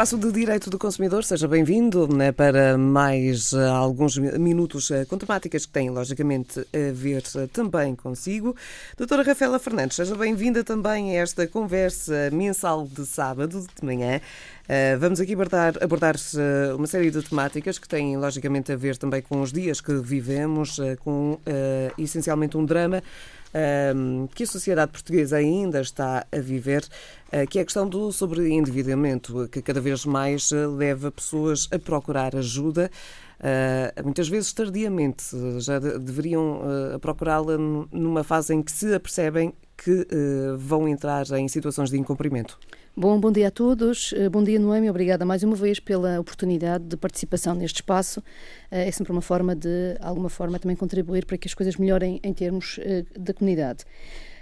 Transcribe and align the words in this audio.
Espaço 0.00 0.16
de 0.16 0.32
Direito 0.32 0.70
do 0.70 0.78
Consumidor, 0.78 1.22
seja 1.24 1.46
bem-vindo 1.46 2.08
né, 2.08 2.32
para 2.32 2.78
mais 2.78 3.52
uh, 3.52 3.58
alguns 3.66 4.16
minutos 4.16 4.88
uh, 4.88 5.04
com 5.06 5.18
temáticas 5.18 5.66
que 5.66 5.72
têm, 5.72 5.90
logicamente, 5.90 6.58
a 6.60 6.90
ver 6.90 7.22
uh, 7.34 7.46
também 7.48 7.94
consigo. 7.94 8.56
Doutora 8.96 9.22
Rafaela 9.22 9.58
Fernandes, 9.58 9.96
seja 9.96 10.16
bem-vinda 10.16 10.64
também 10.64 11.10
a 11.10 11.20
esta 11.20 11.46
conversa 11.46 12.30
mensal 12.32 12.88
de 12.90 13.04
sábado 13.04 13.60
de 13.60 13.84
manhã. 13.84 14.22
Vamos 15.00 15.20
aqui 15.20 15.34
abordar, 15.34 15.74
abordar 15.82 16.14
uma 16.76 16.86
série 16.86 17.10
de 17.10 17.20
temáticas 17.22 17.76
que 17.76 17.88
têm, 17.88 18.16
logicamente, 18.16 18.70
a 18.70 18.76
ver 18.76 18.96
também 18.96 19.20
com 19.20 19.42
os 19.42 19.52
dias 19.52 19.80
que 19.80 19.92
vivemos, 19.94 20.78
com 21.00 21.40
essencialmente 21.98 22.56
um 22.56 22.64
drama 22.64 23.02
que 24.34 24.44
a 24.44 24.46
sociedade 24.46 24.92
portuguesa 24.92 25.36
ainda 25.36 25.80
está 25.80 26.26
a 26.30 26.38
viver, 26.38 26.84
uh, 27.32 27.46
que 27.48 27.58
é 27.58 27.62
a 27.62 27.64
questão 27.64 27.88
do 27.88 28.12
sobreendividamento, 28.12 29.48
que 29.48 29.60
cada 29.60 29.80
vez 29.80 30.04
mais 30.04 30.50
uh, 30.52 30.70
leva 30.70 31.10
pessoas 31.10 31.68
a 31.72 31.78
procurar 31.78 32.36
ajuda. 32.36 32.90
Uh, 33.40 34.04
muitas 34.04 34.28
vezes 34.28 34.52
tardiamente, 34.52 35.24
já 35.58 35.78
de, 35.78 35.98
deveriam 35.98 36.60
procurá-la 37.00 37.56
numa 37.56 38.22
fase 38.22 38.54
em 38.54 38.62
que 38.62 38.70
se 38.70 38.94
apercebem 38.94 39.54
que 39.76 40.06
vão 40.58 40.86
entrar 40.86 41.24
em 41.30 41.48
situações 41.48 41.88
de 41.88 41.98
incumprimento. 41.98 42.58
Bom, 42.94 43.18
bom 43.18 43.32
dia 43.32 43.48
a 43.48 43.50
todos. 43.50 44.12
Bom 44.30 44.44
dia, 44.44 44.58
Noemi. 44.58 44.90
Obrigada 44.90 45.24
mais 45.24 45.42
uma 45.42 45.56
vez 45.56 45.80
pela 45.80 46.20
oportunidade 46.20 46.84
de 46.84 46.98
participação 46.98 47.54
neste 47.54 47.76
espaço. 47.76 48.22
É 48.70 48.90
sempre 48.90 49.10
uma 49.10 49.22
forma 49.22 49.56
de, 49.56 49.96
alguma 50.00 50.28
forma, 50.28 50.58
também 50.58 50.76
contribuir 50.76 51.24
para 51.24 51.38
que 51.38 51.48
as 51.48 51.54
coisas 51.54 51.76
melhorem 51.76 52.20
em 52.22 52.34
termos 52.34 52.78
da 53.18 53.32
comunidade. 53.32 53.86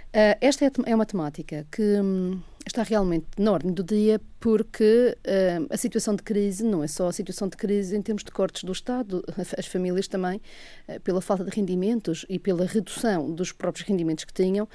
Uh, 0.09 0.33
esta 0.41 0.65
é, 0.65 0.71
é, 0.87 0.95
uma 0.95 1.05
temática 1.05 1.67
que 1.71 1.83
hum, 2.01 2.41
está 2.65 2.83
realmente 2.83 3.25
na 3.37 3.51
ordem 3.51 3.71
do 3.71 3.83
dia 3.83 4.21
porque 4.39 5.17
uh, 5.17 5.67
a 5.69 5.77
situação 5.77 6.15
de 6.15 6.23
crise 6.23 6.63
não 6.63 6.83
é 6.83 6.87
só 6.87 7.07
a 7.07 7.11
situação 7.11 7.47
de 7.47 7.57
crise 7.57 7.95
em 7.95 8.01
termos 8.01 8.23
de 8.23 8.31
cortes 8.31 8.63
do 8.63 8.71
Estado, 8.71 9.23
as 9.57 9.65
famílias 9.65 10.07
também, 10.07 10.41
uh, 10.87 10.99
pela 11.01 11.21
falta 11.21 11.43
de 11.43 11.51
rendimentos 11.51 12.25
e 12.29 12.37
pela 12.37 12.65
redução 12.65 13.31
dos 13.31 13.51
próprios 13.51 13.87
rendimentos 13.87 14.23
que 14.23 14.33
tinham, 14.33 14.67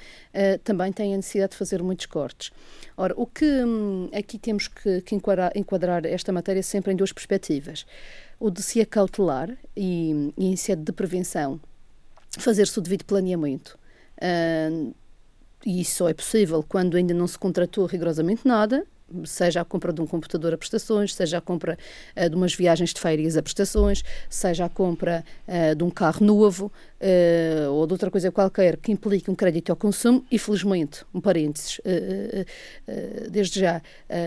também 0.65 0.93
têm 0.93 1.15
a 1.15 1.17
necessidade 1.17 1.53
de 1.53 1.59
fazer 1.59 1.83
muitos 1.83 2.07
cortes. 2.07 2.51
Ora, 2.97 3.15
o 3.17 3.27
que 3.27 3.45
hum, 3.45 4.09
aqui 4.13 4.39
temos 4.39 4.69
que, 4.69 5.01
que 5.03 5.15
enquadrar, 5.15 5.53
enquadrar, 5.55 6.05
esta 6.05 6.33
matéria 6.33 6.63
sempre 6.63 6.93
em 6.93 6.97
duas 6.97 7.13
perspectivas. 7.13 7.87
O 8.39 8.51
de 8.51 8.63
se 8.63 8.81
acautelar 8.81 9.57
e, 9.77 10.33
e 10.37 10.47
em 10.47 10.57
sede 10.57 10.83
de 10.83 10.93
prevenção, 10.93 11.61
fazer-se 12.39 12.79
o 12.79 12.83
devido 12.83 13.05
planeamento. 13.05 13.79
Uh, 14.19 14.95
e 15.65 15.81
isso 15.81 15.97
só 15.97 16.09
é 16.09 16.15
possível 16.15 16.65
quando 16.67 16.97
ainda 16.97 17.15
não 17.15 17.27
se 17.27 17.39
contratou 17.39 17.87
rigorosamente 17.87 18.47
nada, 18.47 18.87
seja 19.25 19.61
a 19.61 19.65
compra 19.65 19.93
de 19.93 20.01
um 20.01 20.07
computador 20.07 20.55
a 20.55 20.59
prestações, 20.59 21.15
seja 21.15 21.39
a 21.39 21.41
compra 21.41 21.79
uh, 22.17 22.29
de 22.29 22.35
umas 22.35 22.55
viagens 22.55 22.93
de 22.93 23.01
férias 23.01 23.37
a 23.37 23.43
prestações, 23.43 24.03
seja 24.29 24.65
a 24.65 24.69
compra 24.69 25.25
uh, 25.47 25.75
de 25.75 25.85
um 25.85 25.91
carro 25.91 26.25
novo 26.25 26.73
uh, 27.01 27.73
ou 27.73 27.87
de 27.87 27.93
outra 27.93 28.11
coisa 28.11 28.33
qualquer 28.33 28.77
que 28.77 28.91
implique 28.91 29.31
um 29.31 29.35
crédito 29.35 29.71
ao 29.71 29.77
consumo 29.77 30.25
e 30.31 30.39
felizmente, 30.39 31.05
um 31.15 31.21
parênteses, 31.21 31.81
desde 33.31 33.61
já, 33.61 33.83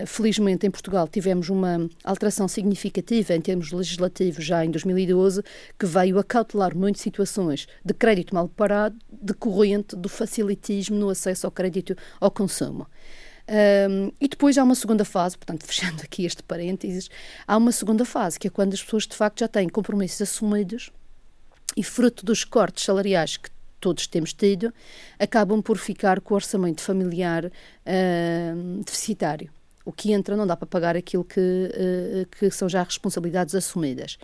felizmente 0.06 0.66
em 0.66 0.70
Portugal 0.70 1.08
tivemos 1.08 1.48
uma 1.48 1.88
alteração 2.04 2.46
significativa 2.48 3.34
em 3.34 3.40
termos 3.40 3.72
legislativos 3.72 4.44
já 4.44 4.64
em 4.64 4.70
2012 4.70 5.42
que 5.78 5.86
veio 5.86 6.18
a 6.18 6.24
cautelar 6.24 6.76
muito 6.76 6.98
situações 6.98 7.66
de 7.84 7.94
crédito 7.94 8.34
mal 8.34 8.48
parado 8.48 8.96
decorrente 9.10 9.96
do 9.96 10.08
facilitismo 10.08 10.96
no 10.96 11.08
acesso 11.08 11.46
ao 11.46 11.50
crédito 11.50 11.96
ao 12.20 12.30
consumo. 12.30 12.86
Um, 13.48 14.12
e 14.20 14.28
depois 14.28 14.58
há 14.58 14.64
uma 14.64 14.74
segunda 14.74 15.04
fase, 15.04 15.38
portanto, 15.38 15.64
fechando 15.66 16.02
aqui 16.02 16.24
este 16.24 16.42
parênteses, 16.42 17.08
há 17.46 17.56
uma 17.56 17.72
segunda 17.72 18.04
fase, 18.04 18.38
que 18.38 18.46
é 18.46 18.50
quando 18.50 18.74
as 18.74 18.82
pessoas 18.82 19.06
de 19.06 19.16
facto 19.16 19.40
já 19.40 19.48
têm 19.48 19.68
compromissos 19.68 20.20
assumidos 20.20 20.90
e 21.76 21.82
fruto 21.82 22.24
dos 22.24 22.44
cortes 22.44 22.84
salariais 22.84 23.36
que 23.36 23.50
todos 23.80 24.06
temos 24.06 24.32
tido, 24.32 24.72
acabam 25.18 25.62
por 25.62 25.78
ficar 25.78 26.20
com 26.20 26.34
o 26.34 26.36
orçamento 26.36 26.80
familiar 26.80 27.46
uh, 27.46 28.82
deficitário. 28.84 29.50
O 29.88 29.92
que 29.92 30.12
entra 30.12 30.36
não 30.36 30.46
dá 30.46 30.54
para 30.54 30.66
pagar 30.66 30.98
aquilo 30.98 31.24
que, 31.24 31.40
uh, 31.40 32.26
que 32.38 32.50
são 32.50 32.68
já 32.68 32.82
responsabilidades 32.82 33.54
assumidas. 33.54 34.18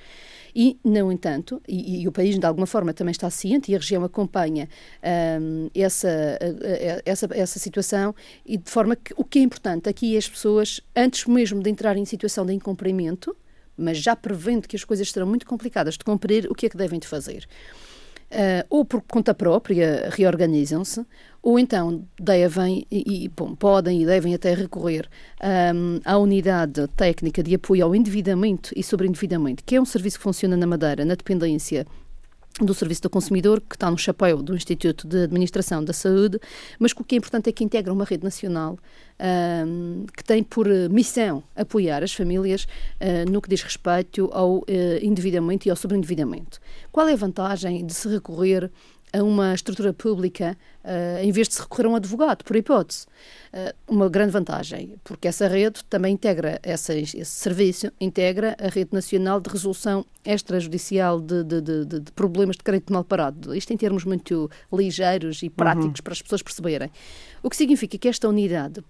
E, 0.55 0.79
no 0.85 1.11
entanto, 1.11 1.59
e, 1.67 2.03
e, 2.03 2.07
o 2.07 2.13
país 2.13 2.39
de 2.39 2.45
alguma 2.45 2.67
forma 2.67 2.93
também 2.93 3.13
está 3.13 3.31
ciente 3.31 3.73
e 3.73 3.75
a 3.75 3.79
região 3.79 4.05
acompanha 4.05 4.69
um, 5.41 5.71
essa, 5.75 6.39
essa, 7.07 7.29
essa 7.33 7.59
situação 7.59 8.15
e 8.45 8.59
de 8.59 8.71
forma 8.71 8.95
que 8.95 9.15
o 9.17 9.25
que 9.25 9.39
é 9.39 9.43
importante 9.43 9.89
aqui 9.89 10.15
é 10.15 10.19
as 10.19 10.29
pessoas, 10.29 10.83
antes 10.95 11.25
mesmo 11.25 11.63
de 11.63 11.71
entrar 11.71 11.97
em 11.97 12.05
situação 12.05 12.45
de 12.45 12.53
incumprimento, 12.53 13.35
mas 13.75 13.97
já 13.97 14.15
prevendo 14.15 14.69
que 14.69 14.77
as 14.77 14.85
coisas 14.85 15.11
serão 15.11 15.27
muito 15.27 15.47
complicadas 15.47 15.95
de 15.95 16.05
cumprir, 16.05 16.47
o 16.51 16.55
que 16.55 16.67
é 16.67 16.69
que 16.69 16.77
devem 16.77 17.01
de 17.01 17.09
fazer? 17.09 17.49
Uh, 18.31 18.67
ou 18.69 18.85
por 18.85 19.01
conta 19.03 19.33
própria 19.33 20.09
reorganizam-se, 20.11 21.07
ou 21.41 21.59
então 21.59 22.05
devem 22.19 22.85
e, 22.91 23.25
e 23.25 23.29
bom, 23.29 23.55
podem 23.55 24.03
e 24.03 24.07
devem 24.07 24.35
até 24.35 24.55
recorrer 24.55 25.09
um, 25.75 26.01
à 26.05 26.19
unidade 26.19 26.89
técnica 26.97 27.43
de 27.43 27.55
apoio 27.55 27.85
ao 27.85 27.95
endividamento 27.95 28.73
e 28.75 28.83
sobreendividamento, 28.83 29.63
que 29.65 29.77
é 29.77 29.81
um 29.81 29.85
serviço 29.85 30.19
que 30.19 30.25
funciona 30.25 30.57
na 30.57 30.67
Madeira, 30.67 31.05
na 31.05 31.15
dependência 31.15 31.87
do 32.61 32.73
Serviço 32.73 33.03
do 33.03 33.11
Consumidor, 33.11 33.61
que 33.61 33.75
está 33.75 33.91
no 33.91 33.99
chapéu 33.99 34.41
do 34.41 34.55
Instituto 34.55 35.09
de 35.09 35.25
Administração 35.25 35.83
da 35.83 35.93
Saúde, 35.93 36.39
mas 36.79 36.93
que 36.93 37.01
o 37.01 37.05
que 37.05 37.17
é 37.17 37.19
importante 37.19 37.49
é 37.49 37.53
que 37.53 37.65
integra 37.65 37.93
uma 37.93 38.05
rede 38.05 38.23
nacional 38.23 38.79
um, 39.67 40.07
que 40.17 40.23
tem 40.23 40.43
por 40.43 40.69
missão 40.91 41.43
apoiar 41.57 42.03
as 42.03 42.13
famílias 42.13 42.65
uh, 42.65 43.31
no 43.31 43.41
que 43.41 43.49
diz 43.49 43.63
respeito 43.63 44.31
ao 44.33 44.59
uh, 44.59 44.65
endividamento 45.03 45.67
e 45.67 45.71
ao 45.71 45.77
sobreendividamento. 45.77 46.61
Qual 46.93 47.09
é 47.09 47.13
a 47.13 47.17
vantagem 47.17 47.85
de 47.85 47.93
se 47.93 48.09
recorrer 48.09 48.71
a 49.15 49.23
uma 49.23 49.55
estrutura 49.55 49.93
pública 49.93 50.59
uh, 50.85 51.23
em 51.23 51.31
vez 51.31 51.47
de 51.47 51.55
se 51.55 51.61
recorrer 51.61 51.87
a 51.87 51.91
um 51.91 51.95
advogado, 51.95 52.43
por 52.43 52.57
hipótese. 52.57 53.07
Uh, 53.53 53.73
uma 53.95 54.09
grande 54.09 54.33
vantagem, 54.33 54.97
porque 55.05 55.29
essa 55.29 55.47
rede 55.47 55.85
também 55.85 56.15
integra, 56.15 56.59
essa, 56.65 56.93
esse 56.95 57.25
serviço 57.25 57.93
integra 58.01 58.57
a 58.59 58.69
rede 58.69 58.91
nacional 58.93 59.41
de 59.41 59.49
resolução 59.49 60.05
extrajudicial 60.25 61.21
de, 61.21 61.45
de, 61.45 61.61
de, 61.61 61.85
de, 61.85 62.13
problemas 62.13 62.57
de 62.57 62.65
crédito 62.65 62.93
mal 62.93 63.05
parado. 63.05 63.55
Isto 63.55 63.73
em 63.73 63.77
termos 63.77 64.05
muito 64.05 64.51
ligeiros 64.73 65.43
e 65.45 65.49
práticos 65.49 66.01
uhum. 66.01 66.05
para 66.05 66.13
as 66.13 66.21
pessoas 66.23 66.43
perceberem. 66.43 66.91
O 67.41 67.49
que 67.49 67.57
significa 67.57 67.97
que 67.97 68.09
esta 68.09 68.29
unidade, 68.29 68.83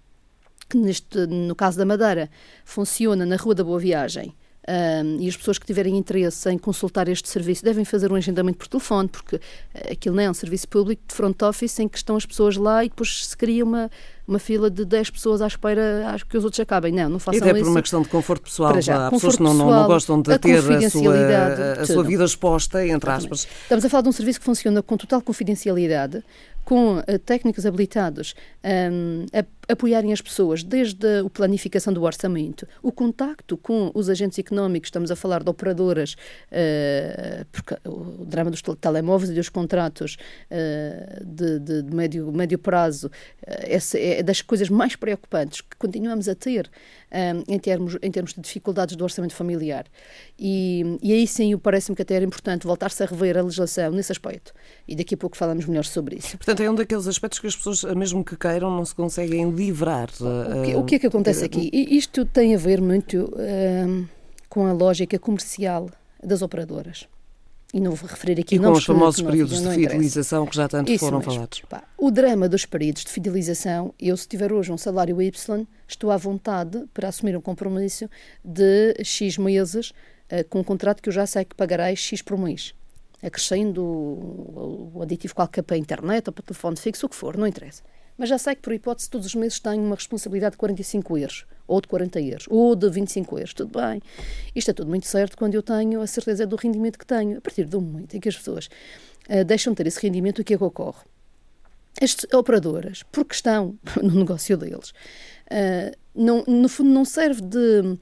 que 0.70 0.78
neste, 0.78 1.26
no 1.26 1.54
caso 1.54 1.76
da 1.76 1.84
Madeira, 1.84 2.30
funciona 2.64 3.26
na 3.26 3.36
Rua 3.36 3.54
da 3.54 3.62
Boa 3.64 3.78
Viagem, 3.78 4.34
um, 4.66 5.20
e 5.20 5.28
as 5.28 5.36
pessoas 5.36 5.58
que 5.58 5.66
tiverem 5.66 5.96
interesse 5.96 6.50
em 6.50 6.56
consultar 6.56 7.06
este 7.08 7.28
serviço 7.28 7.62
devem 7.62 7.84
fazer 7.84 8.10
um 8.10 8.14
agendamento 8.14 8.58
por 8.58 8.66
telefone, 8.66 9.08
porque 9.08 9.38
eh, 9.74 9.92
aquilo 9.92 10.16
não 10.16 10.22
é 10.22 10.30
um 10.30 10.34
serviço 10.34 10.66
público 10.68 11.02
de 11.06 11.14
front 11.14 11.40
office 11.42 11.78
em 11.80 11.88
que 11.88 11.98
estão 11.98 12.16
as 12.16 12.24
pessoas 12.24 12.56
lá 12.56 12.82
e 12.82 12.88
depois 12.88 13.26
se 13.26 13.36
cria 13.36 13.62
uma, 13.62 13.90
uma 14.26 14.38
fila 14.38 14.70
de 14.70 14.84
10 14.84 15.10
pessoas 15.10 15.42
à 15.42 15.46
espera 15.46 16.08
acho 16.08 16.24
que 16.24 16.36
os 16.36 16.44
outros 16.44 16.60
acabem. 16.60 16.92
Não, 16.92 17.10
não 17.10 17.18
façam 17.18 17.38
isso. 17.38 17.46
E 17.46 17.50
até 17.50 17.60
por 17.60 17.68
uma 17.68 17.82
questão 17.82 18.00
de 18.00 18.08
conforto 18.08 18.42
pessoal. 18.42 18.80
Já, 18.80 19.08
Há 19.08 19.10
pessoas 19.10 19.36
que 19.36 19.42
não, 19.42 19.52
não, 19.52 19.70
não, 19.70 19.86
gostam 19.86 20.20
de 20.20 20.32
a 20.32 20.38
ter 20.38 20.58
a 20.58 20.90
sua, 20.90 21.14
a 21.80 21.86
sua 21.86 22.02
vida 22.02 22.24
exposta, 22.24 22.86
entre 22.86 23.10
aspas. 23.10 23.46
Estamos 23.62 23.84
a 23.84 23.88
falar 23.90 24.02
de 24.02 24.08
um 24.08 24.12
serviço 24.12 24.38
que 24.38 24.46
funciona 24.46 24.82
com 24.82 24.96
total 24.96 25.20
confidencialidade, 25.20 26.24
com 26.64 26.98
uh, 26.98 27.18
técnicos 27.24 27.66
habilitados 27.66 28.34
um, 28.64 29.26
a 29.32 29.42
apoiarem 29.68 30.12
as 30.12 30.20
pessoas 30.20 30.62
desde 30.62 31.20
a 31.20 31.30
planificação 31.30 31.92
do 31.92 32.02
orçamento, 32.02 32.66
o 32.82 32.92
contacto 32.92 33.56
com 33.56 33.90
os 33.94 34.08
agentes 34.08 34.38
económicos, 34.38 34.88
estamos 34.88 35.10
a 35.10 35.16
falar 35.16 35.42
de 35.42 35.50
operadoras, 35.50 36.14
uh, 36.14 37.44
porque 37.50 37.76
o 37.88 38.24
drama 38.24 38.50
dos 38.50 38.62
telemóveis 38.80 39.30
e 39.30 39.34
dos 39.34 39.48
contratos 39.48 40.16
uh, 40.50 41.24
de, 41.24 41.58
de, 41.58 41.82
de, 41.82 41.94
médio, 41.94 42.30
médio 42.32 42.58
prazo, 42.58 43.10
essa 43.46 43.98
é 43.98 44.22
das 44.22 44.40
coisas 44.40 44.68
mais 44.68 44.96
preocupantes 44.96 45.60
que 45.60 45.76
continuamos 45.76 46.28
a 46.28 46.34
ter 46.34 46.70
um, 47.14 47.54
em, 47.54 47.58
termos, 47.58 47.96
em 48.02 48.10
termos 48.10 48.34
de 48.34 48.40
dificuldades 48.40 48.96
do 48.96 49.04
orçamento 49.04 49.34
familiar. 49.34 49.86
E, 50.38 50.98
e 51.02 51.12
aí 51.12 51.26
sim, 51.26 51.56
parece-me 51.56 51.94
que 51.94 52.02
até 52.02 52.14
era 52.14 52.24
importante 52.24 52.66
voltar-se 52.66 53.02
a 53.02 53.06
rever 53.06 53.36
a 53.38 53.42
legislação 53.42 53.92
nesse 53.92 54.12
aspecto. 54.12 54.52
E 54.86 54.96
daqui 54.96 55.14
a 55.14 55.18
pouco 55.18 55.36
falamos 55.36 55.64
melhor 55.66 55.84
sobre 55.84 56.16
isso. 56.16 56.36
Portanto, 56.36 56.62
é 56.62 56.70
um 56.70 56.74
daqueles 56.74 57.06
aspectos 57.06 57.38
que 57.38 57.46
as 57.46 57.56
pessoas, 57.56 57.84
mesmo 57.94 58.24
que 58.24 58.36
queiram, 58.36 58.70
não 58.70 58.84
se 58.84 58.94
conseguem 58.94 59.50
livrar. 59.54 60.08
O 60.10 60.62
que, 60.64 60.74
o 60.76 60.84
que 60.84 60.94
é 60.96 60.98
que 60.98 61.06
acontece 61.06 61.42
eh, 61.42 61.46
aqui? 61.46 61.70
Isto 61.72 62.24
tem 62.24 62.54
a 62.54 62.58
ver 62.58 62.80
muito 62.80 63.24
uh, 63.24 64.08
com 64.48 64.66
a 64.66 64.72
lógica 64.72 65.18
comercial 65.18 65.90
das 66.22 66.42
operadoras. 66.42 67.06
E 67.72 67.80
não 67.80 67.92
vou 67.92 68.08
referir 68.08 68.38
aqui 68.38 68.54
e 68.54 68.58
com 68.58 68.70
os 68.70 68.84
famosos 68.84 69.20
períodos 69.20 69.60
de 69.60 69.68
fidelização 69.68 70.46
que 70.46 70.54
já 70.54 70.68
tanto 70.68 70.92
Isso 70.92 71.04
foram 71.04 71.18
mesmo. 71.18 71.32
falados. 71.32 71.60
Pá, 71.68 71.82
o 71.98 72.08
drama 72.08 72.48
dos 72.48 72.64
períodos 72.64 73.04
de 73.04 73.10
fidelização, 73.10 73.92
eu 73.98 74.16
se 74.16 74.28
tiver 74.28 74.52
hoje 74.52 74.70
um 74.70 74.78
salário 74.78 75.20
Y, 75.20 75.66
estou 75.88 76.12
à 76.12 76.16
vontade 76.16 76.84
para 76.94 77.08
assumir 77.08 77.36
um 77.36 77.40
compromisso 77.40 78.08
de 78.44 78.94
X 79.02 79.38
meses 79.38 79.90
uh, 79.90 80.48
com 80.48 80.60
um 80.60 80.64
contrato 80.64 81.02
que 81.02 81.08
eu 81.08 81.12
já 81.12 81.26
sei 81.26 81.44
que 81.44 81.56
pagarei 81.56 81.96
X 81.96 82.22
por 82.22 82.38
mês 82.38 82.74
acrescendo 83.24 83.82
o, 83.82 84.92
o 84.94 85.02
aditivo 85.02 85.34
qualquer 85.34 85.62
para 85.62 85.76
a 85.76 85.78
internet 85.78 86.28
ou 86.28 86.32
para 86.32 86.42
o 86.42 86.44
telefone 86.44 86.76
fixo, 86.76 87.06
o 87.06 87.08
que 87.08 87.16
for, 87.16 87.36
não 87.36 87.46
interessa. 87.46 87.82
Mas 88.16 88.28
já 88.28 88.38
sei 88.38 88.54
que, 88.54 88.62
por 88.62 88.72
hipótese, 88.72 89.10
todos 89.10 89.26
os 89.26 89.34
meses 89.34 89.58
tenho 89.58 89.82
uma 89.82 89.96
responsabilidade 89.96 90.52
de 90.52 90.58
45 90.58 91.18
euros, 91.18 91.46
ou 91.66 91.80
de 91.80 91.88
40 91.88 92.20
euros, 92.20 92.46
ou 92.48 92.76
de 92.76 92.88
25 92.88 93.38
euros, 93.38 93.54
tudo 93.54 93.78
bem. 93.80 94.00
Isto 94.54 94.70
é 94.70 94.74
tudo 94.74 94.88
muito 94.88 95.06
certo 95.06 95.36
quando 95.36 95.54
eu 95.54 95.62
tenho 95.62 96.00
a 96.00 96.06
certeza 96.06 96.46
do 96.46 96.56
rendimento 96.56 96.98
que 96.98 97.06
tenho. 97.06 97.38
A 97.38 97.40
partir 97.40 97.64
do 97.64 97.80
momento 97.80 98.16
em 98.16 98.20
que 98.20 98.28
as 98.28 98.36
pessoas 98.36 98.68
uh, 99.28 99.44
deixam 99.44 99.72
de 99.72 99.78
ter 99.78 99.86
esse 99.88 100.00
rendimento, 100.00 100.40
o 100.40 100.44
que 100.44 100.54
é 100.54 100.58
que 100.58 100.64
ocorre? 100.64 101.02
As 102.00 102.16
operadoras, 102.32 103.02
porque 103.10 103.34
estão 103.34 103.76
no 104.00 104.14
negócio 104.14 104.56
deles, 104.56 104.90
uh, 104.90 105.96
não, 106.14 106.44
no 106.46 106.68
fundo 106.68 106.90
não 106.90 107.04
serve 107.04 107.42
de 107.42 107.80
uh, 107.80 107.98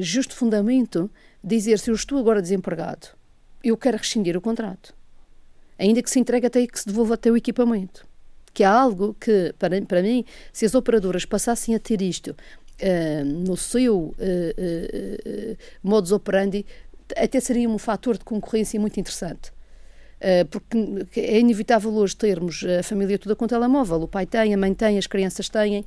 justo 0.00 0.34
fundamento 0.34 1.10
dizer 1.42 1.78
se 1.80 1.90
eu 1.90 1.94
estou 1.94 2.18
agora 2.18 2.40
desempregado, 2.40 3.08
eu 3.64 3.76
quero 3.76 3.98
rescindir 3.98 4.36
o 4.36 4.40
contrato. 4.40 4.94
Ainda 5.78 6.02
que 6.02 6.10
se 6.10 6.20
entregue 6.20 6.46
até 6.46 6.66
que 6.66 6.78
se 6.78 6.86
devolva 6.86 7.14
até 7.14 7.30
o 7.30 7.36
equipamento. 7.36 8.06
Que 8.52 8.62
é 8.62 8.66
algo 8.66 9.14
que, 9.18 9.54
para, 9.58 9.80
para 9.82 10.02
mim, 10.02 10.24
se 10.52 10.66
as 10.66 10.74
operadoras 10.74 11.24
passassem 11.24 11.74
a 11.74 11.78
ter 11.78 12.02
isto 12.02 12.30
uh, 12.30 13.24
no 13.24 13.56
seu 13.56 13.98
uh, 13.98 14.12
uh, 14.12 15.56
modus 15.82 16.12
operandi, 16.12 16.66
até 17.16 17.40
seria 17.40 17.68
um 17.68 17.78
fator 17.78 18.16
de 18.18 18.24
concorrência 18.24 18.78
muito 18.78 18.98
interessante. 18.98 19.52
porque 20.50 21.20
é 21.20 21.40
inevitável 21.40 21.92
hoje 21.92 22.14
termos 22.14 22.64
a 22.78 22.82
família 22.82 23.18
toda 23.18 23.34
com 23.34 23.48
telemóvel. 23.48 24.02
O 24.02 24.08
pai 24.08 24.26
tem, 24.26 24.54
a 24.54 24.56
mãe 24.56 24.72
tem, 24.74 24.96
as 24.96 25.08
crianças 25.08 25.48
têm, 25.48 25.84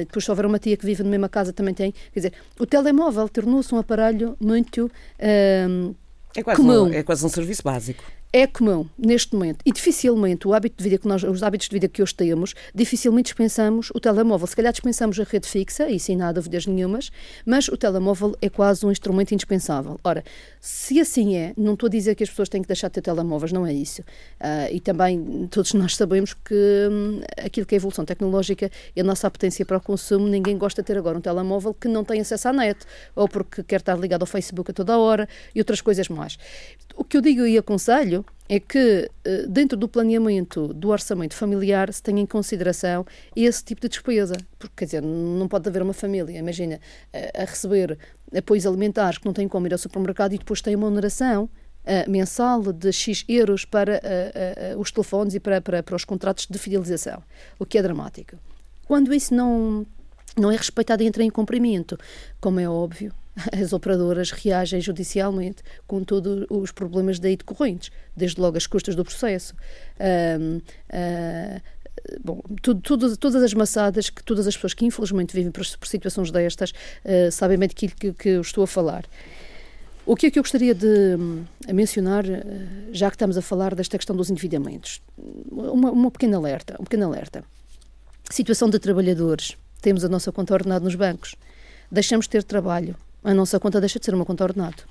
depois 0.00 0.24
se 0.24 0.30
houver 0.30 0.44
uma 0.44 0.58
tia 0.58 0.76
que 0.76 0.84
vive 0.84 1.02
na 1.02 1.08
mesma 1.08 1.28
casa 1.30 1.50
também 1.50 1.72
tem. 1.72 1.92
Quer 2.12 2.20
dizer, 2.20 2.32
o 2.60 2.66
telemóvel 2.66 3.26
tornou-se 3.26 3.74
um 3.74 3.78
aparelho 3.78 4.36
muito 4.38 4.90
é 5.18 6.42
quase, 6.42 6.60
comum. 6.60 6.88
Um, 6.88 6.92
é 6.92 7.02
quase 7.02 7.24
um 7.24 7.28
serviço 7.30 7.62
básico 7.62 8.04
é 8.36 8.48
comum 8.48 8.84
neste 8.98 9.32
momento 9.32 9.60
e 9.64 9.70
dificilmente 9.70 10.48
o 10.48 10.52
hábito 10.52 10.78
de 10.78 10.82
vida 10.82 10.98
que 11.00 11.06
nós, 11.06 11.22
os 11.22 11.40
hábitos 11.44 11.68
de 11.68 11.76
vida 11.76 11.86
que 11.86 12.02
hoje 12.02 12.12
temos, 12.16 12.52
dificilmente 12.74 13.26
dispensamos 13.26 13.92
o 13.94 14.00
telemóvel. 14.00 14.44
Se 14.48 14.56
calhar 14.56 14.72
dispensamos 14.72 15.20
a 15.20 15.22
rede 15.22 15.46
fixa, 15.46 15.88
isso 15.88 16.06
sem 16.06 16.16
nada 16.16 16.40
dúvidas 16.40 16.66
nenhumas, 16.66 17.12
mas 17.46 17.68
o 17.68 17.76
telemóvel 17.76 18.34
é 18.42 18.48
quase 18.48 18.84
um 18.84 18.90
instrumento 18.90 19.32
indispensável. 19.32 20.00
Ora, 20.02 20.24
se 20.66 20.98
assim 20.98 21.36
é, 21.36 21.52
não 21.58 21.74
estou 21.74 21.88
a 21.88 21.90
dizer 21.90 22.14
que 22.14 22.24
as 22.24 22.30
pessoas 22.30 22.48
têm 22.48 22.62
que 22.62 22.66
deixar 22.66 22.88
de 22.88 22.94
ter 22.94 23.02
telemóveis, 23.02 23.52
não 23.52 23.66
é 23.66 23.72
isso. 23.74 24.00
Uh, 24.00 24.72
e 24.72 24.80
também 24.80 25.46
todos 25.50 25.74
nós 25.74 25.94
sabemos 25.94 26.32
que 26.32 26.54
hum, 26.90 27.20
aquilo 27.36 27.66
que 27.66 27.74
é 27.74 27.76
a 27.76 27.80
evolução 27.80 28.02
tecnológica 28.02 28.70
e 28.96 29.00
a 29.02 29.04
nossa 29.04 29.26
apetência 29.26 29.66
para 29.66 29.76
o 29.76 29.80
consumo, 29.82 30.26
ninguém 30.26 30.56
gosta 30.56 30.80
de 30.80 30.86
ter 30.86 30.96
agora 30.96 31.18
um 31.18 31.20
telemóvel 31.20 31.74
que 31.74 31.86
não 31.86 32.02
tem 32.02 32.18
acesso 32.18 32.48
à 32.48 32.52
net, 32.54 32.80
ou 33.14 33.28
porque 33.28 33.62
quer 33.62 33.80
estar 33.80 33.94
ligado 33.98 34.22
ao 34.22 34.26
Facebook 34.26 34.70
a 34.70 34.74
toda 34.74 34.94
a 34.94 34.98
hora 34.98 35.28
e 35.54 35.60
outras 35.60 35.82
coisas 35.82 36.08
mais. 36.08 36.38
O 36.96 37.04
que 37.04 37.18
eu 37.18 37.20
digo 37.20 37.46
e 37.46 37.58
aconselho 37.58 38.24
é 38.48 38.58
que, 38.58 39.10
eh, 39.24 39.46
dentro 39.48 39.76
do 39.76 39.88
planeamento 39.88 40.72
do 40.72 40.88
orçamento 40.90 41.34
familiar, 41.34 41.92
se 41.92 42.02
tenha 42.02 42.20
em 42.20 42.26
consideração 42.26 43.04
esse 43.34 43.64
tipo 43.64 43.80
de 43.80 43.88
despesa. 43.88 44.36
Porque, 44.58 44.74
quer 44.76 44.84
dizer, 44.84 45.02
não 45.02 45.48
pode 45.48 45.68
haver 45.68 45.82
uma 45.82 45.94
família, 45.94 46.38
imagina, 46.38 46.78
a 47.12 47.44
receber 47.44 47.98
apoios 48.36 48.66
alimentares 48.66 49.18
que 49.18 49.26
não 49.26 49.32
têm 49.32 49.48
como 49.48 49.66
ir 49.66 49.72
ao 49.72 49.78
supermercado 49.78 50.34
e 50.34 50.38
depois 50.38 50.60
tem 50.60 50.74
uma 50.74 50.86
oneração 50.86 51.44
uh, 51.44 52.10
mensal 52.10 52.60
de 52.72 52.92
X 52.92 53.24
euros 53.28 53.64
para 53.64 54.00
uh, 54.74 54.80
os 54.80 54.90
telefones 54.90 55.34
e 55.34 55.40
para, 55.40 55.60
para, 55.60 55.82
para 55.82 55.96
os 55.96 56.04
contratos 56.04 56.46
de 56.48 56.58
fidelização, 56.58 57.22
o 57.58 57.66
que 57.66 57.78
é 57.78 57.82
dramático. 57.82 58.36
Quando 58.86 59.14
isso 59.14 59.34
não, 59.34 59.86
não 60.36 60.50
é 60.50 60.56
respeitado 60.56 61.02
e 61.02 61.06
entra 61.06 61.22
em 61.22 61.30
cumprimento, 61.30 61.98
como 62.40 62.60
é 62.60 62.68
óbvio, 62.68 63.12
as 63.52 63.72
operadoras 63.72 64.30
reagem 64.30 64.80
judicialmente 64.80 65.62
com 65.86 66.04
todos 66.04 66.46
os 66.50 66.70
problemas 66.70 67.18
daí 67.18 67.36
decorrentes, 67.36 67.90
desde 68.16 68.40
logo 68.40 68.56
as 68.56 68.66
custas 68.66 68.94
do 68.94 69.04
processo. 69.04 69.54
Uh, 69.98 70.58
uh, 70.58 71.60
bom, 72.22 72.40
tudo, 72.62 72.80
tudo, 72.80 73.16
todas 73.16 73.42
as 73.42 73.54
maçadas 73.54 74.10
que 74.10 74.22
todas 74.22 74.46
as 74.46 74.54
pessoas 74.54 74.74
que 74.74 74.84
infelizmente 74.84 75.34
vivem 75.34 75.50
por, 75.50 75.64
por 75.78 75.86
situações 75.86 76.30
destas 76.30 76.70
uh, 76.70 77.30
sabem 77.30 77.58
bem 77.58 77.68
daquilo 77.68 77.92
que, 77.98 78.12
que 78.12 78.28
eu 78.30 78.40
estou 78.40 78.64
a 78.64 78.66
falar. 78.66 79.04
O 80.06 80.14
que 80.14 80.26
é 80.26 80.30
que 80.30 80.38
eu 80.38 80.42
gostaria 80.42 80.74
de 80.74 81.16
hum, 81.18 81.44
mencionar, 81.72 82.24
já 82.92 83.08
que 83.08 83.16
estamos 83.16 83.38
a 83.38 83.42
falar 83.42 83.74
desta 83.74 83.96
questão 83.96 84.14
dos 84.14 84.28
endividamentos? 84.28 85.00
Uma, 85.50 85.90
uma 85.90 86.10
pequena 86.10 86.36
alerta, 86.36 86.76
um 86.78 86.84
pequeno 86.84 87.06
alerta. 87.06 87.42
Situação 88.28 88.68
de 88.68 88.78
trabalhadores. 88.78 89.56
Temos 89.80 90.04
a 90.04 90.08
nossa 90.08 90.30
conta 90.30 90.52
ordenada 90.52 90.84
nos 90.84 90.94
bancos. 90.94 91.34
Deixamos 91.90 92.26
de 92.26 92.30
ter 92.30 92.42
trabalho 92.42 92.94
a 93.24 93.32
nossa 93.32 93.58
conta 93.58 93.80
deixa 93.80 93.98
de 93.98 94.04
ser 94.04 94.14
uma 94.14 94.26
conta 94.26 94.44
ordenada. 94.44 94.82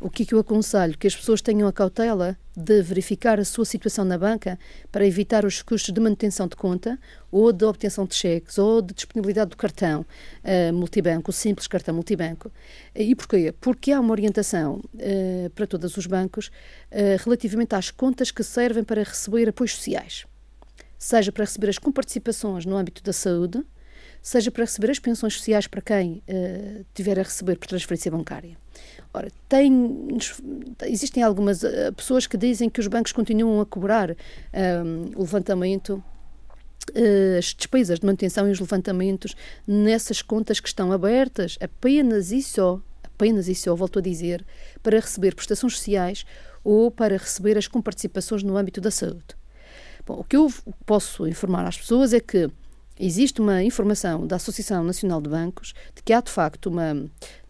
O 0.00 0.08
que, 0.08 0.22
é 0.22 0.26
que 0.26 0.34
eu 0.34 0.38
aconselho? 0.38 0.96
Que 0.96 1.06
as 1.06 1.14
pessoas 1.14 1.42
tenham 1.42 1.68
a 1.68 1.72
cautela 1.72 2.34
de 2.56 2.80
verificar 2.80 3.38
a 3.38 3.44
sua 3.44 3.66
situação 3.66 4.02
na 4.02 4.16
banca 4.16 4.58
para 4.90 5.06
evitar 5.06 5.44
os 5.44 5.60
custos 5.60 5.92
de 5.92 6.00
manutenção 6.00 6.48
de 6.48 6.56
conta 6.56 6.98
ou 7.30 7.52
de 7.52 7.66
obtenção 7.66 8.06
de 8.06 8.14
cheques 8.14 8.56
ou 8.56 8.80
de 8.80 8.94
disponibilidade 8.94 9.50
do 9.50 9.58
cartão 9.58 10.00
uh, 10.00 10.72
multibanco, 10.72 11.30
o 11.30 11.34
simples 11.34 11.66
cartão 11.66 11.94
multibanco. 11.94 12.50
E 12.94 13.14
porquê? 13.14 13.52
Porque 13.60 13.92
há 13.92 14.00
uma 14.00 14.12
orientação 14.12 14.80
uh, 14.94 15.50
para 15.50 15.66
todos 15.66 15.94
os 15.94 16.06
bancos 16.06 16.46
uh, 16.46 17.22
relativamente 17.22 17.74
às 17.74 17.90
contas 17.90 18.30
que 18.30 18.42
servem 18.42 18.82
para 18.82 19.02
receber 19.02 19.50
apoios 19.50 19.74
sociais. 19.74 20.24
Seja 20.98 21.30
para 21.30 21.44
receber 21.44 21.68
as 21.68 21.78
comparticipações 21.78 22.64
no 22.64 22.74
âmbito 22.74 23.02
da 23.02 23.12
saúde, 23.12 23.62
seja 24.22 24.50
para 24.50 24.64
receber 24.64 24.90
as 24.90 24.98
pensões 24.98 25.34
sociais 25.34 25.66
para 25.66 25.80
quem 25.80 26.22
uh, 26.28 26.84
tiver 26.94 27.18
a 27.18 27.22
receber 27.22 27.56
por 27.56 27.66
transferência 27.66 28.10
bancária. 28.10 28.56
Ora, 29.12 29.30
tem, 29.48 30.08
existem 30.86 31.22
algumas 31.22 31.62
uh, 31.62 31.92
pessoas 31.96 32.26
que 32.26 32.36
dizem 32.36 32.70
que 32.70 32.80
os 32.80 32.86
bancos 32.86 33.12
continuam 33.12 33.60
a 33.60 33.66
cobrar 33.66 34.10
um, 34.10 34.14
eh, 34.52 34.82
o 35.16 35.20
levantamento 35.20 36.02
as 37.38 37.54
despesas 37.54 38.00
de 38.00 38.06
manutenção 38.06 38.48
e 38.48 38.52
os 38.52 38.58
levantamentos 38.58 39.36
nessas 39.66 40.22
contas 40.22 40.60
que 40.60 40.68
estão 40.68 40.92
abertas 40.92 41.56
apenas 41.60 42.32
e 42.32 42.42
só, 42.42 42.80
apenas 43.02 43.48
e 43.48 43.54
só, 43.54 43.74
volto 43.74 43.98
a 43.98 44.02
dizer, 44.02 44.44
para 44.82 44.98
receber 44.98 45.34
prestações 45.34 45.76
sociais 45.76 46.24
ou 46.64 46.90
para 46.90 47.16
receber 47.16 47.56
as 47.56 47.68
comparticipações 47.68 48.42
no 48.42 48.56
âmbito 48.56 48.80
da 48.80 48.90
saúde. 48.90 49.36
Bom, 50.06 50.20
o 50.20 50.24
que 50.24 50.36
eu 50.36 50.52
posso 50.84 51.26
informar 51.26 51.66
às 51.66 51.76
pessoas 51.76 52.12
é 52.12 52.20
que 52.20 52.50
existe 53.00 53.40
uma 53.40 53.62
informação 53.62 54.26
da 54.26 54.36
Associação 54.36 54.84
Nacional 54.84 55.20
de 55.20 55.30
Bancos 55.30 55.72
de 55.94 56.02
que 56.02 56.12
há 56.12 56.20
de 56.20 56.30
facto 56.30 56.66
uma, 56.66 56.94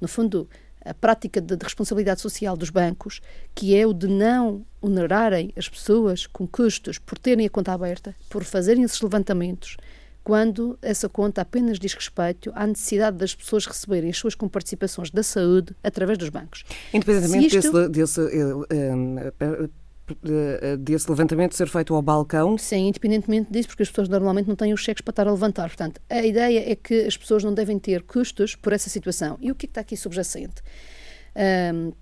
no 0.01 0.09
fundo, 0.09 0.49
a 0.85 0.95
prática 0.95 1.41
de, 1.41 1.57
de, 1.57 1.65
responsabilidade 1.65 2.21
social 2.21 2.57
dos 2.57 2.71
bancos, 2.71 3.21
que 3.55 3.77
é 3.77 3.87
o 3.87 3.93
de 3.93 4.07
não 4.07 4.65
onerarem 4.81 5.53
as 5.57 5.69
pessoas 5.69 6.27
com 6.27 6.47
custos 6.47 6.99
por 6.99 7.19
terem 7.19 7.47
a 7.47 7.51
conta 7.51 7.73
aberta, 7.73 8.15
por 8.31 8.45
fazerem 8.45 8.85
esses 8.85 9.01
levantamentos, 9.01 9.77
quando 10.23 10.79
essa 10.81 11.09
conta 11.09 11.43
apenas 11.43 11.79
diz 11.79 11.93
respeito 11.95 12.53
à 12.55 12.67
necessidade 12.67 13.17
das 13.17 13.35
pessoas 13.35 13.67
receberem 13.67 14.11
as 14.11 14.17
suas 14.17 14.35
comparticipações 14.35 15.11
da 15.11 15.23
saúde 15.23 15.75
através 15.83 16.17
dos 16.17 16.29
bancos. 16.29 16.65
Independentemente 16.93 17.57
isto... 17.57 17.89
desse, 17.91 18.21
desse 18.21 18.21
uh, 18.21 18.61
uh, 18.61 19.71
desse 20.79 21.09
levantamento 21.11 21.55
ser 21.55 21.69
feito 21.69 21.95
ao 21.95 22.03
balcão? 22.03 22.57
Sim, 22.59 22.89
independentemente 22.89 23.51
disso, 23.51 23.69
porque 23.69 23.83
as 23.83 23.89
pessoas 23.89 24.09
normalmente 24.09 24.47
não 24.47 24.57
têm 24.57 24.73
os 24.73 24.81
cheques 24.81 25.03
para 25.03 25.13
estar 25.13 25.29
a 25.29 25.31
levantar. 25.31 25.69
Portanto, 25.69 26.01
a 26.09 26.25
ideia 26.25 26.71
é 26.71 26.75
que 26.75 27.03
as 27.03 27.17
pessoas 27.17 27.45
não 27.45 27.55
devem 27.55 27.79
ter 27.79 28.03
custos 28.03 28.55
por 28.55 28.73
essa 28.73 28.91
situação. 28.91 29.39
E 29.41 29.51
o 29.51 29.55
que, 29.55 29.67
é 29.67 29.67
que 29.67 29.71
está 29.71 29.81
aqui 29.81 29.97
subjacente? 29.97 30.63
Um, 31.75 31.93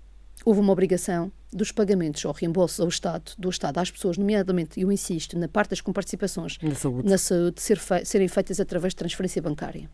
houve 0.45 0.59
uma 0.59 0.71
obrigação 0.71 1.31
dos 1.51 1.71
pagamentos 1.71 2.23
ou 2.25 2.31
reembolsos 2.31 2.79
ao 2.79 2.87
Estado, 2.87 3.31
do 3.37 3.49
Estado 3.49 3.79
às 3.79 3.89
pessoas, 3.89 4.17
nomeadamente, 4.17 4.79
eu 4.79 4.91
insisto, 4.91 5.37
na 5.37 5.47
parte 5.47 5.71
das 5.71 5.81
comparticipações 5.81 6.57
na 6.61 6.75
saúde, 6.75 7.09
na 7.09 7.17
saúde 7.17 7.61
ser 7.61 7.77
fe 7.79 8.05
serem 8.05 8.27
feitas 8.27 8.59
através 8.59 8.93
de 8.93 8.97
transferência 8.97 9.41
bancária. 9.41 9.89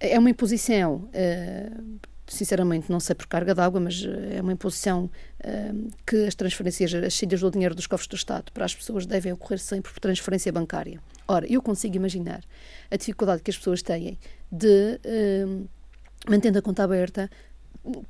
É 0.00 0.18
uma 0.18 0.30
imposição 0.30 1.08
uh, 1.08 2.00
sinceramente 2.26 2.90
não 2.90 3.00
sei 3.00 3.14
por 3.14 3.26
carga 3.26 3.54
d'água, 3.54 3.80
mas 3.80 4.04
eh, 4.04 4.36
é 4.36 4.40
uma 4.40 4.52
imposição 4.52 5.04
uh, 5.04 5.90
que 6.06 6.26
as 6.26 6.34
transferências, 6.34 6.94
as 6.94 7.14
saídas 7.14 7.40
do 7.40 7.50
dinheiro 7.50 7.74
dos 7.74 7.86
cofres 7.86 8.08
do 8.08 8.16
Estado 8.16 8.50
para 8.52 8.64
as 8.64 8.74
pessoas 8.74 9.06
devem 9.06 9.32
ocorrer 9.32 9.58
sempre 9.58 9.92
por 9.92 10.00
transferência 10.00 10.50
bancária. 10.52 11.00
Ora, 11.28 11.46
eu 11.50 11.60
consigo 11.62 11.96
imaginar 11.96 12.42
a 12.90 12.96
dificuldade 12.96 13.42
que 13.42 13.50
as 13.50 13.58
pessoas 13.58 13.82
têm 13.82 14.18
de, 14.50 15.00
uh, 15.04 15.68
mantendo 16.28 16.58
a 16.58 16.62
conta 16.62 16.84
aberta, 16.84 17.30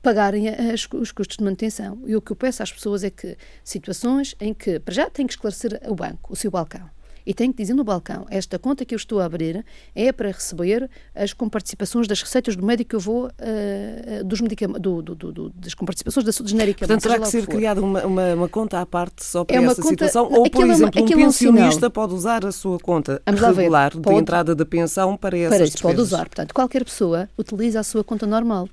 pagarem 0.00 0.48
as, 0.48 0.86
os 0.92 1.10
custos 1.10 1.36
de 1.36 1.44
manutenção. 1.44 2.00
E 2.06 2.14
o 2.14 2.22
que 2.22 2.30
eu 2.30 2.36
peço 2.36 2.62
às 2.62 2.72
pessoas 2.72 3.02
é 3.02 3.10
que 3.10 3.36
situações 3.64 4.36
em 4.40 4.54
que, 4.54 4.78
para 4.78 4.94
já, 4.94 5.10
têm 5.10 5.26
que 5.26 5.32
esclarecer 5.32 5.80
o 5.88 5.94
banco, 5.94 6.32
o 6.32 6.36
seu 6.36 6.50
balcão 6.50 6.93
e 7.26 7.32
tem 7.32 7.50
que 7.50 7.58
dizer 7.62 7.74
no 7.74 7.84
balcão: 7.84 8.26
esta 8.30 8.58
conta 8.58 8.84
que 8.84 8.94
eu 8.94 8.96
estou 8.96 9.20
a 9.20 9.24
abrir 9.24 9.64
é 9.94 10.12
para 10.12 10.30
receber 10.30 10.88
as 11.14 11.32
comparticipações 11.32 12.06
das 12.06 12.22
receitas 12.22 12.56
do 12.56 12.64
médico 12.64 12.90
que 12.90 12.96
eu 12.96 13.00
vou, 13.00 13.26
uh, 13.26 14.24
dos 14.24 14.40
medicamentos, 14.40 14.82
do, 14.82 15.02
do, 15.02 15.14
do, 15.14 15.50
das 15.50 15.74
comparticipações 15.74 16.24
da 16.24 16.32
genérica. 16.46 16.86
Portanto, 16.86 17.02
terá 17.02 17.18
que 17.18 17.26
ser 17.26 17.46
criada 17.46 17.80
uma, 17.80 18.04
uma, 18.04 18.34
uma, 18.34 18.48
conta 18.48 18.80
à 18.80 18.86
parte 18.86 19.24
só 19.24 19.44
para 19.44 19.56
é 19.56 19.64
essa 19.64 19.76
conta, 19.76 19.88
situação? 19.88 20.30
Ou, 20.30 20.50
por 20.50 20.68
exemplo, 20.68 21.02
um 21.02 21.06
pensionista 21.06 21.88
pode 21.88 22.14
usar 22.14 22.44
a 22.44 22.52
sua 22.52 22.78
conta 22.78 23.22
regular 23.26 23.92
de 23.92 24.00
pode, 24.00 24.18
entrada 24.18 24.54
da 24.54 24.66
pensão 24.66 25.16
para 25.16 25.36
essas 25.36 25.56
para 25.56 25.66
isso, 25.66 25.82
pode 25.82 26.00
usar. 26.00 26.26
Portanto, 26.26 26.52
qualquer 26.52 26.84
pessoa 26.84 27.28
utiliza 27.38 27.80
a 27.80 27.82
sua 27.82 28.04
conta 28.04 28.26
normal. 28.26 28.68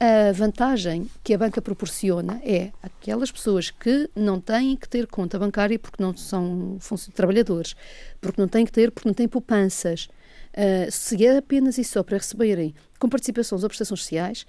A 0.00 0.32
vantagem 0.32 1.10
que 1.24 1.34
a 1.34 1.38
banca 1.38 1.60
proporciona 1.60 2.40
é 2.44 2.70
aquelas 2.80 3.32
pessoas 3.32 3.70
que 3.70 4.08
não 4.14 4.40
têm 4.40 4.76
que 4.76 4.88
ter 4.88 5.08
conta 5.08 5.38
bancária 5.38 5.78
porque 5.78 6.00
não 6.00 6.16
são 6.16 6.78
trabalhadores, 7.14 7.74
porque 8.20 8.40
não 8.40 8.46
têm 8.46 8.64
que 8.64 8.70
ter, 8.70 8.92
porque 8.92 9.08
não 9.08 9.14
têm 9.14 9.26
poupanças. 9.26 10.08
Uh, 10.54 10.90
se 10.90 11.26
é 11.26 11.38
apenas 11.38 11.78
e 11.78 11.84
só 11.84 12.02
para 12.02 12.16
receberem 12.16 12.74
com 12.98 13.08
participações 13.08 13.62
ou 13.62 13.68
prestações 13.68 14.00
sociais, 14.00 14.46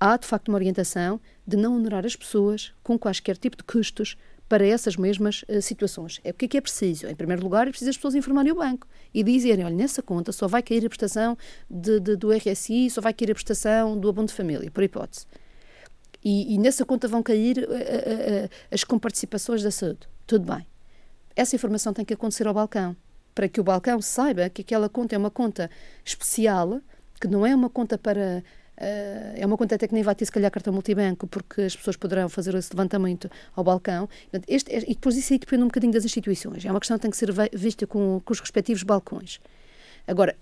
há 0.00 0.16
de 0.16 0.26
facto 0.26 0.48
uma 0.48 0.56
orientação 0.56 1.20
de 1.46 1.56
não 1.56 1.76
onerar 1.76 2.06
as 2.06 2.16
pessoas 2.16 2.72
com 2.82 2.98
quaisquer 2.98 3.36
tipo 3.36 3.56
de 3.56 3.64
custos 3.64 4.16
para 4.48 4.66
essas 4.66 4.96
mesmas 4.96 5.42
uh, 5.48 5.60
situações. 5.60 6.20
É 6.22 6.30
o 6.30 6.34
que 6.34 6.44
é 6.44 6.48
que 6.48 6.56
é 6.56 6.60
preciso? 6.60 7.06
Em 7.06 7.14
primeiro 7.14 7.42
lugar, 7.42 7.66
é 7.66 7.70
preciso 7.70 7.90
as 7.90 7.96
pessoas 7.96 8.14
informarem 8.14 8.52
o 8.52 8.56
banco 8.56 8.86
e 9.12 9.22
dizerem, 9.22 9.64
olha, 9.64 9.74
nessa 9.74 10.02
conta 10.02 10.32
só 10.32 10.46
vai 10.46 10.62
cair 10.62 10.84
a 10.86 10.88
prestação 10.88 11.36
de, 11.68 12.00
de, 12.00 12.16
do 12.16 12.30
RSI, 12.32 12.90
só 12.90 13.00
vai 13.00 13.12
cair 13.12 13.30
a 13.30 13.34
prestação 13.34 13.98
do 13.98 14.08
abono 14.08 14.28
de 14.28 14.34
família, 14.34 14.70
por 14.70 14.82
hipótese. 14.82 15.26
E, 16.24 16.54
e 16.54 16.58
nessa 16.58 16.84
conta 16.84 17.08
vão 17.08 17.22
cair 17.22 17.58
uh, 17.58 17.62
uh, 17.62 18.50
as 18.70 18.84
comparticipações 18.84 19.62
da 19.62 19.70
saúde. 19.70 20.08
Tudo 20.26 20.52
bem. 20.52 20.66
Essa 21.34 21.56
informação 21.56 21.92
tem 21.92 22.04
que 22.04 22.14
acontecer 22.14 22.46
ao 22.46 22.54
balcão, 22.54 22.96
para 23.34 23.48
que 23.48 23.60
o 23.60 23.64
balcão 23.64 24.00
saiba 24.00 24.48
que 24.48 24.62
aquela 24.62 24.88
conta 24.88 25.14
é 25.14 25.18
uma 25.18 25.30
conta 25.30 25.70
especial, 26.04 26.80
que 27.20 27.28
não 27.28 27.46
é 27.46 27.54
uma 27.54 27.68
conta 27.68 27.98
para 27.98 28.42
é 28.76 29.44
uma 29.44 29.56
conta 29.56 29.74
até 29.74 29.88
que 29.88 29.94
nem 29.94 30.02
vai 30.02 30.14
ter, 30.14 30.24
se 30.24 30.32
calhar, 30.32 30.50
cartão 30.50 30.72
multibanco, 30.72 31.26
porque 31.26 31.62
as 31.62 31.74
pessoas 31.74 31.96
poderão 31.96 32.28
fazer 32.28 32.54
esse 32.54 32.70
levantamento 32.72 33.30
ao 33.54 33.64
balcão. 33.64 34.08
Este, 34.46 34.74
e 34.74 34.94
depois 34.94 35.16
isso 35.16 35.32
aí 35.32 35.38
depende 35.38 35.62
um 35.62 35.66
bocadinho 35.66 35.92
das 35.92 36.04
instituições. 36.04 36.64
É 36.64 36.70
uma 36.70 36.80
questão 36.80 36.96
que 36.98 37.02
tem 37.02 37.10
que 37.10 37.16
ser 37.16 37.32
vista 37.52 37.86
com, 37.86 38.20
com 38.24 38.32
os 38.32 38.40
respectivos 38.40 38.82
balcões. 38.82 39.40
Agora, 40.06 40.36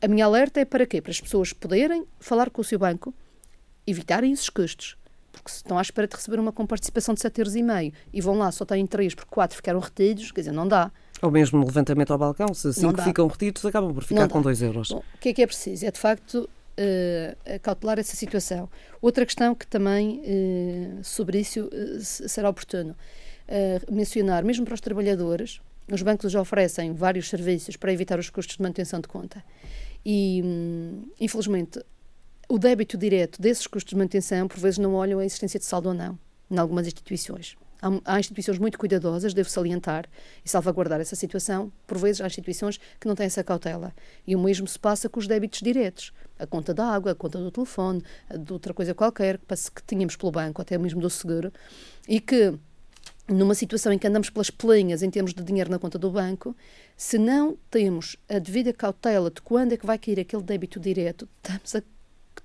a 0.00 0.08
minha 0.08 0.24
alerta 0.24 0.60
é 0.60 0.64
para 0.64 0.86
quê? 0.86 1.00
Para 1.00 1.10
as 1.10 1.20
pessoas 1.20 1.52
poderem 1.52 2.04
falar 2.18 2.50
com 2.50 2.60
o 2.60 2.64
seu 2.64 2.78
banco, 2.78 3.14
evitarem 3.86 4.32
esses 4.32 4.48
custos. 4.48 4.96
Porque 5.32 5.50
se 5.50 5.56
estão 5.56 5.76
à 5.76 5.82
espera 5.82 6.06
de 6.06 6.14
receber 6.14 6.38
uma 6.38 6.52
comparticipação 6.52 7.12
de 7.12 7.20
7,5 7.20 7.38
euros 7.38 7.56
e 7.56 7.62
meio 7.62 7.92
e 8.12 8.20
vão 8.20 8.38
lá, 8.38 8.52
só 8.52 8.64
têm 8.64 8.86
3 8.86 9.14
porque 9.16 9.30
4 9.30 9.56
ficaram 9.56 9.80
retidos, 9.80 10.30
quer 10.30 10.42
dizer, 10.42 10.52
não 10.52 10.66
dá. 10.66 10.92
Ou 11.20 11.30
mesmo 11.30 11.58
no 11.58 11.66
levantamento 11.66 12.12
ao 12.12 12.18
balcão, 12.18 12.54
se 12.54 12.72
5 12.72 13.02
ficam 13.02 13.26
retidos, 13.26 13.64
acabam 13.64 13.92
por 13.92 14.04
ficar 14.04 14.28
com 14.28 14.40
2 14.40 14.62
euros. 14.62 14.90
Bom, 14.90 15.02
o 15.14 15.18
que 15.18 15.30
é 15.30 15.34
que 15.34 15.42
é 15.42 15.46
preciso? 15.46 15.86
É 15.86 15.90
de 15.90 15.98
facto 15.98 16.48
uh, 16.78 17.60
cautelar 17.60 17.98
essa 17.98 18.16
situação. 18.16 18.68
Outra 19.00 19.24
questão 19.24 19.54
que 19.54 19.66
também 19.66 20.20
uh, 20.20 21.04
sobre 21.04 21.40
isso 21.40 21.64
uh, 21.66 22.00
será 22.00 22.48
oportuno 22.48 22.96
mencionar, 23.90 24.42
mesmo 24.42 24.64
para 24.64 24.72
os 24.72 24.80
trabalhadores, 24.80 25.60
os 25.92 26.00
bancos 26.00 26.32
já 26.32 26.40
oferecem 26.40 26.94
vários 26.94 27.28
serviços 27.28 27.76
para 27.76 27.92
evitar 27.92 28.18
os 28.18 28.30
custos 28.30 28.56
de 28.56 28.62
manutenção 28.62 29.02
de 29.02 29.06
conta. 29.06 29.44
E, 30.02 30.40
um, 30.42 31.10
infelizmente, 31.20 31.78
o 32.48 32.58
débito 32.58 32.96
direto 32.96 33.40
desses 33.42 33.66
custos 33.66 33.90
de 33.90 33.96
manutenção, 33.96 34.48
por 34.48 34.58
vezes, 34.58 34.78
não 34.78 34.94
olham 34.94 35.18
a 35.18 35.26
existência 35.26 35.60
de 35.60 35.66
saldo 35.66 35.90
ou 35.90 35.94
não, 35.94 36.18
em 36.50 36.56
algumas 36.56 36.86
instituições. 36.86 37.54
Há, 37.84 38.14
há, 38.14 38.18
instituições 38.18 38.58
muito 38.58 38.78
cuidadosas, 38.78 39.34
devo 39.34 39.50
salientar 39.50 40.08
e 40.42 40.48
salvaguardar 40.48 41.02
essa 41.02 41.14
situação. 41.14 41.70
Por 41.86 41.98
vezes, 41.98 42.22
há 42.22 42.26
instituições 42.26 42.80
que 42.98 43.06
não 43.06 43.14
têm 43.14 43.26
essa 43.26 43.44
cautela. 43.44 43.92
E 44.26 44.34
o 44.34 44.38
mesmo 44.38 44.66
se 44.66 44.78
passa 44.78 45.06
com 45.06 45.20
os 45.20 45.26
débitos 45.26 45.60
diretos. 45.60 46.10
A 46.38 46.46
conta 46.46 46.72
da 46.72 46.86
água, 46.86 47.12
a 47.12 47.14
conta 47.14 47.38
do 47.38 47.50
telefone, 47.50 48.02
de 48.38 48.52
outra 48.54 48.72
coisa 48.72 48.94
qualquer 48.94 49.38
que 49.38 49.82
tínhamos 49.86 50.16
pelo 50.16 50.32
banco, 50.32 50.62
até 50.62 50.78
mesmo 50.78 50.98
do 50.98 51.10
seguro, 51.10 51.52
e 52.08 52.20
que 52.20 52.58
numa 53.28 53.54
situação 53.54 53.92
em 53.92 53.98
que 53.98 54.06
andamos 54.06 54.30
pelas 54.30 54.48
pelinhas 54.48 55.02
em 55.02 55.10
termos 55.10 55.34
de 55.34 55.42
dinheiro 55.42 55.70
na 55.70 55.78
conta 55.78 55.98
do 55.98 56.10
banco, 56.10 56.56
se 56.96 57.18
não 57.18 57.58
temos 57.70 58.16
a 58.30 58.38
devida 58.38 58.72
cautela 58.72 59.30
de 59.30 59.42
quando 59.42 59.72
é 59.72 59.76
que 59.76 59.84
vai 59.84 59.98
cair 59.98 60.20
aquele 60.20 60.42
débito 60.42 60.80
direto, 60.80 61.28
estamos 61.42 61.74
a 61.74 61.82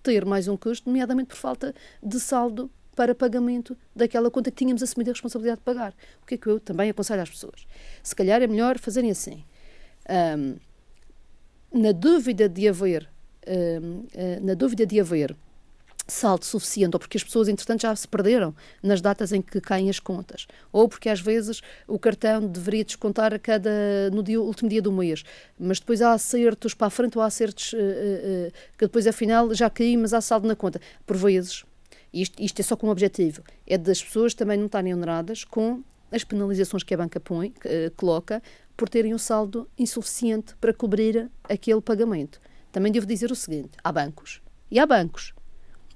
ter 0.04 0.26
mais 0.26 0.48
um 0.50 0.58
custo, 0.58 0.90
nomeadamente 0.90 1.30
por 1.30 1.38
falta 1.38 1.74
de 2.04 2.20
saldo 2.20 2.70
para 3.00 3.16
pagamento 3.16 3.78
daquela 3.96 4.30
conta 4.30 4.52
que 4.52 4.58
tínhamos 4.58 4.84
assumido 4.84 5.10
a 5.10 5.14
responsabilidade 5.14 5.60
de 5.60 5.64
pagar. 5.64 5.94
O 6.22 6.26
que 6.26 6.36
é 6.36 6.38
que 6.38 6.48
eu 6.48 6.60
também 6.60 6.90
aconselho 6.90 7.22
às 7.22 7.30
pessoas? 7.30 7.66
Se 8.04 8.14
calhar 8.14 8.42
é 8.42 8.46
melhor 8.46 8.78
fazerem 8.78 9.10
assim. 9.10 9.46
Um, 10.38 10.58
na 11.72 11.94
dúvida 11.94 12.50
de 12.50 12.68
haver, 12.68 13.10
um, 13.48 14.06
ah, 14.14 14.40
na 14.42 14.54
dúvida 14.54 14.86
de 14.86 15.00
haver 15.00 15.34
saldo 16.08 16.44
suficiente, 16.44 16.94
ou 16.94 17.00
porque 17.00 17.16
as 17.16 17.24
pessoas, 17.24 17.48
entretanto, 17.48 17.84
já 17.84 17.96
se 17.96 18.06
perderam 18.06 18.54
nas 18.84 19.00
datas 19.00 19.32
em 19.32 19.42
que 19.42 19.62
caem 19.62 19.90
as 19.90 20.00
contas, 20.00 20.46
ou 20.70 20.90
porque 20.90 21.08
às 21.08 21.22
vezes 21.22 21.62
o 21.88 21.98
cartão 21.98 22.46
deveria 22.46 22.84
descontar 22.84 23.34
a 23.34 23.40
cada, 23.40 23.70
no 24.12 24.22
dia, 24.22 24.42
último 24.42 24.68
dia 24.68 24.82
do 24.82 24.92
mês, 24.92 25.24
mas 25.58 25.80
depois 25.80 26.02
há 26.02 26.12
acertos 26.12 26.74
para 26.74 26.88
a 26.88 26.90
frente 26.90 27.18
ou 27.18 27.24
há 27.24 27.28
acertos 27.28 27.72
uh, 27.72 27.78
uh, 27.78 28.52
que 28.78 28.88
depois 28.88 29.08
afinal 29.08 29.54
já 29.54 29.70
caí, 29.70 29.96
mas 29.96 30.14
há 30.14 30.20
saldo 30.20 30.50
na 30.50 30.56
conta. 30.56 30.82
Por 31.06 31.16
vezes 31.16 31.64
isto, 32.14 32.42
isto 32.42 32.60
é 32.60 32.64
só 32.64 32.76
com 32.76 32.88
o 32.88 32.92
objetivo, 32.92 33.44
é 33.68 33.78
das 33.78 34.04
pessoas 34.04 34.34
também 34.34 34.58
não 34.58 34.66
estarem 34.66 34.94
oneradas 34.94 35.44
com 35.44 35.84
as 36.12 36.24
penalizações 36.24 36.84
que 36.84 36.94
a 36.94 36.98
banca 36.98 37.20
põe, 37.20 37.50
uh, 37.50 37.92
coloca, 37.96 38.42
por 38.76 38.90
terem 38.90 39.14
um 39.14 39.18
saldo 39.18 39.70
insuficiente 39.78 40.56
para 40.56 40.74
cobrir 40.74 41.30
aquele 41.44 41.82
pagamento. 41.82 42.40
Também 42.72 42.92
devo 42.92 43.06
dizer 43.06 43.32
o 43.32 43.36
seguinte: 43.36 43.72
há 43.84 43.92
bancos 43.92 44.42
e 44.72 44.80
há 44.80 44.86
bancos. 44.86 45.34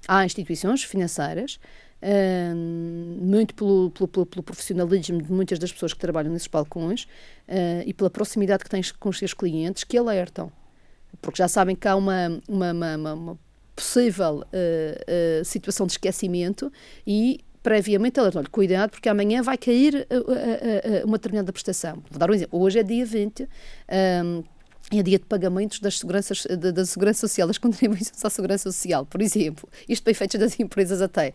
Há 0.08 0.25
instituições 0.25 0.84
financeiras, 0.84 1.60
uh, 2.01 2.55
muito 2.55 3.55
pelo, 3.55 3.89
pelo, 3.91 4.25
pelo, 4.25 4.43
profissionalismo 4.43 5.22
de 5.22 5.32
muitas 5.32 5.58
das 5.58 5.72
pessoas 5.72 5.93
que 5.93 6.00
trabalham 6.00 6.32
nesses 6.32 6.48
balcões 6.48 7.05
uh, 7.48 7.84
e 7.86 7.93
pela 7.93 8.10
proximidade 8.10 8.63
que 8.63 8.70
têm 8.70 8.82
com 9.00 9.10
os 9.10 9.17
seus 9.17 9.34
clientes, 9.34 9.84
que 9.84 9.98
alertam. 9.98 10.51
Porque 11.22 11.38
já 11.38 11.48
sabem 11.48 11.75
que 11.75 11.88
há 11.88 11.96
uma, 11.96 12.41
uma, 12.48 12.72
uma, 12.72 13.13
uma 13.13 13.39
possível 13.75 14.43
uh, 14.43 15.41
uh, 15.41 15.45
situação 15.45 15.85
de 15.85 15.93
esquecimento 15.93 16.71
e 17.05 17.39
previamente 17.61 18.19
alerta, 18.19 18.39
olha, 18.39 18.49
cuidado 18.49 18.91
porque 18.91 19.07
amanhã 19.07 19.41
vai 19.41 19.57
cair 19.57 20.05
uh, 20.11 21.07
uma 21.07 21.17
determinada 21.17 21.51
prestação. 21.51 22.03
Vou 22.09 22.19
dar 22.19 22.29
um 22.29 22.33
exemplo. 22.33 22.59
Hoje 22.59 22.79
é 22.79 22.83
dia 22.83 23.05
20, 23.05 23.43
um, 23.43 23.47
ehm, 23.87 24.43
é 24.91 25.01
dia 25.01 25.17
de 25.17 25.25
pagamentos 25.25 25.79
das 25.79 25.97
seguranças, 25.97 26.45
da, 26.45 26.71
da 26.71 26.85
Segurança 26.85 27.21
Social, 27.21 27.47
das 27.47 27.57
contribuições 27.59 28.23
à 28.23 28.29
Segurança 28.29 28.69
Social, 28.69 29.05
por 29.05 29.21
exemplo. 29.21 29.67
Isto 29.87 30.03
bem 30.03 30.13
feito 30.13 30.37
das 30.37 30.59
empresas 30.59 31.01
até. 31.01 31.33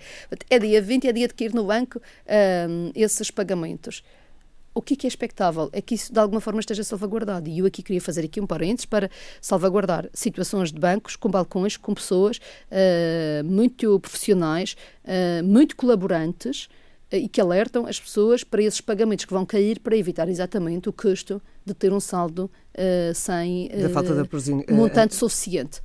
É 0.50 0.58
dia 0.58 0.82
20, 0.82 1.08
é 1.08 1.12
dia 1.12 1.28
de 1.28 1.34
cair 1.34 1.54
no 1.54 1.64
banco 1.64 1.98
um, 1.98 2.02
ehm, 2.26 2.92
esses 2.94 3.30
pagamentos 3.30 4.02
o 4.78 4.82
que 4.82 5.06
é, 5.06 5.08
expectável 5.08 5.68
é 5.72 5.82
que 5.82 5.96
isso 5.96 6.12
de 6.12 6.20
alguma 6.20 6.40
forma 6.40 6.60
esteja 6.60 6.84
salvaguardado. 6.84 7.48
E 7.48 7.58
eu 7.58 7.66
aqui 7.66 7.82
queria 7.82 8.00
fazer 8.00 8.24
aqui 8.24 8.40
um 8.40 8.46
parênteses 8.46 8.86
para 8.86 9.10
salvaguardar 9.40 10.08
situações 10.14 10.70
de 10.70 10.78
bancos 10.78 11.16
com 11.16 11.28
balcões, 11.28 11.76
com 11.76 11.92
pessoas 11.92 12.36
uh, 12.36 13.44
muito 13.44 13.98
profissionais, 13.98 14.76
uh, 15.04 15.44
muito 15.44 15.74
colaborantes 15.74 16.66
uh, 17.12 17.16
e 17.16 17.28
que 17.28 17.40
alertam 17.40 17.86
as 17.86 17.98
pessoas 17.98 18.44
para 18.44 18.62
esses 18.62 18.80
pagamentos 18.80 19.24
que 19.24 19.32
vão 19.32 19.44
cair 19.44 19.80
para 19.80 19.96
evitar 19.96 20.28
exatamente 20.28 20.88
o 20.88 20.92
custo 20.92 21.42
de 21.66 21.74
ter 21.74 21.92
um 21.92 22.00
saldo 22.00 22.48
sem 23.14 23.68
da 23.68 23.90
falta 23.90 24.14
montante 24.70 25.14
suficiente. 25.16 25.82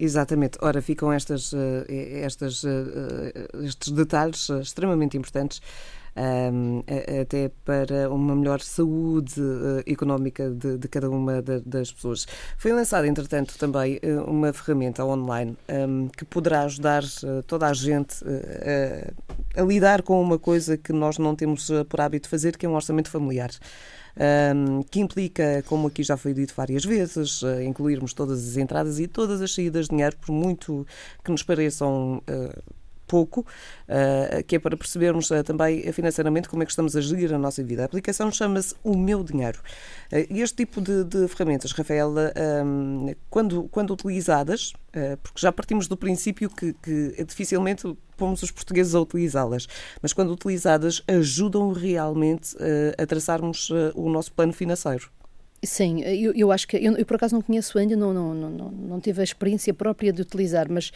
Exatamente. 0.00 0.58
Ora, 0.62 0.80
ficam 0.80 1.12
estas, 1.12 1.52
estas, 1.86 2.64
estes 3.62 3.92
detalhes 3.92 4.48
extremamente 4.48 5.16
importantes 5.16 5.60
um, 6.16 6.82
até 7.20 7.50
para 7.64 8.10
uma 8.10 8.34
melhor 8.34 8.60
saúde 8.60 9.40
uh, 9.40 9.82
económica 9.86 10.50
de, 10.50 10.78
de, 10.78 10.88
cada 10.88 11.10
uma 11.10 11.42
das 11.42 11.92
pessoas. 11.92 12.26
Foi 12.56 12.72
lançada, 12.72 13.06
entretanto, 13.06 13.58
também 13.58 13.98
uh, 14.02 14.30
uma 14.30 14.52
ferramenta 14.52 15.04
online 15.04 15.56
um, 15.68 16.08
que 16.08 16.24
poderá 16.24 16.62
ajudar 16.62 17.02
uh, 17.02 17.42
toda 17.46 17.66
a 17.66 17.72
gente 17.72 18.24
a, 19.56 19.60
a 19.60 19.64
lidar 19.64 20.02
com 20.02 20.20
uma 20.20 20.38
coisa 20.38 20.76
que 20.76 20.92
nós 20.92 21.18
não 21.18 21.34
temos 21.34 21.70
por 21.88 22.00
hábito 22.00 22.28
fazer, 22.28 22.56
que 22.56 22.66
é 22.66 22.68
um 22.68 22.74
orçamento 22.74 23.10
familiar. 23.10 23.50
Um, 24.16 24.84
que 24.84 25.00
implica, 25.00 25.64
como 25.66 25.88
aqui 25.88 26.04
já 26.04 26.16
foi 26.16 26.32
dito 26.32 26.54
várias 26.56 26.84
vezes, 26.84 27.42
uh, 27.42 27.60
incluirmos 27.62 28.14
todas 28.14 28.48
as 28.48 28.56
entradas 28.56 29.00
e 29.00 29.08
todas 29.08 29.42
as 29.42 29.52
saídas 29.52 29.86
de 29.86 29.90
dinheiro, 29.90 30.16
por 30.18 30.32
muito 30.32 30.86
que 31.24 31.32
nos 31.32 31.42
pareçam 31.42 32.22
uh, 32.28 32.62
pouco, 33.14 33.42
uh, 33.42 34.42
que 34.44 34.56
é 34.56 34.58
para 34.58 34.76
percebermos 34.76 35.30
uh, 35.30 35.44
também 35.44 35.92
financeiramente 35.92 36.48
como 36.48 36.64
é 36.64 36.66
que 36.66 36.72
estamos 36.72 36.96
a 36.96 37.00
gerir 37.00 37.32
a 37.32 37.38
nossa 37.38 37.62
vida. 37.62 37.82
A 37.82 37.84
aplicação 37.84 38.28
chama-se 38.32 38.74
O 38.82 38.96
Meu 38.96 39.22
Dinheiro. 39.22 39.60
Uh, 40.12 40.26
este 40.30 40.56
tipo 40.56 40.80
de, 40.80 41.04
de 41.04 41.28
ferramentas, 41.28 41.70
Rafaela, 41.70 42.32
um, 42.66 43.14
quando, 43.30 43.68
quando 43.70 43.92
utilizadas, 43.92 44.72
porque 45.22 45.40
já 45.40 45.52
partimos 45.52 45.86
do 45.88 45.96
princípio 45.96 46.48
que, 46.48 46.72
que 46.72 47.24
dificilmente 47.24 47.96
pomos 48.16 48.42
os 48.42 48.50
portugueses 48.50 48.94
a 48.94 49.00
utilizá-las, 49.00 49.66
mas 50.00 50.12
quando 50.12 50.32
utilizadas 50.32 51.02
ajudam 51.08 51.72
realmente 51.72 52.56
a 52.96 53.04
traçarmos 53.04 53.70
o 53.94 54.08
nosso 54.08 54.32
plano 54.32 54.52
financeiro. 54.52 55.10
Sim, 55.64 56.02
eu, 56.02 56.32
eu 56.34 56.52
acho 56.52 56.68
que 56.68 56.76
eu, 56.76 56.96
eu, 56.96 57.04
por 57.04 57.16
acaso 57.16 57.34
não 57.34 57.42
conheço 57.42 57.76
ainda, 57.76 57.96
não, 57.96 58.12
não, 58.12 58.34
não, 58.34 58.70
não 58.70 59.00
tive 59.00 59.20
a 59.20 59.24
experiência 59.24 59.74
própria 59.74 60.12
de 60.12 60.22
utilizar, 60.22 60.66
mas 60.70 60.92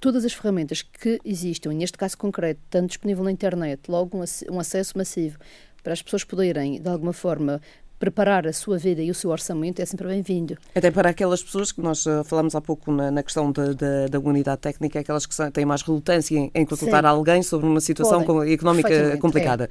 todas 0.00 0.24
as 0.24 0.32
ferramentas 0.32 0.82
que 0.82 1.20
existam, 1.24 1.72
neste 1.72 1.98
caso 1.98 2.16
concreto, 2.16 2.60
tanto 2.70 2.88
disponível 2.88 3.24
na 3.24 3.32
internet, 3.32 3.82
logo 3.88 4.18
um, 4.18 4.24
um 4.50 4.60
acesso 4.60 4.96
massivo 4.96 5.38
para 5.82 5.92
as 5.92 6.02
pessoas 6.02 6.24
poderem, 6.24 6.80
de 6.80 6.88
alguma 6.88 7.12
forma, 7.12 7.60
preparar 7.98 8.46
a 8.46 8.52
sua 8.52 8.78
vida 8.78 9.02
e 9.02 9.10
o 9.10 9.14
seu 9.14 9.30
orçamento 9.30 9.82
é 9.82 9.84
sempre 9.84 10.06
bem-vindo. 10.06 10.56
Até 10.74 10.90
para 10.90 11.10
aquelas 11.10 11.42
pessoas 11.42 11.72
que 11.72 11.80
nós 11.80 12.06
uh, 12.06 12.22
falamos 12.24 12.54
há 12.54 12.60
pouco 12.60 12.92
na, 12.92 13.10
na 13.10 13.22
questão 13.22 13.50
da, 13.50 13.72
da, 13.72 14.06
da, 14.08 14.20
unidade 14.20 14.60
técnica, 14.60 15.00
aquelas 15.00 15.26
que 15.26 15.34
têm 15.50 15.64
mais 15.64 15.82
relutância 15.82 16.36
em, 16.36 16.50
em 16.54 16.64
consultar 16.64 17.02
Sim. 17.02 17.08
alguém 17.08 17.42
sobre 17.42 17.66
uma 17.66 17.80
situação 17.80 18.22
Podem, 18.22 18.52
económica 18.52 19.16
complicada. 19.18 19.64
É. 19.64 19.68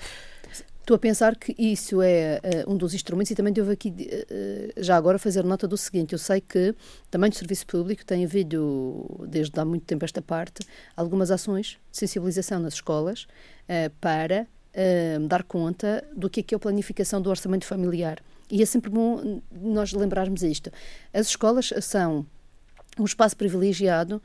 Estou 0.87 0.95
a 0.95 0.99
pensar 0.99 1.35
que 1.35 1.53
isso 1.59 2.01
é 2.01 2.39
uh, 2.65 2.71
um 2.71 2.77
dos 2.77 2.93
instrumentos 2.93 3.29
e 3.29 3.35
também 3.35 3.51
devo 3.51 3.69
aqui, 3.69 3.89
uh, 3.89 4.81
já 4.81 4.95
agora, 4.95 5.19
fazer 5.19 5.43
nota 5.43 5.67
do 5.67 5.75
seguinte: 5.75 6.13
eu 6.13 6.17
sei 6.17 6.39
que 6.39 6.73
também 7.11 7.29
do 7.29 7.35
Serviço 7.35 7.67
Público 7.67 8.05
tem 8.05 8.23
havido, 8.23 9.05
desde 9.27 9.59
há 9.59 9.65
muito 9.65 9.83
tempo 9.83 10.05
esta 10.05 10.21
parte, 10.21 10.65
algumas 10.95 11.29
ações 11.29 11.77
de 11.91 11.97
sensibilização 11.97 12.61
nas 12.61 12.75
escolas 12.75 13.23
uh, 13.23 13.89
para 13.99 14.47
dar 15.27 15.41
conta 15.41 16.05
do 16.15 16.29
que 16.29 16.39
é, 16.39 16.43
que 16.43 16.53
é 16.53 16.55
a 16.55 16.59
planificação 16.59 17.19
do 17.19 17.31
orçamento 17.31 17.65
familiar. 17.65 18.23
E 18.49 18.61
é 18.61 18.65
sempre 18.65 18.91
bom 18.91 19.41
nós 19.51 19.91
lembrarmos 19.91 20.43
isto. 20.43 20.71
As 21.11 21.27
escolas 21.27 21.73
são 21.81 22.25
um 22.99 23.03
espaço 23.03 23.35
privilegiado 23.35 24.21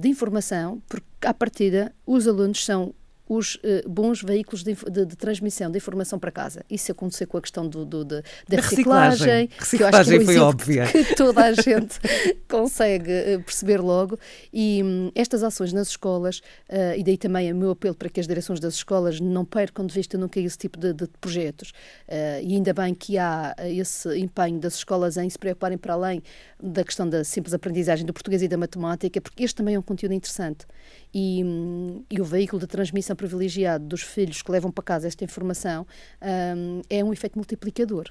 de 0.00 0.08
informação, 0.08 0.82
porque, 0.88 1.06
à 1.24 1.32
partida, 1.32 1.94
os 2.04 2.26
alunos 2.26 2.64
são 2.64 2.92
os 3.28 3.56
uh, 3.56 3.88
bons 3.88 4.22
veículos 4.22 4.62
de, 4.62 4.74
de, 4.74 5.06
de, 5.06 5.16
transmissão 5.16 5.70
de 5.70 5.78
informação 5.78 6.18
para 6.18 6.30
casa. 6.30 6.64
Isso 6.70 6.92
aconteceu 6.92 7.26
com 7.26 7.38
a 7.38 7.40
questão 7.40 7.66
do, 7.66 7.84
do 7.84 8.04
da 8.04 8.22
reciclagem, 8.50 9.48
reciclagem, 9.58 9.70
que 9.70 9.82
eu 9.82 9.86
acho 9.86 10.10
que 10.10 10.16
é 10.16 10.20
um 10.20 10.24
foi 10.24 10.38
óbvia. 10.38 10.86
que 10.86 11.14
toda 11.14 11.44
a 11.44 11.52
gente 11.52 11.98
consegue 12.48 13.10
uh, 13.10 13.42
perceber 13.42 13.80
logo. 13.80 14.18
E 14.52 14.82
um, 14.82 15.10
estas 15.14 15.42
ações 15.42 15.72
nas 15.72 15.88
escolas, 15.88 16.38
uh, 16.68 16.96
e 16.96 17.02
daí 17.02 17.16
também 17.16 17.52
o 17.52 17.56
meu 17.56 17.70
apelo 17.70 17.94
para 17.94 18.08
que 18.08 18.20
as 18.20 18.26
direções 18.26 18.60
das 18.60 18.74
escolas 18.74 19.20
não 19.20 19.44
percam 19.44 19.86
de 19.86 19.94
vista 19.94 20.18
nunca 20.18 20.38
esse 20.38 20.58
tipo 20.58 20.78
de, 20.78 20.92
de 20.92 21.06
projetos. 21.20 21.72
e 22.42 22.54
ainda 22.54 22.72
bem 22.74 22.94
que 22.94 23.16
há 23.16 23.54
esse 23.64 24.18
empenho 24.18 24.58
das 24.58 24.74
escolas 24.74 25.16
em 25.16 25.28
se 25.30 25.38
preocuparem 25.38 25.78
para 25.78 25.94
além 25.94 26.22
da 26.62 26.84
questão 26.84 27.08
da 27.08 27.24
simples 27.24 27.54
aprendizagem 27.54 28.04
do 28.04 28.12
português 28.12 28.42
e 28.42 28.48
da 28.48 28.56
matemática, 28.56 29.20
porque 29.20 29.44
este 29.44 29.56
também 29.56 29.74
é 29.74 29.78
um 29.78 29.82
conteúdo 29.82 30.12
interessante 30.12 30.66
e, 31.14 31.42
e, 32.10 32.20
o 32.20 32.24
veículo 32.24 32.58
de 32.58 32.66
transmissão 32.66 33.14
privilegiado 33.14 33.84
dos 33.84 34.02
filhos 34.02 34.42
que 34.42 34.50
levam 34.50 34.72
para 34.72 34.82
casa 34.82 35.06
esta 35.06 35.22
informação 35.22 35.86
um, 36.20 36.82
é 36.90 37.04
um 37.04 37.12
efeito 37.12 37.38
multiplicador. 37.38 38.10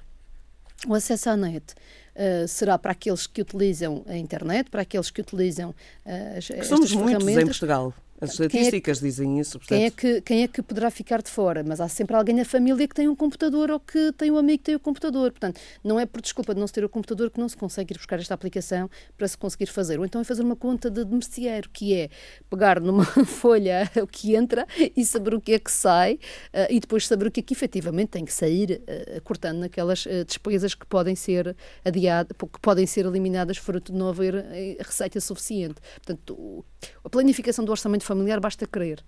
O 0.88 0.94
acesso 0.94 1.30
à 1.30 1.38
net 1.38 1.74
uh, 2.16 2.48
será 2.48 2.78
para 2.78 2.92
aqueles 2.92 3.28
que 3.28 3.42
utilizam 3.42 4.04
a 4.08 4.18
internet, 4.18 4.70
para 4.70 4.82
aqueles 4.82 5.12
que 5.12 5.22
utilizam 5.22 5.72
uh, 5.72 6.38
as, 6.38 6.48
que 6.48 6.64
somos 6.64 6.92
muitos 6.94 7.28
em 7.28 7.46
Portugal. 7.46 7.94
As 8.24 8.32
estatísticas 8.32 8.98
é 8.98 9.02
que, 9.02 9.06
dizem 9.06 9.40
isso. 9.40 9.60
Portanto... 9.60 9.78
Quem, 9.78 9.86
é 9.86 9.92
que, 9.92 10.22
quem 10.22 10.44
é 10.44 10.48
que 10.48 10.62
poderá 10.62 10.90
ficar 10.90 11.22
de 11.22 11.30
fora? 11.30 11.64
Mas 11.64 11.82
há 11.82 11.88
sempre 11.88 12.16
alguém 12.16 12.36
na 12.36 12.46
família 12.46 12.88
que 12.88 12.96
tem 12.96 13.08
um 13.08 13.16
computador 13.16 13.70
ou 13.70 13.80
que 13.80 14.12
tem 14.14 14.32
um 14.32 14.38
amigo 14.38 14.60
que 14.60 14.66
tem 14.66 14.76
o 14.76 14.78
um 14.78 14.82
computador. 14.82 15.32
Portanto, 15.32 15.60
não 15.84 16.00
é 16.00 16.06
por 16.06 16.22
desculpa 16.22 16.54
de 16.54 16.60
não 16.60 16.68
se 16.68 16.74
ter 16.74 16.84
o 16.84 16.90
computador 16.90 17.30
que 17.30 17.40
não 17.40 17.50
se 17.50 17.58
consegue 17.58 17.94
ir 17.94 17.98
buscar 17.98 18.20
esta 18.20 18.34
aplicação 18.34 18.90
para 19.18 19.28
se 19.28 19.38
conseguir 19.38 19.68
fazer. 19.68 20.00
Ou 20.00 20.06
então 20.06 20.22
é 20.22 20.24
fazer 20.24 20.42
uma 20.42 20.56
conta 20.56 20.90
de 20.90 21.06
merceeiro, 21.06 21.70
que 21.70 21.94
é 21.94 22.10
pegar 22.50 22.80
numa 22.80 23.06
folha 23.26 23.90
o 24.02 24.08
que 24.08 24.36
entra 24.36 24.66
e 24.96 25.04
saber 25.06 25.34
o 25.34 25.42
que 25.42 25.54
é 25.54 25.60
que 25.60 25.72
sai 25.72 26.14
uh, 26.54 26.68
e 26.70 26.80
depois 26.80 27.08
saber 27.08 27.28
o 27.28 27.32
que 27.32 27.40
é 27.40 27.44
que 27.44 27.54
efetivamente 27.54 28.10
tem 28.10 28.26
que 28.26 28.34
sair, 28.34 28.82
uh, 28.82 29.22
cortando 29.24 29.60
naquelas 29.60 30.06
uh, 30.06 30.24
despesas 30.26 30.74
que 30.74 30.86
podem 30.86 31.16
ser 31.16 31.56
adiadas, 31.84 32.36
que 32.38 32.60
podem 32.62 32.86
ser 32.86 33.06
eliminadas 33.06 33.58
fruto 33.58 33.92
de 33.92 33.98
não 33.98 34.08
haver 34.08 34.34
receita 34.80 35.20
suficiente. 35.20 35.76
Portanto, 35.96 36.66
a 37.04 37.10
planificação 37.10 37.64
do 37.64 37.72
orçamento 37.72 38.04
familiar 38.04 38.40
basta 38.40 38.66
querer. 38.66 39.04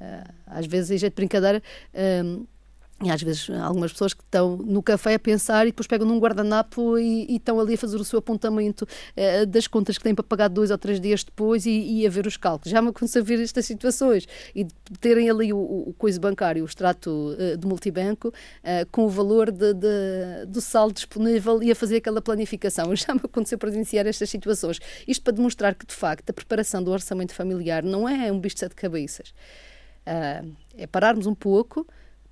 Uh, 0.00 0.34
às 0.46 0.66
vezes, 0.66 0.90
em 0.90 0.98
jeito 0.98 1.14
de 1.14 1.16
brincadeira, 1.16 1.62
um, 2.24 2.46
e 3.04 3.10
às 3.10 3.22
vezes 3.22 3.50
algumas 3.50 3.92
pessoas 3.92 4.14
que 4.14 4.22
estão 4.22 4.56
no 4.56 4.82
café 4.82 5.14
a 5.14 5.18
pensar 5.18 5.66
e 5.66 5.70
depois 5.70 5.86
pegam 5.86 6.06
num 6.06 6.18
guardanapo 6.18 6.98
e, 6.98 7.26
e 7.30 7.36
estão 7.36 7.60
ali 7.60 7.74
a 7.74 7.78
fazer 7.78 7.96
o 7.96 8.04
seu 8.04 8.18
apontamento 8.20 8.82
uh, 8.84 9.46
das 9.46 9.66
contas 9.66 9.98
que 9.98 10.04
têm 10.04 10.14
para 10.14 10.24
pagar 10.24 10.48
dois 10.48 10.70
ou 10.70 10.78
três 10.78 10.98
dias 10.98 11.22
depois 11.22 11.66
e, 11.66 11.70
e 11.70 12.06
a 12.06 12.10
ver 12.10 12.26
os 12.26 12.38
cálculos. 12.38 12.70
Já 12.70 12.80
me 12.80 12.88
aconteceu 12.88 13.22
ver 13.22 13.38
estas 13.38 13.66
situações 13.66 14.26
e 14.54 14.64
de 14.64 14.98
terem 14.98 15.28
ali 15.28 15.52
o, 15.52 15.58
o 15.58 15.94
coisa 15.98 16.18
bancário, 16.18 16.62
o 16.62 16.66
extrato 16.66 17.10
uh, 17.10 17.58
do 17.58 17.68
multibanco, 17.68 18.28
uh, 18.28 18.86
com 18.90 19.04
o 19.04 19.10
valor 19.10 19.50
de, 19.50 19.74
de, 19.74 20.46
do 20.48 20.62
saldo 20.62 20.94
disponível 20.94 21.62
e 21.62 21.70
a 21.70 21.74
fazer 21.74 21.96
aquela 21.96 22.22
planificação. 22.22 22.86
Já 22.96 23.12
me 23.12 23.20
aconteceu 23.22 23.58
presenciar 23.58 24.06
estas 24.06 24.30
situações. 24.30 24.80
Isto 25.06 25.22
para 25.22 25.34
demonstrar 25.34 25.74
que, 25.74 25.84
de 25.84 25.94
facto, 25.94 26.30
a 26.30 26.32
preparação 26.32 26.82
do 26.82 26.90
orçamento 26.90 27.34
familiar 27.34 27.82
não 27.82 28.08
é 28.08 28.32
um 28.32 28.40
bicho 28.40 28.54
de 28.54 28.60
sete 28.60 28.74
cabeças. 28.74 29.34
é 30.06 30.86
pararmos 30.86 31.26
um 31.26 31.34
pouco 31.34 31.86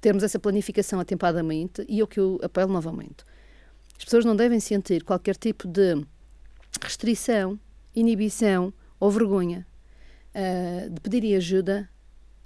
termos 0.05 0.23
essa 0.23 0.38
planificação 0.38 1.01
atempadamente 1.01 1.83
e 1.88 2.01
é 2.01 2.05
o 2.05 2.07
que 2.07 2.21
eu 2.21 2.38
apelo 2.43 2.71
novamente. 2.71 3.25
As 3.97 4.05
pessoas 4.05 4.23
não 4.23 4.37
devem 4.37 4.61
sentir 4.61 5.03
qualquer 5.03 5.35
tipo 5.35 5.67
de 5.67 6.05
restrição, 6.83 7.59
inibição 7.95 8.71
ou 9.01 9.11
vergonha 9.11 9.67
uh, 10.35 10.90
de 10.90 11.01
pedirem 11.01 11.35
ajuda, 11.37 11.88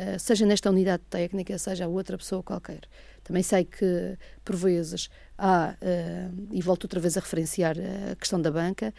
uh, 0.01 0.21
seja 0.21 0.47
nesta 0.47 0.71
unidade 0.71 1.03
técnica, 1.11 1.59
seja 1.59 1.87
a 1.87 1.89
outra 1.89 2.17
pessoa 2.17 2.45
qualquer. 2.45 2.83
Também 3.25 3.43
sei 3.43 3.65
que, 3.65 4.17
por 4.45 4.55
vezes, 4.55 5.11
há, 5.37 5.75
uh, 5.83 6.49
e 6.53 6.63
volto 6.63 6.85
outra 6.85 7.01
vez 7.01 7.17
a 7.17 7.21
referenciar 7.21 7.75
a 8.13 8.15
questão 8.15 8.41
da 8.41 8.53
banca, 8.53 8.95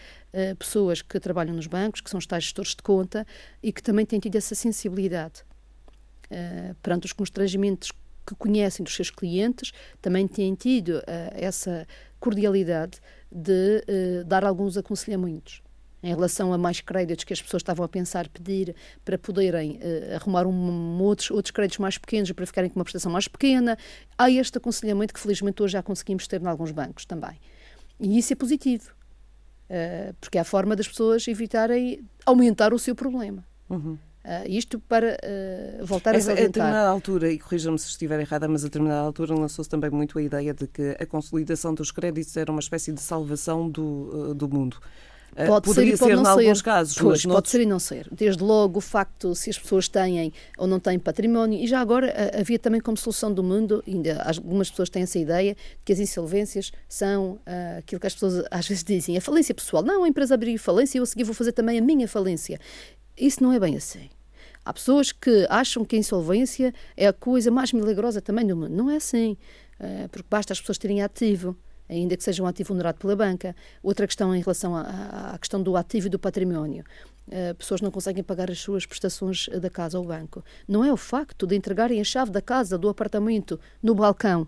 pessoas 0.57 1.01
que 1.01 1.17
trabalham 1.17 1.55
nos 1.55 1.65
bancos, 1.65 2.01
que 2.01 2.09
são 2.09 2.17
os 2.17 2.27
tais 2.27 2.43
gestores 2.43 2.71
de 2.71 2.83
conta 2.83 3.25
e 3.63 3.71
que 3.71 3.81
também 3.81 4.05
têm 4.05 4.19
tido 4.19 4.35
essa 4.35 4.53
sensibilidade 4.53 5.45
perante 6.83 7.07
os 7.07 7.13
constrangimentos 7.13 7.91
que 8.29 8.35
conhecem 8.35 8.83
dos 8.83 8.95
seus 8.95 9.09
clientes 9.09 9.71
também 10.01 10.27
têm 10.27 10.53
tido 10.53 10.97
uh, 10.99 11.03
essa 11.33 11.87
cordialidade 12.19 12.99
de 13.31 13.83
uh, 14.21 14.23
dar 14.25 14.43
alguns 14.43 14.77
aconselhamentos 14.77 15.61
em 16.01 16.09
relação 16.09 16.53
a 16.53 16.57
mais 16.57 16.79
créditos 16.79 17.25
que 17.25 17.33
as 17.33 17.41
pessoas 17.41 17.61
estavam 17.61 17.83
a 17.83 17.89
pensar 17.89 18.27
pedir 18.29 18.75
para 19.03 19.17
poderem 19.17 19.77
uh, 19.77 20.15
arrumar 20.15 20.45
um, 20.45 21.01
outros, 21.01 21.31
outros 21.31 21.51
créditos 21.51 21.79
mais 21.79 21.97
pequenos 21.97 22.31
para 22.31 22.45
ficarem 22.45 22.69
com 22.69 22.79
uma 22.79 22.85
prestação 22.85 23.11
mais 23.11 23.27
pequena. 23.27 23.77
Há 24.17 24.29
este 24.29 24.57
aconselhamento 24.57 25.13
que 25.13 25.19
felizmente 25.19 25.61
hoje 25.61 25.73
já 25.73 25.83
conseguimos 25.83 26.27
ter 26.27 26.41
em 26.41 26.47
alguns 26.47 26.71
bancos 26.71 27.05
também. 27.05 27.39
E 27.99 28.17
isso 28.17 28.31
é 28.31 28.35
positivo, 28.35 28.93
uh, 29.69 30.13
porque 30.21 30.37
é 30.37 30.41
a 30.41 30.45
forma 30.45 30.75
das 30.75 30.87
pessoas 30.87 31.27
evitarem 31.27 32.05
aumentar 32.25 32.73
o 32.73 32.79
seu 32.79 32.95
problema. 32.95 33.43
Uhum. 33.69 33.97
Uh, 34.23 34.49
isto 34.49 34.79
para 34.79 35.17
uh, 35.23 35.85
voltar 35.85 36.13
Essa, 36.13 36.33
a 36.33 36.35
salientar. 36.35 36.43
A 36.43 36.47
determinada 36.47 36.89
altura, 36.89 37.31
e 37.31 37.39
corrija-me 37.39 37.79
se 37.79 37.87
estiver 37.87 38.19
errada, 38.19 38.47
mas 38.49 38.63
a 38.63 38.67
determinada 38.67 39.01
altura 39.01 39.33
lançou-se 39.33 39.69
também 39.69 39.89
muito 39.89 40.19
a 40.19 40.21
ideia 40.21 40.53
de 40.53 40.67
que 40.67 40.95
a 40.99 41.05
consolidação 41.05 41.73
dos 41.73 41.89
créditos 41.89 42.35
era 42.35 42.51
uma 42.51 42.59
espécie 42.59 42.91
de 42.91 42.99
salvação 43.01 43.69
do, 43.69 44.29
uh, 44.29 44.33
do 44.33 44.49
mundo. 44.49 44.77
Pode 45.47 45.65
Poderia 45.65 45.95
ser, 45.95 46.15
pode 46.15 46.15
ser 46.17 46.23
em 46.23 46.27
alguns 46.27 46.61
casos. 46.61 46.95
Pois, 46.97 47.21
pode 47.21 47.27
noutros... 47.27 47.51
ser 47.51 47.61
e 47.61 47.65
não 47.65 47.79
ser. 47.79 48.07
Desde 48.11 48.43
logo 48.43 48.79
o 48.79 48.81
facto 48.81 49.35
se 49.35 49.49
as 49.49 49.57
pessoas 49.57 49.87
têm 49.87 50.33
ou 50.57 50.67
não 50.67 50.79
têm 50.79 50.97
património. 50.97 51.59
E 51.59 51.67
já 51.67 51.79
agora 51.79 52.13
havia 52.37 52.57
também 52.57 52.81
como 52.81 52.97
solução 52.97 53.31
do 53.31 53.43
mundo, 53.43 53.83
ainda 53.87 54.21
algumas 54.23 54.69
pessoas 54.69 54.89
têm 54.89 55.03
essa 55.03 55.19
ideia, 55.19 55.55
que 55.85 55.93
as 55.93 55.99
insolvências 55.99 56.71
são 56.87 57.33
uh, 57.33 57.77
aquilo 57.77 58.01
que 58.01 58.07
as 58.07 58.13
pessoas 58.13 58.43
às 58.49 58.67
vezes 58.67 58.83
dizem, 58.83 59.17
a 59.17 59.21
falência 59.21 59.53
pessoal. 59.53 59.83
Não, 59.83 60.03
a 60.03 60.07
empresa 60.07 60.33
abriu 60.33 60.57
falência 60.57 60.97
e 60.97 60.99
eu 60.99 61.03
a 61.03 61.05
seguir 61.05 61.23
vou 61.23 61.35
fazer 61.35 61.51
também 61.51 61.77
a 61.77 61.81
minha 61.81 62.07
falência. 62.07 62.59
Isso 63.19 63.43
não 63.43 63.51
é 63.51 63.59
bem 63.59 63.75
assim. 63.75 64.09
Há 64.63 64.73
pessoas 64.73 65.11
que 65.11 65.45
acham 65.49 65.83
que 65.83 65.95
a 65.95 65.99
insolvência 65.99 66.73
é 66.95 67.07
a 67.07 67.13
coisa 67.13 67.51
mais 67.51 67.73
milagrosa 67.73 68.21
também 68.21 68.47
do 68.47 68.55
mundo. 68.55 68.69
Não 68.69 68.89
é 68.89 68.95
assim, 68.95 69.35
eh, 69.79 70.07
porque 70.11 70.27
basta 70.29 70.53
as 70.53 70.59
pessoas 70.59 70.77
terem 70.77 71.01
ativo, 71.01 71.55
ainda 71.89 72.15
que 72.15 72.23
seja 72.23 72.41
um 72.43 72.45
ativo 72.47 72.73
honorado 72.73 72.97
pela 72.97 73.15
banca. 73.15 73.55
Outra 73.83 74.07
questão 74.07 74.33
em 74.33 74.39
relação 74.39 74.75
à, 74.75 75.37
questão 75.39 75.61
do 75.61 75.75
ativo 75.75 76.07
e 76.07 76.09
do 76.09 76.19
património. 76.19 76.85
Uh, 77.27 77.53
pessoas 77.55 77.79
não 77.79 77.91
conseguem 77.91 78.23
pagar 78.23 78.49
as 78.49 78.57
suas 78.59 78.87
prestações 78.87 79.47
da 79.61 79.69
casa 79.69 79.99
ao 79.99 80.03
banco. 80.03 80.43
Não 80.67 80.83
é 80.83 80.91
o 80.91 80.97
facto 80.97 81.45
de 81.45 81.55
entregarem 81.55 82.01
a 82.01 82.03
chave 82.03 82.31
da 82.31 82.41
casa, 82.41 82.75
do 82.75 82.89
apartamento, 82.89 83.59
no 83.83 83.93
balcão 83.93 84.47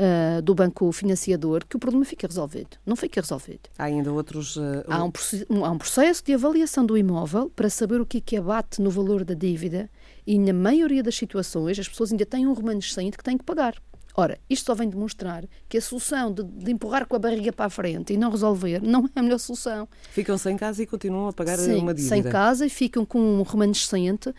uh, 0.00 0.42
do 0.42 0.54
banco 0.54 0.90
financiador 0.92 1.64
que 1.66 1.76
o 1.76 1.78
problema 1.78 2.04
fica 2.04 2.26
resolvido. 2.26 2.78
Não 2.86 2.96
fica 2.96 3.20
resolvido. 3.20 3.68
Há 3.78 3.84
ainda 3.84 4.12
outros. 4.12 4.56
Uh, 4.56 4.84
há, 4.88 5.04
um, 5.04 5.64
há 5.64 5.70
um 5.70 5.78
processo 5.78 6.24
de 6.24 6.32
avaliação 6.32 6.84
do 6.84 6.96
imóvel 6.96 7.50
para 7.50 7.68
saber 7.68 8.00
o 8.00 8.06
que 8.06 8.18
é 8.18 8.20
que 8.20 8.36
abate 8.36 8.80
no 8.80 8.90
valor 8.90 9.24
da 9.24 9.34
dívida 9.34 9.90
e, 10.26 10.38
na 10.38 10.52
maioria 10.52 11.02
das 11.02 11.16
situações, 11.16 11.78
as 11.78 11.88
pessoas 11.88 12.10
ainda 12.10 12.24
têm 12.24 12.46
um 12.46 12.52
remanescente 12.52 13.16
que 13.16 13.24
têm 13.24 13.36
que 13.36 13.44
pagar. 13.44 13.74
Ora, 14.16 14.38
isto 14.50 14.66
só 14.66 14.74
vem 14.74 14.88
demonstrar 14.88 15.44
que 15.68 15.78
a 15.78 15.80
solução 15.80 16.32
de, 16.32 16.42
de, 16.42 16.72
empurrar 16.72 17.06
com 17.06 17.14
a 17.14 17.18
barriga 17.18 17.52
para 17.52 17.66
a 17.66 17.70
frente 17.70 18.12
e 18.12 18.16
não 18.16 18.30
resolver 18.30 18.82
não 18.82 19.06
é 19.06 19.20
a 19.20 19.22
melhor 19.22 19.38
solução. 19.38 19.88
Ficam 20.10 20.36
sem 20.36 20.56
casa 20.56 20.82
e 20.82 20.86
continuam 20.86 21.28
a 21.28 21.32
pagar 21.32 21.56
Sim, 21.56 21.76
uma 21.76 21.94
dívida. 21.94 22.16
sem 22.16 22.22
casa 22.24 22.66
e 22.66 22.70
ficam 22.70 23.06
com 23.06 23.20
um 23.20 23.42
remanescente 23.42 24.34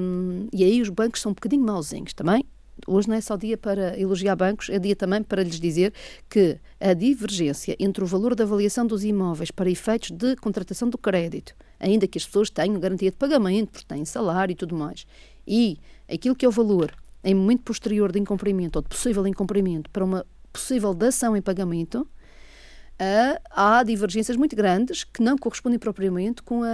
um, 0.00 0.48
e 0.52 0.64
aí 0.64 0.82
os 0.82 0.88
bancos 0.88 1.20
são 1.20 1.30
um 1.30 1.34
bocadinho 1.34 1.64
mauzinhos 1.64 2.12
também 2.12 2.44
hoje 2.86 3.08
não 3.08 3.16
é 3.16 3.20
só 3.20 3.36
dia 3.36 3.56
para 3.56 3.98
elogiar 3.98 4.36
bancos, 4.36 4.68
é 4.68 4.78
dia 4.78 4.96
também 4.96 5.22
para 5.22 5.42
lhes 5.42 5.60
dizer 5.60 5.92
que 6.28 6.58
a 6.80 6.92
divergência 6.92 7.76
entre 7.78 8.02
o 8.02 8.06
valor 8.06 8.34
da 8.34 8.44
avaliação 8.44 8.86
dos 8.86 9.04
imóveis 9.04 9.50
para 9.50 9.70
efeitos 9.70 10.10
de 10.10 10.36
contratação 10.36 10.88
do 10.88 10.98
crédito, 10.98 11.54
ainda 11.78 12.06
que 12.06 12.18
as 12.18 12.26
pessoas 12.26 12.50
tenham 12.50 12.78
garantia 12.80 13.10
de 13.10 13.16
pagamento, 13.16 13.70
porque 13.70 13.86
têm 13.86 14.04
salário 14.04 14.52
e 14.52 14.56
tudo 14.56 14.76
mais, 14.76 15.06
e 15.46 15.78
aquilo 16.08 16.34
que 16.34 16.44
é 16.44 16.48
o 16.48 16.52
valor 16.52 16.94
em 17.24 17.34
momento 17.34 17.62
posterior 17.62 18.12
de 18.12 18.18
incumprimento 18.18 18.78
ou 18.78 18.82
de 18.82 18.88
possível 18.88 19.26
incumprimento 19.26 19.90
para 19.90 20.04
uma 20.04 20.24
possível 20.52 20.94
de 20.94 21.06
ação 21.06 21.36
em 21.36 21.42
pagamento, 21.42 22.02
uh, 22.02 23.40
há 23.50 23.82
divergências 23.82 24.36
muito 24.36 24.56
grandes 24.56 25.04
que 25.04 25.22
não 25.22 25.36
correspondem 25.36 25.78
propriamente 25.78 26.42
com 26.42 26.62
a, 26.62 26.68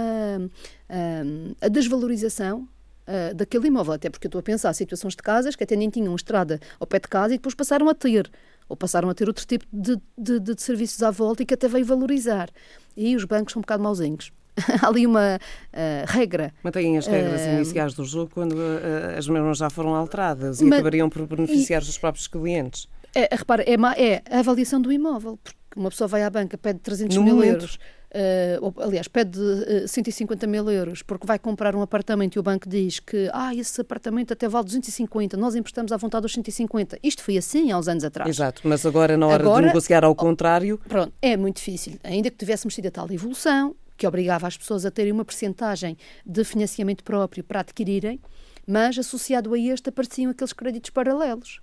a, 0.89 1.65
a 1.65 1.67
desvalorização 1.67 2.67
uh, 3.07 3.33
daquele 3.33 3.67
imóvel. 3.67 3.93
Até 3.93 4.09
porque 4.09 4.27
eu 4.27 4.29
estou 4.29 4.39
a 4.39 4.43
pensar 4.43 4.73
situações 4.73 5.15
de 5.15 5.21
casas 5.23 5.55
que 5.55 5.63
até 5.63 5.75
nem 5.75 5.89
tinham 5.89 6.15
estrada 6.15 6.59
ao 6.79 6.87
pé 6.87 6.99
de 6.99 7.07
casa 7.07 7.33
e 7.33 7.37
depois 7.37 7.55
passaram 7.55 7.87
a 7.89 7.93
ter. 7.93 8.29
Ou 8.67 8.77
passaram 8.77 9.09
a 9.09 9.13
ter 9.13 9.27
outro 9.27 9.45
tipo 9.45 9.65
de, 9.71 9.97
de, 10.17 10.39
de 10.39 10.61
serviços 10.61 11.01
à 11.03 11.11
volta 11.11 11.43
e 11.43 11.45
que 11.45 11.53
até 11.53 11.67
veio 11.67 11.85
valorizar. 11.85 12.49
E 12.95 13.15
os 13.15 13.25
bancos 13.25 13.53
são 13.53 13.59
um 13.59 13.61
bocado 13.61 13.83
mauzinhos. 13.83 14.31
há 14.81 14.87
ali 14.87 15.05
uma 15.05 15.37
uh, 15.37 16.05
regra. 16.07 16.53
Mantêm 16.63 16.97
as 16.97 17.07
regras 17.07 17.41
uh, 17.41 17.49
iniciais 17.55 17.93
do 17.93 18.03
jogo 18.03 18.31
quando 18.33 18.53
uh, 18.53 19.17
as 19.17 19.27
mesmas 19.27 19.57
já 19.57 19.69
foram 19.69 19.95
alteradas 19.95 20.61
e 20.61 20.67
acabariam 20.67 21.09
por 21.09 21.25
beneficiar 21.25 21.81
e, 21.81 21.85
os 21.85 21.97
próprios 21.97 22.27
clientes. 22.27 22.87
É, 23.15 23.35
repara, 23.35 23.63
é, 23.63 23.73
é, 23.73 24.21
a 24.29 24.39
avaliação 24.39 24.81
do 24.81 24.91
imóvel, 24.91 25.37
porque 25.43 25.57
uma 25.75 25.89
pessoa 25.89 26.07
vai 26.07 26.23
à 26.23 26.29
banca, 26.29 26.57
pede 26.57 26.79
300 26.79 27.15
no 27.17 27.23
mil 27.23 27.35
momento. 27.35 27.53
euros, 27.53 27.79
uh, 28.13 28.81
aliás, 28.81 29.07
pede 29.07 29.39
uh, 29.39 29.87
150 29.87 30.47
mil 30.47 30.69
euros, 30.69 31.01
porque 31.01 31.25
vai 31.25 31.39
comprar 31.39 31.75
um 31.75 31.81
apartamento 31.81 32.35
e 32.35 32.39
o 32.39 32.43
banco 32.43 32.69
diz 32.69 32.99
que 32.99 33.29
ah, 33.33 33.53
esse 33.53 33.79
apartamento 33.81 34.33
até 34.33 34.47
vale 34.47 34.65
250, 34.65 35.35
nós 35.37 35.55
emprestamos 35.55 35.91
à 35.91 35.97
vontade 35.97 36.25
os 36.25 36.33
150. 36.33 36.99
Isto 37.03 37.23
foi 37.23 37.37
assim 37.37 37.71
há 37.71 37.77
uns 37.77 37.87
anos 37.87 38.03
atrás. 38.03 38.29
Exato, 38.29 38.61
mas 38.65 38.85
agora, 38.85 39.17
na 39.17 39.27
hora 39.27 39.43
agora, 39.43 39.61
de 39.61 39.67
negociar 39.67 40.03
ao 40.03 40.15
contrário. 40.15 40.79
Pronto, 40.87 41.13
é 41.21 41.35
muito 41.35 41.57
difícil. 41.57 41.97
Ainda 42.03 42.29
que 42.29 42.37
tivéssemos 42.37 42.75
tido 42.75 42.87
a 42.87 42.91
tal 42.91 43.11
evolução, 43.11 43.75
que 43.97 44.07
obrigava 44.07 44.47
as 44.47 44.57
pessoas 44.57 44.85
a 44.85 44.91
terem 44.91 45.11
uma 45.11 45.25
percentagem 45.25 45.97
de 46.25 46.43
financiamento 46.43 47.03
próprio 47.03 47.43
para 47.43 47.61
adquirirem, 47.61 48.19
mas 48.65 48.97
associado 48.97 49.53
a 49.53 49.59
este 49.59 49.89
apareciam 49.89 50.31
aqueles 50.31 50.53
créditos 50.53 50.89
paralelos 50.89 51.62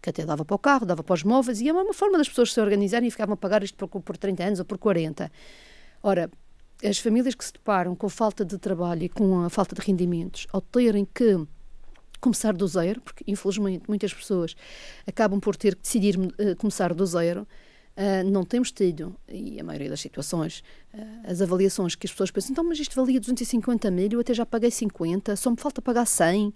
que 0.00 0.10
até 0.10 0.24
dava 0.24 0.44
para 0.44 0.54
o 0.54 0.58
carro, 0.58 0.86
dava 0.86 1.02
para 1.02 1.14
os 1.14 1.22
móveis, 1.22 1.60
e 1.60 1.68
é 1.68 1.72
uma 1.72 1.94
forma 1.94 2.18
das 2.18 2.28
pessoas 2.28 2.52
se 2.52 2.60
organizarem 2.60 3.08
e 3.08 3.10
ficavam 3.10 3.34
a 3.34 3.36
pagar 3.36 3.62
isto 3.62 3.76
por, 3.76 4.00
por 4.00 4.16
30 4.16 4.44
anos 4.44 4.58
ou 4.58 4.64
por 4.64 4.78
40. 4.78 5.30
Ora, 6.02 6.30
as 6.84 6.98
famílias 6.98 7.34
que 7.34 7.44
se 7.44 7.52
deparam 7.52 7.94
com 7.94 8.08
falta 8.08 8.44
de 8.44 8.58
trabalho 8.58 9.04
e 9.04 9.08
com 9.08 9.42
a 9.42 9.50
falta 9.50 9.74
de 9.74 9.80
rendimentos, 9.80 10.46
ao 10.52 10.60
terem 10.60 11.06
que 11.12 11.46
começar 12.20 12.52
do 12.52 12.66
zero, 12.66 13.00
porque 13.00 13.24
infelizmente 13.26 13.84
muitas 13.88 14.12
pessoas 14.12 14.56
acabam 15.06 15.40
por 15.40 15.56
ter 15.56 15.74
que 15.76 15.82
decidir 15.82 16.18
uh, 16.18 16.56
começar 16.56 16.92
do 16.92 17.04
zero, 17.06 17.42
uh, 17.96 18.30
não 18.30 18.44
temos 18.44 18.72
tido, 18.72 19.14
e 19.28 19.60
a 19.60 19.64
maioria 19.64 19.90
das 19.90 20.00
situações, 20.00 20.62
uh, 20.94 21.30
as 21.30 21.40
avaliações 21.40 21.94
que 21.94 22.06
as 22.06 22.10
pessoas 22.10 22.30
pensam, 22.30 22.52
então, 22.52 22.64
mas 22.64 22.78
isto 22.78 22.94
valia 22.94 23.20
250 23.20 23.90
mil, 23.90 24.08
eu 24.12 24.20
até 24.20 24.34
já 24.34 24.44
paguei 24.44 24.70
50, 24.70 25.36
só 25.36 25.50
me 25.50 25.56
falta 25.56 25.80
pagar 25.80 26.06
100, 26.06 26.52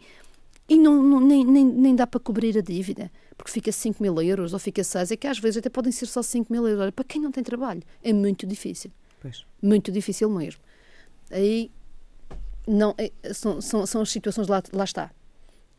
e 0.69 0.79
não, 0.79 1.03
não, 1.03 1.21
nem, 1.21 1.45
nem, 1.45 1.65
nem 1.65 1.97
dá 1.97 2.07
para 2.07 2.21
cobrir 2.21 2.57
a 2.57 2.61
dívida, 2.61 3.11
porque 3.41 3.53
fica 3.53 3.73
5 3.73 4.03
mil 4.03 4.21
euros 4.21 4.53
ou 4.53 4.59
fica 4.59 4.85
6, 4.85 5.13
é 5.13 5.17
que 5.17 5.27
às 5.27 5.39
vezes 5.39 5.57
até 5.57 5.71
podem 5.71 5.91
ser 5.91 6.07
só 6.07 6.23
5 6.23 6.53
mil 6.53 6.69
euros. 6.69 6.91
Para 6.91 7.05
quem 7.05 7.21
não 7.21 7.33
tem 7.33 7.43
trabalho, 7.43 7.83
é 8.03 8.13
muito 8.13 8.47
difícil. 8.47 8.91
Pois. 9.19 9.47
Muito 9.63 9.91
difícil 9.91 10.29
mesmo. 10.29 10.61
Aí 11.31 11.71
não, 12.67 12.95
é, 12.99 13.11
são, 13.33 13.61
são, 13.61 13.87
são 13.87 14.03
as 14.03 14.11
situações, 14.11 14.47
lá, 14.47 14.63
lá 14.73 14.85
está. 14.85 15.11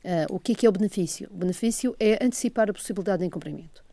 Uh, 0.04 0.36
o 0.36 0.40
que 0.40 0.54
é, 0.54 0.56
que 0.56 0.66
é 0.66 0.70
o 0.70 0.72
benefício? 0.72 1.30
O 1.32 1.38
benefício 1.38 1.96
é 2.00 2.24
antecipar 2.26 2.68
a 2.68 2.74
possibilidade 2.74 3.20
de 3.20 3.28
incumprimento 3.28 3.84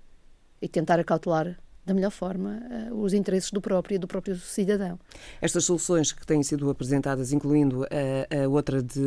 e 0.62 0.66
tentar 0.66 0.98
acautelar 0.98 1.60
da 1.88 1.94
melhor 1.94 2.10
forma 2.10 2.60
uh, 2.90 3.02
os 3.02 3.12
interesses 3.14 3.50
do 3.50 3.60
próprio 3.60 3.98
do 3.98 4.06
próprio 4.06 4.36
cidadão. 4.36 4.98
Estas 5.40 5.64
soluções 5.64 6.12
que 6.12 6.24
têm 6.26 6.42
sido 6.42 6.68
apresentadas, 6.68 7.32
incluindo 7.32 7.84
a, 7.84 8.44
a 8.44 8.48
outra 8.48 8.82
de, 8.82 9.00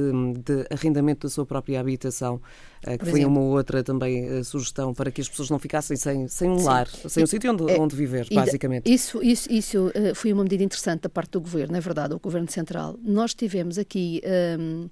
de, 0.44 0.66
arrendamento 0.70 1.28
da 1.28 1.32
sua 1.32 1.46
própria 1.46 1.80
habitação, 1.80 2.36
uh, 2.36 2.92
que 2.92 2.98
Por 2.98 3.10
foi 3.10 3.20
exemplo, 3.20 3.40
uma 3.40 3.42
outra 3.42 3.84
também 3.84 4.44
sugestão 4.44 4.94
para 4.94 5.12
que 5.12 5.22
as 5.22 5.30
pessoas 5.30 5.50
não 5.50 5.60
ficassem 5.60 5.96
sem, 5.96 6.28
sem 6.28 6.50
um 6.50 6.58
sim. 6.58 6.66
lar, 6.66 6.88
sem 6.88 7.24
um 7.24 7.28
sítio 7.28 7.52
onde, 7.52 7.72
é, 7.72 7.80
onde 7.80 7.96
viver, 7.96 8.28
basicamente. 8.34 8.92
Isso, 8.92 9.24
isso, 9.24 9.52
isso 9.52 9.92
foi 10.16 10.34
uma 10.34 10.44
medida 10.44 10.64
interessante 10.64 11.02
da 11.02 11.10
parte 11.10 11.32
do 11.32 11.42
governo, 11.42 11.78
é 11.78 11.80
verdade, 11.80 12.14
o 12.14 12.20
governo 12.20 12.50
central. 12.50 12.98
Nós 13.04 13.34
tivemos 13.34 13.78
aqui 13.78 14.22
Uh, 14.22 14.90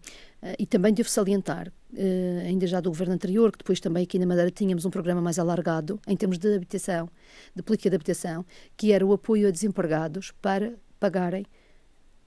e 0.57 0.65
também 0.65 0.93
devo 0.93 1.09
salientar, 1.09 1.67
uh, 1.67 2.39
ainda 2.45 2.65
já 2.65 2.79
do 2.79 2.89
governo 2.89 3.13
anterior, 3.13 3.51
que 3.51 3.57
depois 3.59 3.79
também 3.79 4.03
aqui 4.03 4.17
na 4.17 4.25
Madeira 4.25 4.49
tínhamos 4.51 4.85
um 4.85 4.89
programa 4.89 5.21
mais 5.21 5.37
alargado 5.37 5.99
em 6.07 6.15
termos 6.15 6.37
de 6.37 6.55
habitação, 6.55 7.09
de 7.55 7.61
política 7.61 7.89
de 7.89 7.95
habitação, 7.95 8.45
que 8.77 8.91
era 8.91 9.05
o 9.05 9.13
apoio 9.13 9.47
a 9.47 9.51
desempregados 9.51 10.31
para 10.41 10.73
pagarem 10.99 11.45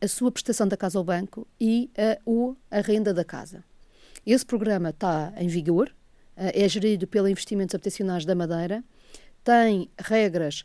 a 0.01 0.09
sua 0.09 0.31
prestação 0.31 0.67
da 0.67 0.77
casa 0.77 0.99
ao 0.99 1.05
banco 1.05 1.47
e 1.61 1.91
a, 1.97 2.19
ou 2.25 2.57
a 2.71 2.81
renda 2.81 3.15
da 3.15 3.25
casa. 3.25 3.65
Esse 4.27 4.45
programa 4.45 4.91
está 4.91 5.33
em 5.37 5.49
vigor, 5.49 5.93
é 6.37 6.69
gerido 6.69 7.07
pela 7.07 7.31
Investimentos 7.31 7.75
Habitacionais 7.75 8.25
da 8.25 8.35
Madeira, 8.35 8.83
tem 9.45 9.91
regras 9.99 10.65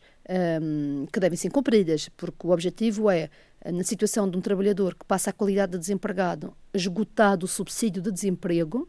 um, 0.61 1.05
que 1.11 1.19
devem 1.19 1.37
ser 1.37 1.49
cumpridas, 1.49 2.09
porque 2.09 2.45
o 2.45 2.51
objetivo 2.51 3.09
é 3.09 3.29
na 3.65 3.83
situação 3.83 4.29
de 4.29 4.37
um 4.37 4.41
trabalhador 4.41 4.95
que 4.95 5.05
passa 5.05 5.29
a 5.29 5.33
qualidade 5.33 5.73
de 5.73 5.79
desempregado, 5.79 6.55
esgotado 6.73 7.45
o 7.45 7.49
subsídio 7.49 8.01
de 8.01 8.11
desemprego, 8.11 8.87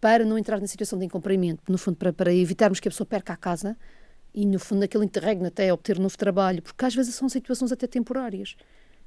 para 0.00 0.24
não 0.24 0.36
entrar 0.36 0.60
na 0.60 0.66
situação 0.66 0.98
de 0.98 1.04
incumprimento, 1.04 1.62
no 1.70 1.78
fundo, 1.78 1.96
para, 1.96 2.12
para 2.12 2.34
evitarmos 2.34 2.80
que 2.80 2.88
a 2.88 2.90
pessoa 2.90 3.06
perca 3.06 3.32
a 3.32 3.36
casa 3.36 3.76
e, 4.34 4.44
no 4.44 4.58
fundo, 4.58 4.80
naquele 4.80 5.04
interregno 5.04 5.46
até 5.46 5.72
obter 5.72 5.98
novo 5.98 6.16
trabalho, 6.18 6.62
porque 6.62 6.84
às 6.84 6.94
vezes 6.94 7.14
são 7.14 7.28
situações 7.28 7.70
até 7.70 7.86
temporárias 7.86 8.56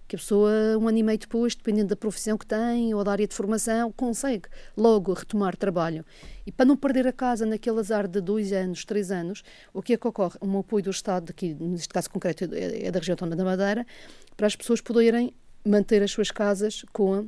que 0.08 0.16
a 0.16 0.20
pessoa, 0.20 0.52
um 0.80 0.88
ano 0.88 0.98
e 0.98 1.04
meio 1.04 1.18
depois, 1.18 1.56
dependendo 1.56 1.90
da 1.90 1.96
profissão 1.96 2.38
que 2.38 2.46
tem 2.46 2.94
ou 2.94 3.04
da 3.04 3.12
área 3.12 3.28
de 3.28 3.34
formação, 3.34 3.92
consegue 3.92 4.48
logo 4.78 5.14
retomar 5.14 5.56
trabalho. 5.58 6.06
E 6.46 6.52
para 6.52 6.66
não 6.66 6.78
perder 6.78 7.08
a 7.08 7.14
casa 7.14 7.46
naquele 7.46 7.80
azar 7.80 8.08
de 8.08 8.22
dois 8.22 8.54
anos, 8.54 8.86
três 8.86 9.12
anos, 9.12 9.44
o 9.74 9.82
que 9.82 9.94
é 9.94 9.98
que 9.98 10.08
ocorre? 10.08 10.38
Um 10.42 10.60
apoio 10.60 10.84
do 10.84 10.92
Estado, 10.92 11.32
aqui, 11.32 11.56
neste 11.60 11.90
caso 11.90 12.10
concreto 12.10 12.44
é 12.54 12.92
da 12.92 13.00
região 13.00 13.14
autónoma 13.14 13.36
da 13.36 13.44
Madeira, 13.44 13.86
para 14.38 14.48
as 14.48 14.56
pessoas 14.56 14.82
poderem 14.82 15.34
manter 15.66 16.04
as 16.04 16.12
suas 16.12 16.30
casas 16.30 16.86
com 16.94 17.28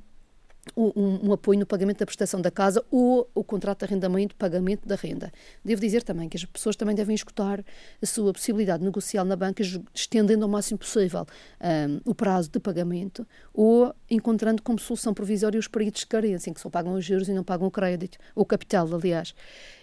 um, 0.76 1.30
um, 1.30 1.34
apoio 1.34 1.60
no 1.60 1.66
pagamento 1.66 2.00
da 2.00 2.06
prestação 2.06 2.42
da 2.42 2.52
casa 2.52 2.84
ou 2.92 3.30
o 3.34 3.44
contrato 3.44 3.80
de 3.80 3.86
arrendamento, 3.86 4.36
pagamento 4.36 4.88
da 4.88 4.96
renda. 4.96 5.32
Devo 5.64 5.82
dizer 5.82 6.04
também 6.04 6.28
que 6.28 6.38
as 6.38 6.46
pessoas 6.46 6.76
também 6.76 6.96
devem 6.96 7.16
escutar 7.16 7.64
a 8.02 8.06
sua 8.06 8.34
possibilidade 8.34 8.84
negocial 8.84 9.26
na 9.26 9.36
banca, 9.36 9.64
estendendo 9.94 10.44
ao 10.44 10.50
máximo 10.50 10.78
possível 10.78 11.26
um, 11.62 12.12
o 12.12 12.16
prazo 12.16 12.50
de 12.50 12.60
pagamento 12.60 13.28
ou 13.54 13.94
encontrando 14.10 14.62
como 14.62 14.80
solução 14.80 15.14
provisória 15.14 15.60
os 15.60 15.68
períodos 15.68 16.02
de 16.02 16.08
carência, 16.08 16.50
em 16.50 16.54
que 16.54 16.62
só 16.62 16.70
pagam 16.70 16.94
os 16.94 17.06
juros 17.06 17.28
e 17.28 17.34
não 17.34 17.44
pagam 17.44 17.68
o 17.68 17.72
crédito, 17.72 18.18
ou 18.36 18.44
o 18.44 18.46
capital, 18.46 18.88
aliás. 18.94 19.34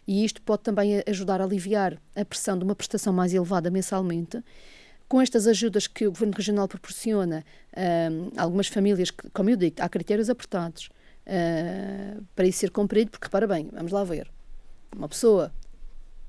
E 0.06 0.24
isto 0.24 0.42
pode 0.42 0.62
também 0.62 1.02
ajudar 1.06 1.40
a 1.40 1.44
aliviar 1.44 2.00
a 2.14 2.24
pressão 2.24 2.58
de 2.58 2.64
uma 2.64 2.74
prestação 2.74 3.12
mais 3.12 3.32
elevada 3.32 3.70
mensalmente 3.70 4.42
com 5.08 5.20
estas 5.20 5.46
ajudas 5.46 5.86
que 5.86 6.06
o 6.06 6.10
Governo 6.10 6.34
Regional 6.36 6.66
proporciona 6.68 7.44
a 8.36 8.42
algumas 8.42 8.66
famílias, 8.66 9.10
que, 9.10 9.28
como 9.30 9.50
eu 9.50 9.56
digo, 9.56 9.76
há 9.80 9.88
critérios 9.88 10.30
apertados 10.30 10.88
uh, 11.26 12.24
para 12.34 12.46
isso 12.46 12.58
ser 12.58 12.70
cumprido, 12.70 13.10
porque 13.10 13.26
repara 13.26 13.46
bem, 13.46 13.68
vamos 13.72 13.92
lá 13.92 14.04
ver, 14.04 14.30
uma 14.96 15.08
pessoa 15.08 15.52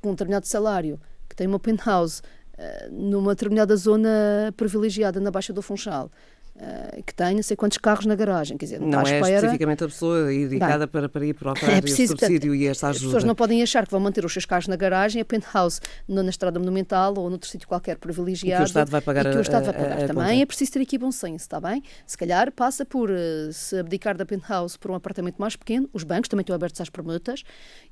com 0.01 0.09
um 0.09 0.11
determinado 0.11 0.47
salário 0.47 0.99
que 1.29 1.35
tem 1.35 1.47
uma 1.47 1.59
penthouse 1.59 2.21
uh, 2.21 2.91
numa 2.91 3.33
determinada 3.33 3.75
zona 3.75 4.53
privilegiada 4.57 5.19
na 5.19 5.31
Baixa 5.31 5.53
do 5.53 5.61
Funchal, 5.61 6.11
Uh, 6.55 7.03
que 7.03 7.13
tem 7.13 7.35
não 7.35 7.43
sei 7.43 7.57
quantos 7.57 7.77
carros 7.77 8.05
na 8.05 8.15
garagem. 8.15 8.57
Quer 8.57 8.65
dizer, 8.65 8.79
não, 8.79 9.01
é 9.01 9.03
espera... 9.03 9.35
especificamente 9.35 9.83
a 9.83 9.87
pessoa 9.87 10.33
indicada 10.33 10.87
para, 10.87 11.09
para 11.09 11.25
ir 11.25 11.33
procurar 11.33 11.73
é 11.73 11.81
preciso, 11.81 12.13
esse 12.13 12.25
subsídio 12.25 12.51
portanto, 12.51 12.55
e 12.55 12.67
esta 12.67 12.87
ajuda. 12.87 13.05
As 13.05 13.05
pessoas 13.07 13.23
não 13.25 13.35
podem 13.35 13.61
achar 13.61 13.85
que 13.85 13.91
vão 13.91 13.99
manter 13.99 14.23
os 14.23 14.31
seus 14.31 14.45
carros 14.45 14.65
na 14.69 14.77
garagem, 14.77 15.21
a 15.21 15.25
penthouse 15.25 15.81
na, 16.07 16.23
na 16.23 16.29
estrada 16.29 16.57
monumental 16.57 17.13
ou 17.17 17.29
noutro 17.29 17.49
sítio 17.49 17.67
qualquer 17.67 17.97
privilegiado. 17.97 18.53
E 18.53 18.55
que 18.55 18.63
o 18.63 18.67
Estado 18.67 18.89
vai 18.89 19.01
pagar. 19.01 19.25
E 19.25 19.31
que 19.31 19.37
o 19.37 19.41
Estado 19.41 19.65
vai 19.65 19.73
pagar. 19.73 19.99
A, 19.99 20.05
a, 20.05 20.07
Também 20.07 20.41
é 20.41 20.45
preciso 20.45 20.71
ter 20.71 20.79
aqui 20.79 20.97
bom 20.97 21.11
senso, 21.11 21.43
está 21.43 21.59
bem? 21.59 21.83
Se 22.07 22.17
calhar 22.17 22.49
passa 22.53 22.85
por 22.85 23.09
uh, 23.09 23.51
se 23.51 23.77
abdicar 23.77 24.15
da 24.15 24.25
penthouse 24.25 24.79
por 24.79 24.91
um 24.91 24.95
apartamento 24.95 25.35
mais 25.37 25.57
pequeno, 25.57 25.89
os 25.91 26.05
bancos 26.05 26.29
também 26.29 26.43
estão 26.43 26.55
abertos 26.55 26.79
às 26.79 26.89
permutas 26.89 27.43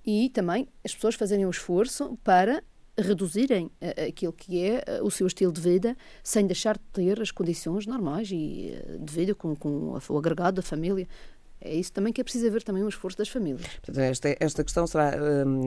e 0.06 0.30
também 0.30 0.70
as 0.86 0.96
pessoas 0.96 1.16
fazerem 1.16 1.46
um 1.46 1.50
esforço 1.50 2.18
para 2.24 2.64
reduzirem 2.98 3.66
uh, 3.66 4.08
aquilo 4.08 4.34
que 4.34 4.64
é 4.64 4.84
uh, 5.00 5.06
o 5.06 5.12
seu 5.12 5.26
estilo 5.28 5.52
de 5.52 5.62
vida 5.62 5.98
sem 6.24 6.46
deixar 6.46 6.78
de 6.78 6.84
ter 6.94 7.22
as 7.22 7.32
condições 7.32 7.88
normais 7.88 8.30
e 8.32 8.74
uh, 8.88 9.00
de 9.00 9.14
vida 9.14 9.36
com, 9.36 9.56
com 9.56 10.00
o 10.10 10.18
agregado 10.18 10.58
da 10.58 10.62
família. 10.62 11.08
É 11.66 11.74
isso 11.74 11.94
também 11.94 12.12
que 12.12 12.20
é 12.20 12.24
preciso 12.26 12.46
haver 12.46 12.62
também 12.62 12.84
um 12.84 12.90
esforço 12.90 13.18
das 13.18 13.30
famílias. 13.30 13.66
Esta, 13.96 14.36
esta 14.38 14.66
questão 14.66 14.86
será, 14.86 15.14
um, 15.46 15.62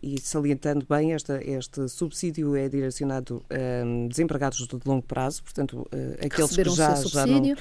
e 0.00 0.20
salientando 0.20 0.86
bem, 0.88 1.12
esta, 1.12 1.42
este 1.42 1.88
subsídio 1.88 2.54
é 2.54 2.68
direcionado 2.68 3.44
a 3.50 3.84
um, 3.84 4.06
desempregados 4.06 4.64
de 4.64 4.78
longo 4.86 5.02
prazo, 5.02 5.42
portanto, 5.42 5.84
aqueles 6.24 6.54
que 6.54 6.62
já, 6.70 6.94
já 6.94 7.26
não, 7.26 7.56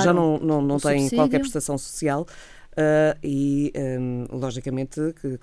já 0.00 0.14
não, 0.14 0.38
não, 0.38 0.62
não 0.62 0.78
têm 0.78 1.00
subsídio. 1.00 1.18
qualquer 1.18 1.40
prestação 1.40 1.76
social. 1.76 2.24
Uh, 2.72 3.18
e, 3.22 3.72
um, 3.76 4.26
logicamente, 4.30 5.00
que, 5.20 5.38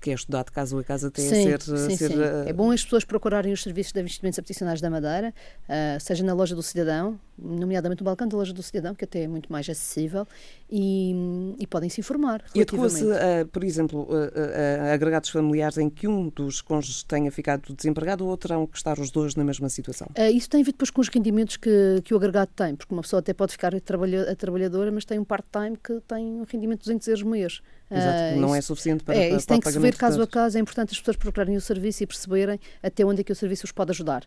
que, 0.00 0.10
é 0.10 0.14
estudado 0.14 0.50
caso 0.50 0.78
a 0.78 0.84
casa 0.84 1.10
tenha 1.10 1.28
sim, 1.28 1.52
a 1.52 1.58
ser. 1.58 1.62
Sim, 1.62 1.96
ser 1.96 2.10
sim. 2.10 2.18
Uh... 2.18 2.48
É 2.48 2.52
bom 2.52 2.70
as 2.70 2.82
pessoas 2.82 3.04
procurarem 3.04 3.52
os 3.52 3.62
serviços 3.62 3.92
de 3.92 4.00
investimentos 4.00 4.38
habitacionais 4.38 4.80
da 4.80 4.90
Madeira, 4.90 5.34
uh, 5.68 6.00
seja 6.00 6.24
na 6.24 6.32
loja 6.32 6.54
do 6.54 6.62
cidadão, 6.62 7.18
nomeadamente 7.38 8.00
no 8.00 8.04
balcão 8.04 8.28
da 8.28 8.36
loja 8.36 8.52
do 8.52 8.62
cidadão, 8.62 8.94
que 8.94 9.04
até 9.04 9.22
é 9.22 9.28
muito 9.28 9.50
mais 9.50 9.68
acessível, 9.68 10.26
e, 10.70 11.54
e 11.58 11.66
podem 11.66 11.88
se 11.88 12.00
informar. 12.00 12.42
E 12.54 12.62
adequa-se, 12.62 13.04
por 13.52 13.64
exemplo, 13.64 14.08
a, 14.12 14.92
agregados 14.92 15.30
familiares 15.30 15.78
em 15.78 15.90
que 15.90 16.06
um 16.06 16.28
dos 16.28 16.60
cônjuges 16.60 17.02
tenha 17.02 17.30
ficado 17.30 17.74
desempregado 17.74 18.26
ou 18.26 18.36
terão 18.36 18.66
que 18.66 18.76
estar 18.76 18.98
os 18.98 19.10
dois 19.10 19.34
na 19.34 19.44
mesma 19.44 19.68
situação? 19.68 20.08
isso 20.32 20.48
tem 20.48 20.62
a 20.62 20.64
ver 20.64 20.72
depois 20.72 20.90
com 20.90 21.00
os 21.00 21.08
rendimentos 21.08 21.56
que, 21.56 22.00
que 22.04 22.14
o 22.14 22.16
agregado 22.16 22.50
tem, 22.54 22.74
porque 22.74 22.92
uma 22.92 23.02
pessoa 23.02 23.20
até 23.20 23.32
pode 23.32 23.52
ficar 23.52 23.74
a, 23.74 23.80
trabalha, 23.80 24.30
a 24.30 24.36
trabalhadora, 24.36 24.90
mas 24.90 25.04
tem 25.04 25.18
um 25.18 25.24
part-time 25.24 25.76
que 25.76 26.00
tem 26.06 26.40
um 26.40 26.44
rendimento 26.54 26.80
de 26.80 26.84
200 26.84 27.08
euros 27.08 27.22
por 27.22 27.30
mês. 27.30 27.62
Exato, 27.90 28.36
uh, 28.36 28.40
não 28.40 28.48
isso, 28.48 28.56
é 28.56 28.60
suficiente 28.62 29.04
para, 29.04 29.14
é, 29.14 29.28
para, 29.28 29.36
isso 29.36 29.46
tem 29.46 29.60
que 29.60 29.70
se 29.70 29.78
ver 29.78 29.96
caso 29.96 30.22
a 30.22 30.26
caso. 30.26 30.56
É 30.56 30.60
importante 30.60 30.92
as 30.92 30.98
pessoas 30.98 31.16
procurarem 31.16 31.56
o 31.56 31.60
serviço 31.60 32.02
e 32.02 32.06
perceberem 32.06 32.58
até 32.82 33.04
onde 33.04 33.20
é 33.20 33.24
que 33.24 33.32
o 33.32 33.36
serviço 33.36 33.64
os 33.64 33.72
pode 33.72 33.90
ajudar. 33.90 34.26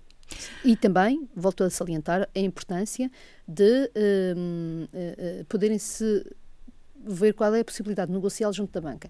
E 0.63 0.75
também, 0.75 1.27
volto 1.35 1.63
a 1.63 1.69
salientar, 1.69 2.29
a 2.35 2.39
importância 2.39 3.09
de 3.47 3.63
uh, 3.63 5.41
uh, 5.41 5.45
poderem 5.45 5.79
se 5.79 6.25
ver 7.05 7.33
qual 7.33 7.53
é 7.55 7.61
a 7.61 7.65
possibilidade 7.65 8.09
de 8.09 8.15
negociá-lo 8.15 8.53
junto 8.53 8.71
da 8.71 8.81
banca. 8.81 9.09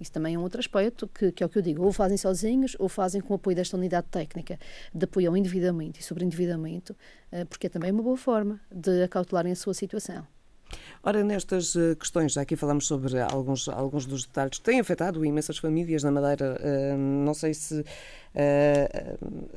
Isso 0.00 0.10
também 0.12 0.34
é 0.34 0.38
um 0.38 0.42
outro 0.42 0.58
aspecto, 0.58 1.08
que, 1.08 1.30
que, 1.30 1.42
é 1.42 1.46
o 1.46 1.48
que 1.48 1.58
eu 1.58 1.62
digo, 1.62 1.84
ou 1.84 1.92
fazem 1.92 2.16
sozinhos 2.16 2.76
ou 2.78 2.88
fazem 2.88 3.20
com 3.20 3.32
o 3.32 3.36
apoio 3.36 3.56
desta 3.56 3.76
unidade 3.76 4.08
técnica 4.10 4.58
de 4.92 5.04
apoio 5.04 5.30
ao 5.30 5.36
endividamento 5.36 6.00
e 6.00 6.02
sobre 6.02 6.24
endividamento, 6.24 6.96
porque 7.48 7.68
é 7.68 7.70
também 7.70 7.92
uma 7.92 8.02
boa 8.02 8.16
forma 8.16 8.60
de 8.74 9.04
acautelarem 9.04 9.52
a 9.52 9.56
sua 9.56 9.72
situação. 9.72 10.26
Ora, 11.02 11.22
nestas 11.22 11.76
eh, 11.76 11.94
questões, 11.94 12.32
já 12.32 12.42
aqui 12.42 12.56
falamos 12.56 12.86
sobre 12.86 13.20
alguns, 13.20 13.68
alguns 13.68 14.06
dos 14.06 14.24
detalhes 14.24 14.58
que 14.58 14.64
têm 14.64 14.80
afetado 14.80 15.24
imensas 15.24 15.58
famílias 15.58 16.02
na 16.02 16.10
Madeira. 16.10 16.58
Uh, 16.60 16.96
não 16.96 17.34
sei 17.34 17.52
se, 17.52 17.80
uh, 17.80 17.84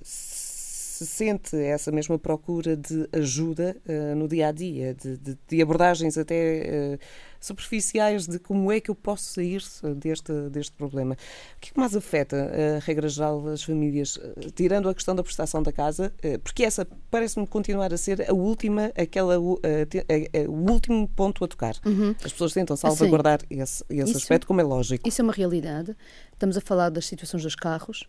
se 0.03 1.05
sente 1.05 1.55
essa 1.55 1.91
mesma 1.91 2.19
procura 2.19 2.75
de 2.75 3.07
ajuda 3.13 3.77
no 4.15 4.27
dia 4.27 4.47
a 4.47 4.51
dia, 4.51 4.93
de, 4.93 5.17
de, 5.17 5.37
de 5.47 5.61
abordagens 5.61 6.17
até 6.17 6.97
superficiais 7.39 8.27
de 8.27 8.39
como 8.39 8.71
é 8.71 8.79
que 8.79 8.89
eu 8.89 8.95
posso 8.95 9.25
sair 9.25 9.61
deste, 9.95 10.31
deste 10.49 10.71
problema. 10.73 11.13
O 11.13 11.59
que 11.59 11.69
é 11.69 11.73
que 11.73 11.79
mais 11.79 11.95
afeta 11.95 12.51
a 12.77 12.79
regra 12.79 13.07
geral 13.07 13.47
as 13.47 13.63
famílias, 13.63 14.19
tirando 14.55 14.89
a 14.89 14.93
questão 14.93 15.15
da 15.15 15.23
prestação 15.23 15.61
da 15.61 15.71
casa, 15.71 16.13
porque 16.43 16.63
essa 16.63 16.87
parece-me 17.09 17.47
continuar 17.47 17.93
a 17.93 17.97
ser 17.97 18.29
a 18.29 18.33
última, 18.33 18.91
aquela, 18.95 19.35
a, 19.35 19.37
a, 19.37 20.45
a, 20.45 20.49
o 20.49 20.71
último 20.71 21.07
ponto 21.07 21.43
a 21.43 21.47
tocar. 21.47 21.75
Uhum. 21.85 22.15
As 22.23 22.31
pessoas 22.31 22.53
tentam 22.53 22.75
salvaguardar 22.75 23.39
assim, 23.43 23.61
esse, 23.61 23.83
esse 23.89 24.09
isso, 24.09 24.17
aspecto, 24.17 24.47
como 24.47 24.61
é 24.61 24.63
lógico. 24.63 25.07
Isso 25.07 25.21
é 25.21 25.23
uma 25.23 25.33
realidade. 25.33 25.95
Estamos 26.33 26.57
a 26.57 26.61
falar 26.61 26.89
das 26.89 27.05
situações 27.05 27.43
dos 27.43 27.55
carros, 27.55 28.07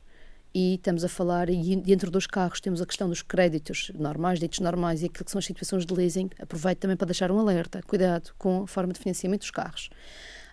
e 0.55 0.75
estamos 0.75 1.05
a 1.05 1.09
falar, 1.09 1.49
e 1.51 1.77
dentro 1.77 2.11
dos 2.11 2.27
carros 2.27 2.61
temos 2.61 2.81
a 2.81 2.87
questão 2.87 3.09
dos 3.09 3.23
créditos 3.23 3.91
normais, 3.95 4.39
ditos 4.39 4.61
normais, 4.61 5.03
e 5.03 5.07
aquilo 5.07 5.25
que 5.25 5.31
são 5.31 5.39
as 5.39 5.45
situações 5.45 5.85
de 5.85 5.95
leasing. 5.95 6.31
Aproveito 6.39 6.79
também 6.79 6.97
para 6.97 7.07
deixar 7.07 7.31
um 7.31 7.39
alerta, 7.39 7.83
cuidado 7.87 8.33
com 8.39 8.63
a 8.63 8.67
forma 8.67 8.93
de 8.93 8.99
financiamento 8.99 9.41
dos 9.41 9.51
carros. 9.51 9.91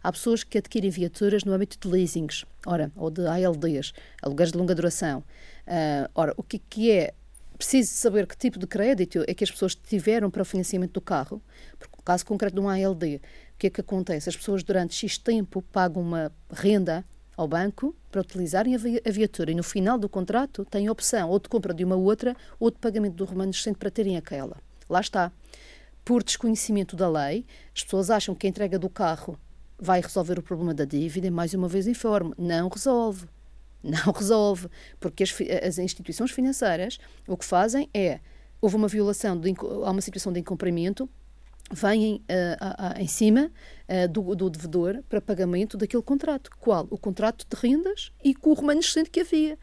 Há 0.03 0.11
pessoas 0.11 0.43
que 0.43 0.57
adquirem 0.57 0.89
viaturas 0.89 1.43
no 1.43 1.53
âmbito 1.53 1.77
de 1.79 1.87
leasings, 1.87 2.45
ora, 2.65 2.91
ou 2.95 3.09
de 3.09 3.25
ALDs, 3.25 3.93
aluguéis 4.21 4.51
de 4.51 4.57
longa 4.57 4.75
duração. 4.75 5.23
Uh, 5.65 6.09
ora, 6.13 6.33
o 6.37 6.43
que, 6.43 6.59
que 6.59 6.91
é 6.91 7.13
preciso 7.57 7.91
saber 7.93 8.27
que 8.27 8.37
tipo 8.37 8.59
de 8.59 8.67
crédito 8.67 9.23
é 9.27 9.33
que 9.33 9.43
as 9.43 9.49
pessoas 9.49 9.73
tiveram 9.73 10.29
para 10.29 10.41
o 10.41 10.45
financiamento 10.45 10.91
do 10.91 11.01
carro, 11.01 11.41
porque 11.79 11.95
caso 12.05 12.23
concreto 12.25 12.55
de 12.55 12.61
um 12.61 12.69
ALD, 12.69 13.15
o 13.15 13.57
que 13.57 13.67
é 13.67 13.69
que 13.69 13.81
acontece? 13.81 14.29
As 14.29 14.37
pessoas 14.37 14.63
durante 14.63 14.93
X 14.93 15.17
tempo 15.17 15.61
pagam 15.63 16.01
uma 16.03 16.31
renda 16.51 17.03
ao 17.35 17.47
banco 17.47 17.95
para 18.11 18.21
utilizarem 18.21 18.75
a 18.75 19.11
viatura 19.11 19.51
e 19.51 19.55
no 19.55 19.63
final 19.63 19.97
do 19.97 20.07
contrato 20.07 20.65
têm 20.65 20.87
a 20.87 20.91
opção 20.91 21.29
ou 21.29 21.39
de 21.39 21.49
compra 21.49 21.73
de 21.73 21.83
uma 21.83 21.95
outra 21.95 22.35
ou 22.59 22.71
de 22.71 22.77
pagamento 22.77 23.15
do 23.15 23.25
remanescente 23.25 23.77
para 23.77 23.91
terem 23.91 24.17
aquela. 24.17 24.57
Lá 24.89 25.01
está. 25.01 25.31
Por 26.03 26.23
desconhecimento 26.23 26.95
da 26.95 27.09
lei, 27.09 27.45
as 27.75 27.83
pessoas 27.83 28.09
acham 28.09 28.35
que 28.35 28.45
a 28.45 28.49
entrega 28.49 28.77
do 28.77 28.89
carro 28.89 29.37
vai 29.77 29.99
resolver 30.01 30.39
o 30.39 30.43
problema 30.43 30.73
da 30.73 30.85
dívida 30.85 31.27
e, 31.27 31.31
mais 31.31 31.53
uma 31.53 31.67
vez, 31.67 31.87
informo, 31.87 32.33
não 32.37 32.69
resolve. 32.69 33.27
Não 33.83 34.11
resolve, 34.13 34.69
porque 34.99 35.23
as, 35.23 35.35
as 35.63 35.77
instituições 35.77 36.31
financeiras 36.31 36.99
o 37.27 37.35
que 37.35 37.45
fazem 37.45 37.89
é, 37.93 38.19
houve 38.61 38.75
uma 38.75 38.87
violação, 38.87 39.37
de, 39.37 39.53
há 39.83 39.91
uma 39.91 40.01
situação 40.01 40.31
de 40.31 40.39
incumprimento, 40.39 41.09
vêm 41.71 42.21
uh, 42.29 42.99
em 42.99 43.07
cima 43.07 43.51
uh, 43.89 44.07
do, 44.07 44.35
do, 44.35 44.49
devedor 44.49 45.01
para 45.09 45.19
pagamento 45.19 45.77
daquele 45.77 46.03
contrato. 46.03 46.49
Qual? 46.59 46.87
O 46.89 46.97
contrato 46.97 47.45
de 47.49 47.55
rendas 47.59 48.11
e 48.23 48.35
com 48.35 48.51
o 48.51 48.53
remanescente 48.53 49.09
que 49.09 49.21
havia. 49.21 49.57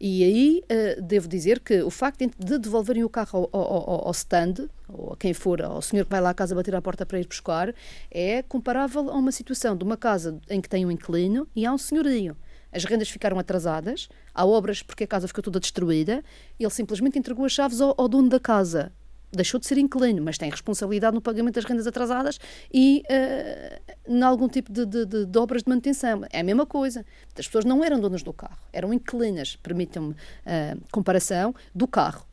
E 0.00 0.22
aí 0.22 0.62
uh, 0.64 1.02
devo 1.02 1.28
dizer 1.28 1.60
que 1.60 1.82
o 1.82 1.90
facto 1.90 2.24
de 2.38 2.58
devolverem 2.58 3.04
o 3.04 3.08
carro 3.08 3.48
ao, 3.52 3.60
ao, 3.60 4.06
ao, 4.06 4.10
stand, 4.12 4.68
ou 4.88 5.12
a 5.12 5.16
quem 5.16 5.34
for, 5.34 5.60
ao 5.60 5.82
senhor 5.82 6.04
que 6.04 6.10
vai 6.10 6.20
lá 6.20 6.30
à 6.30 6.34
casa 6.34 6.54
bater 6.54 6.74
à 6.74 6.82
porta 6.82 7.04
para 7.04 7.18
ir 7.18 7.26
buscar, 7.26 7.74
é 8.10 8.42
comparável 8.42 9.10
a 9.10 9.14
uma 9.14 9.32
situação 9.32 9.76
de 9.76 9.84
uma 9.84 9.96
casa 9.96 10.40
em 10.48 10.60
que 10.60 10.68
tem 10.68 10.86
um 10.86 10.90
inquilino 10.90 11.48
e 11.54 11.66
há 11.66 11.72
um 11.72 11.78
senhorio. 11.78 12.36
As 12.70 12.84
rendas 12.84 13.08
ficaram 13.08 13.38
atrasadas, 13.38 14.08
há 14.34 14.44
obras 14.44 14.82
porque 14.82 15.04
a 15.04 15.06
casa 15.06 15.26
ficou 15.26 15.42
toda 15.42 15.58
destruída, 15.58 16.22
ele 16.60 16.70
simplesmente 16.70 17.18
entregou 17.18 17.44
as 17.44 17.52
chaves 17.52 17.80
ao, 17.80 17.94
ao 17.96 18.08
dono 18.08 18.28
da 18.28 18.38
casa 18.38 18.92
deixou 19.32 19.60
de 19.60 19.66
ser 19.66 19.78
inquilino, 19.78 20.22
mas 20.22 20.38
tem 20.38 20.50
responsabilidade 20.50 21.14
no 21.14 21.20
pagamento 21.20 21.54
das 21.54 21.64
rendas 21.64 21.86
atrasadas 21.86 22.38
e 22.72 23.02
uh, 23.10 24.12
em 24.12 24.22
algum 24.22 24.48
tipo 24.48 24.72
de, 24.72 24.86
de, 24.86 25.04
de, 25.04 25.26
de, 25.26 25.38
obras 25.38 25.62
de 25.62 25.68
manutenção. 25.68 26.22
É 26.30 26.40
a 26.40 26.44
mesma 26.44 26.66
coisa. 26.66 27.04
As 27.38 27.46
pessoas 27.46 27.64
não 27.64 27.84
eram 27.84 28.00
donas 28.00 28.22
do 28.22 28.32
carro, 28.32 28.58
eram 28.72 28.92
inquilinas, 28.92 29.56
permitam-me 29.56 30.12
uh, 30.12 30.80
comparação, 30.90 31.54
do 31.74 31.86
carro. 31.86 32.26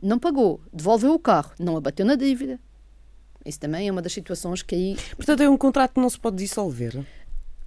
Não 0.00 0.18
pagou, 0.18 0.60
devolveu 0.72 1.12
o 1.12 1.18
carro, 1.18 1.52
não 1.58 1.76
abateu 1.76 2.06
na 2.06 2.14
dívida. 2.14 2.58
Isso 3.44 3.60
também 3.60 3.88
é 3.88 3.92
uma 3.92 4.02
das 4.02 4.12
situações 4.12 4.62
que 4.62 4.74
aí. 4.74 4.96
Portanto, 5.16 5.42
é 5.42 5.48
um 5.48 5.56
contrato 5.56 5.94
que 5.94 6.00
não 6.00 6.10
se 6.10 6.18
pode 6.18 6.36
dissolver 6.36 7.04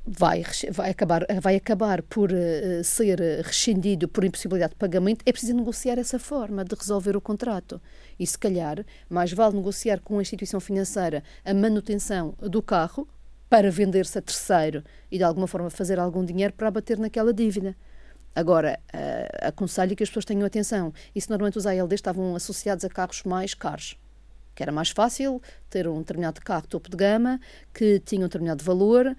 vai, 0.05 0.43
vai, 0.71 0.89
acabar, 0.89 1.25
vai 1.41 1.55
acabar 1.55 2.01
por 2.01 2.31
uh, 2.31 2.83
ser 2.83 3.19
rescindido 3.43 4.07
por 4.07 4.23
impossibilidade 4.23 4.73
de 4.73 4.77
pagamento, 4.77 5.23
é 5.25 5.31
preciso 5.31 5.53
negociar 5.53 5.99
essa 5.99 6.17
forma 6.17 6.63
de 6.63 6.75
resolver 6.75 7.15
o 7.15 7.21
contrato. 7.21 7.81
E 8.19 8.25
se 8.25 8.37
calhar, 8.37 8.83
mais 9.09 9.31
vale 9.31 9.55
negociar 9.55 9.99
com 9.99 10.17
a 10.17 10.21
instituição 10.21 10.59
financeira 10.59 11.23
a 11.45 11.53
manutenção 11.53 12.33
do 12.39 12.61
carro 12.61 13.07
para 13.49 13.69
vender-se 13.69 14.17
a 14.17 14.21
terceiro 14.21 14.83
e 15.11 15.17
de 15.17 15.23
alguma 15.23 15.47
forma 15.47 15.69
fazer 15.69 15.99
algum 15.99 16.23
dinheiro 16.25 16.53
para 16.53 16.69
abater 16.69 16.97
naquela 16.97 17.33
dívida. 17.33 17.75
Agora, 18.33 18.79
uh, 18.93 19.47
aconselho 19.47 19.95
que 19.95 20.03
as 20.03 20.09
pessoas 20.09 20.25
tenham 20.25 20.45
atenção. 20.45 20.93
Isso 21.13 21.29
normalmente 21.29 21.57
os 21.57 21.67
ALDs 21.67 21.99
estavam 21.99 22.35
associados 22.35 22.85
a 22.85 22.89
carros 22.89 23.23
mais 23.23 23.53
caros 23.53 23.97
que 24.53 24.63
era 24.63 24.71
mais 24.71 24.89
fácil 24.89 25.41
ter 25.69 25.87
um 25.87 25.99
determinado 25.99 26.41
carro 26.41 26.67
topo 26.67 26.89
de 26.89 26.97
gama, 26.97 27.39
que 27.73 27.99
tinha 27.99 28.21
um 28.21 28.25
determinado 28.27 28.63
valor, 28.63 29.15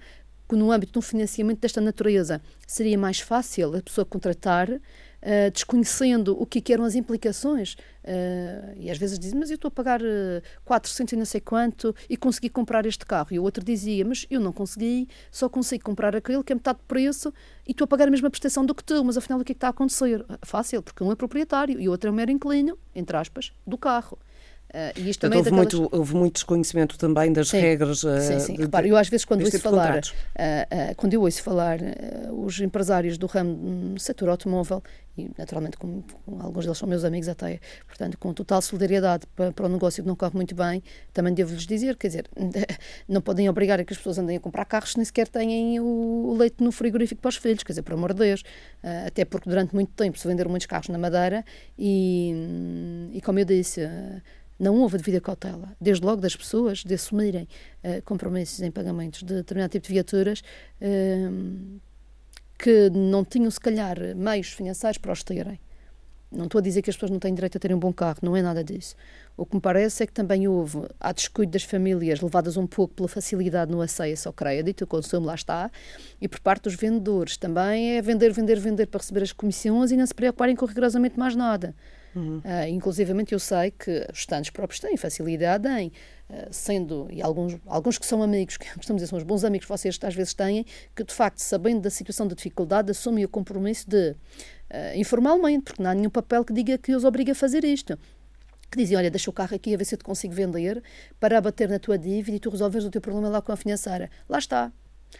que 0.53 0.57
no 0.57 0.71
âmbito 0.71 0.93
de 0.93 0.99
um 0.99 1.01
financiamento 1.01 1.59
desta 1.59 1.81
natureza 1.81 2.39
seria 2.67 2.95
mais 2.95 3.19
fácil 3.19 3.75
a 3.75 3.81
pessoa 3.81 4.05
contratar, 4.05 4.69
uh, 4.69 5.51
desconhecendo 5.51 6.39
o 6.39 6.45
que, 6.45 6.61
que, 6.61 6.71
eram 6.71 6.83
as 6.83 6.93
implicações. 6.93 7.73
Uh, 8.03 8.77
e 8.77 8.91
às 8.91 8.99
vezes 8.99 9.17
dizem, 9.17 9.39
mas 9.39 9.49
eu 9.49 9.55
estou 9.55 9.69
a 9.69 9.71
pagar 9.71 9.99
uh, 9.99 10.05
eh, 10.05 10.41
400 10.63 11.13
e 11.13 11.15
não 11.15 11.25
sei 11.25 11.41
quanto 11.41 11.95
e 12.07 12.15
consegui 12.15 12.49
comprar 12.49 12.85
este 12.85 13.03
carro. 13.03 13.29
E 13.31 13.39
o 13.39 13.43
outro 13.43 13.63
dizia, 13.63 14.05
mas 14.05 14.27
eu 14.29 14.39
não 14.39 14.53
consegui, 14.53 15.07
só 15.31 15.49
consegui 15.49 15.83
comprar 15.83 16.15
aquele 16.15 16.43
que 16.43 16.53
é 16.53 16.55
metade 16.55 16.77
de 16.77 16.85
preço 16.85 17.33
e 17.67 17.71
estou 17.71 17.85
a 17.85 17.87
pagar 17.87 18.07
a 18.07 18.11
mesma 18.11 18.29
prestação 18.29 18.63
do 18.63 18.75
que 18.75 18.83
tu, 18.83 19.03
mas 19.03 19.17
afinal 19.17 19.39
o 19.39 19.43
que 19.43 19.53
é 19.53 19.55
que 19.55 19.57
está 19.57 19.67
a 19.67 19.71
acontecer? 19.71 20.23
Fácil, 20.43 20.83
porque 20.83 21.03
um 21.03 21.11
é 21.11 21.15
proprietário 21.15 21.81
e 21.81 21.87
o 21.87 21.91
outro 21.91 22.09
é 22.09 22.11
um 22.11 22.15
mero 22.15 22.29
inclínio, 22.29 22.77
entre 22.93 23.17
aspas, 23.17 23.51
do 23.65 23.77
carro. 23.77 24.19
Uh, 24.73 24.99
e 24.99 25.09
isto 25.11 25.21
também 25.21 25.37
houve, 25.37 25.51
daquelas... 25.51 25.73
muito, 25.75 25.95
houve 25.95 26.15
muito 26.15 26.33
desconhecimento 26.33 26.97
também 26.97 27.31
das 27.31 27.49
sim, 27.49 27.59
regras. 27.59 27.99
Sim, 27.99 28.39
sim. 28.39 28.53
De, 28.55 28.63
Repara, 28.63 28.87
eu 28.87 28.97
às 28.97 29.07
vezes 29.07 29.23
quando 29.23 29.41
ouço 29.41 29.59
falar, 29.59 29.99
uh, 29.99 30.95
quando 30.97 31.13
eu 31.13 31.21
ouço 31.21 31.43
falar 31.43 31.77
os 32.31 32.59
empresários 32.59 33.15
do 33.15 33.27
ramo 33.27 33.93
do 33.93 33.99
setor 33.99 34.29
automóvel, 34.29 34.81
e 35.15 35.29
naturalmente 35.37 35.77
alguns 36.39 36.65
deles 36.65 36.77
são 36.77 36.89
meus 36.89 37.03
amigos 37.03 37.29
até, 37.29 37.59
portanto, 37.85 38.17
com 38.17 38.33
total 38.33 38.63
solidariedade 38.63 39.27
para, 39.35 39.51
para 39.51 39.67
o 39.67 39.69
negócio 39.69 40.01
que 40.01 40.07
não 40.07 40.15
corre 40.15 40.33
muito 40.33 40.55
bem, 40.55 40.81
também 41.13 41.35
devo-lhes 41.35 41.67
dizer, 41.67 41.95
quer 41.95 42.07
dizer, 42.07 42.29
não 43.07 43.21
podem 43.21 43.47
obrigar 43.47 43.79
a 43.79 43.85
que 43.85 43.93
as 43.93 43.97
pessoas 43.97 44.17
andem 44.17 44.37
a 44.37 44.39
comprar 44.39 44.65
carros 44.65 44.93
se 44.93 44.97
nem 44.97 45.05
sequer 45.05 45.27
têm 45.27 45.79
o, 45.79 45.85
o 45.85 46.35
leite 46.35 46.63
no 46.63 46.71
frigorífico 46.71 47.21
para 47.21 47.29
os 47.29 47.37
filhos, 47.37 47.61
quer 47.61 47.73
dizer, 47.73 47.83
por 47.83 47.93
amor 47.93 48.13
de 48.13 48.19
Deus, 48.21 48.43
até 49.05 49.23
porque 49.23 49.47
durante 49.47 49.75
muito 49.75 49.91
tempo 49.91 50.17
se 50.17 50.27
venderam 50.27 50.49
muitos 50.49 50.65
carros 50.65 50.87
na 50.89 50.97
Madeira 50.97 51.45
e, 51.77 53.11
e 53.13 53.21
como 53.21 53.37
eu 53.37 53.45
disse 53.45 53.81
não 54.59 54.75
houve 54.75 54.95
a 54.95 54.97
devida 54.97 55.19
cautela, 55.19 55.75
desde 55.79 56.05
logo 56.05 56.21
das 56.21 56.35
pessoas, 56.35 56.83
de 56.83 56.93
assumirem 56.93 57.47
uh, 57.83 58.01
compromissos 58.03 58.61
em 58.61 58.71
pagamentos 58.71 59.23
de 59.23 59.33
determinado 59.35 59.71
tipo 59.71 59.87
de 59.87 59.93
viaturas 59.93 60.41
uh, 60.81 61.79
que 62.57 62.89
não 62.89 63.25
tinham, 63.25 63.51
se 63.51 63.59
calhar, 63.59 63.97
meios 64.15 64.49
financeiros 64.49 64.97
para 64.97 65.11
os 65.11 65.23
terem. 65.23 65.59
Não 66.33 66.45
estou 66.45 66.57
a 66.57 66.61
dizer 66.61 66.81
que 66.81 66.89
as 66.89 66.95
pessoas 66.95 67.11
não 67.11 67.19
têm 67.19 67.33
direito 67.33 67.57
a 67.57 67.59
terem 67.59 67.77
um 67.77 67.79
bom 67.79 67.93
carro, 67.93 68.17
não 68.23 68.35
é 68.35 68.41
nada 68.41 68.63
disso. 68.63 68.95
O 69.37 69.45
que 69.45 69.55
me 69.55 69.61
parece 69.61 70.03
é 70.03 70.07
que 70.07 70.13
também 70.13 70.47
houve, 70.47 70.79
há 70.99 71.11
descuido 71.11 71.51
das 71.51 71.63
famílias, 71.63 72.21
levadas 72.21 72.57
um 72.57 72.65
pouco 72.65 72.95
pela 72.95 73.07
facilidade 73.07 73.71
no 73.71 73.81
acesso 73.81 74.29
ao 74.29 74.33
crédito, 74.33 74.83
o 74.83 74.87
consumo 74.87 75.27
lá 75.27 75.35
está, 75.35 75.69
e 76.19 76.27
por 76.27 76.39
parte 76.39 76.63
dos 76.63 76.75
vendedores 76.75 77.37
também 77.37 77.97
é 77.97 78.01
vender, 78.01 78.31
vender, 78.31 78.59
vender 78.59 78.87
para 78.87 78.99
receber 78.99 79.21
as 79.21 79.31
comissões 79.31 79.91
e 79.91 79.97
não 79.97 80.07
se 80.07 80.13
preocuparem 80.13 80.55
com 80.55 80.65
rigorosamente 80.65 81.19
mais 81.19 81.35
nada. 81.35 81.75
Uhum. 82.15 82.37
Uh, 82.39 82.67
inclusivamente 82.69 83.33
eu 83.33 83.39
sei 83.39 83.71
que 83.71 84.07
os 84.11 84.19
estandes 84.19 84.49
próprios 84.51 84.79
têm 84.79 84.95
facilidade 84.95 85.67
em, 85.67 85.87
uh, 86.29 86.47
sendo, 86.51 87.07
e 87.09 87.21
alguns, 87.21 87.57
alguns 87.65 87.97
que 87.97 88.05
são 88.05 88.21
amigos, 88.21 88.55
que 88.57 88.65
costumamos 88.73 89.01
dizer, 89.01 89.09
são 89.09 89.17
os 89.17 89.23
bons 89.23 89.43
amigos 89.43 89.65
que 89.65 89.71
vocês 89.71 89.97
às 90.01 90.15
vezes 90.15 90.33
têm, 90.33 90.65
que 90.95 91.03
de 91.03 91.13
facto, 91.13 91.39
sabendo 91.39 91.81
da 91.81 91.89
situação 91.89 92.27
de 92.27 92.35
dificuldade, 92.35 92.91
assumem 92.91 93.25
o 93.25 93.29
compromisso 93.29 93.89
de, 93.89 94.11
uh, 94.11 94.15
informalmente, 94.95 95.63
porque 95.65 95.81
não 95.81 95.89
há 95.89 95.95
nenhum 95.95 96.09
papel 96.09 96.45
que 96.45 96.53
diga 96.53 96.77
que 96.77 96.95
os 96.95 97.03
obriga 97.03 97.31
a 97.31 97.35
fazer 97.35 97.63
isto 97.63 97.97
que 98.73 98.77
dizem, 98.79 98.97
olha, 98.97 99.11
deixa 99.11 99.29
o 99.29 99.33
carro 99.33 99.55
aqui 99.55 99.75
a 99.75 99.77
ver 99.77 99.85
se 99.85 99.93
eu 99.93 99.99
te 99.99 100.03
consigo 100.03 100.33
vender 100.33 100.81
para 101.19 101.37
abater 101.37 101.69
na 101.69 101.77
tua 101.77 101.95
dívida 101.95 102.37
e 102.37 102.39
tu 102.39 102.49
resolves 102.49 102.83
o 102.83 102.89
teu 102.89 102.99
problema 102.99 103.29
lá 103.29 103.39
com 103.39 103.51
a 103.51 103.55
financeira. 103.55 104.09
Lá 104.27 104.39
está. 104.39 104.71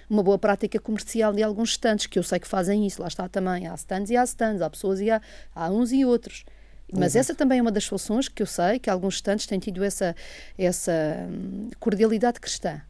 Uma 0.10 0.24
boa 0.24 0.40
prática 0.40 0.80
comercial 0.80 1.32
de 1.32 1.44
alguns 1.44 1.72
stands, 1.72 2.08
que 2.08 2.18
eu 2.18 2.24
sei 2.24 2.40
que 2.40 2.48
fazem 2.48 2.86
isso. 2.88 3.00
Lá 3.00 3.08
está 3.08 3.30
também. 3.30 3.68
Há 3.68 3.76
stands 3.76 4.10
e 4.10 4.18
há 4.18 4.24
stands, 4.24 4.62
há 4.62 4.70
pessoas 4.70 5.00
e 5.00 5.12
há, 5.12 5.22
há 5.54 5.70
uns 5.70 5.92
e 5.92 6.04
outros. 6.04 6.44
Mas 6.92 7.16
essa 7.16 7.34
também 7.34 7.60
é 7.60 7.62
uma 7.62 7.72
das 7.72 7.86
soluções 7.86 8.28
que 8.28 8.44
eu 8.44 8.48
sei 8.48 8.78
que 8.80 8.90
alguns 8.90 9.16
stands 9.16 9.46
têm 9.46 9.60
tido 9.60 9.84
essa, 9.84 10.16
essa 10.58 10.92
hum, 11.30 11.70
cordialidade 11.80 12.40
cristã. 12.40 12.82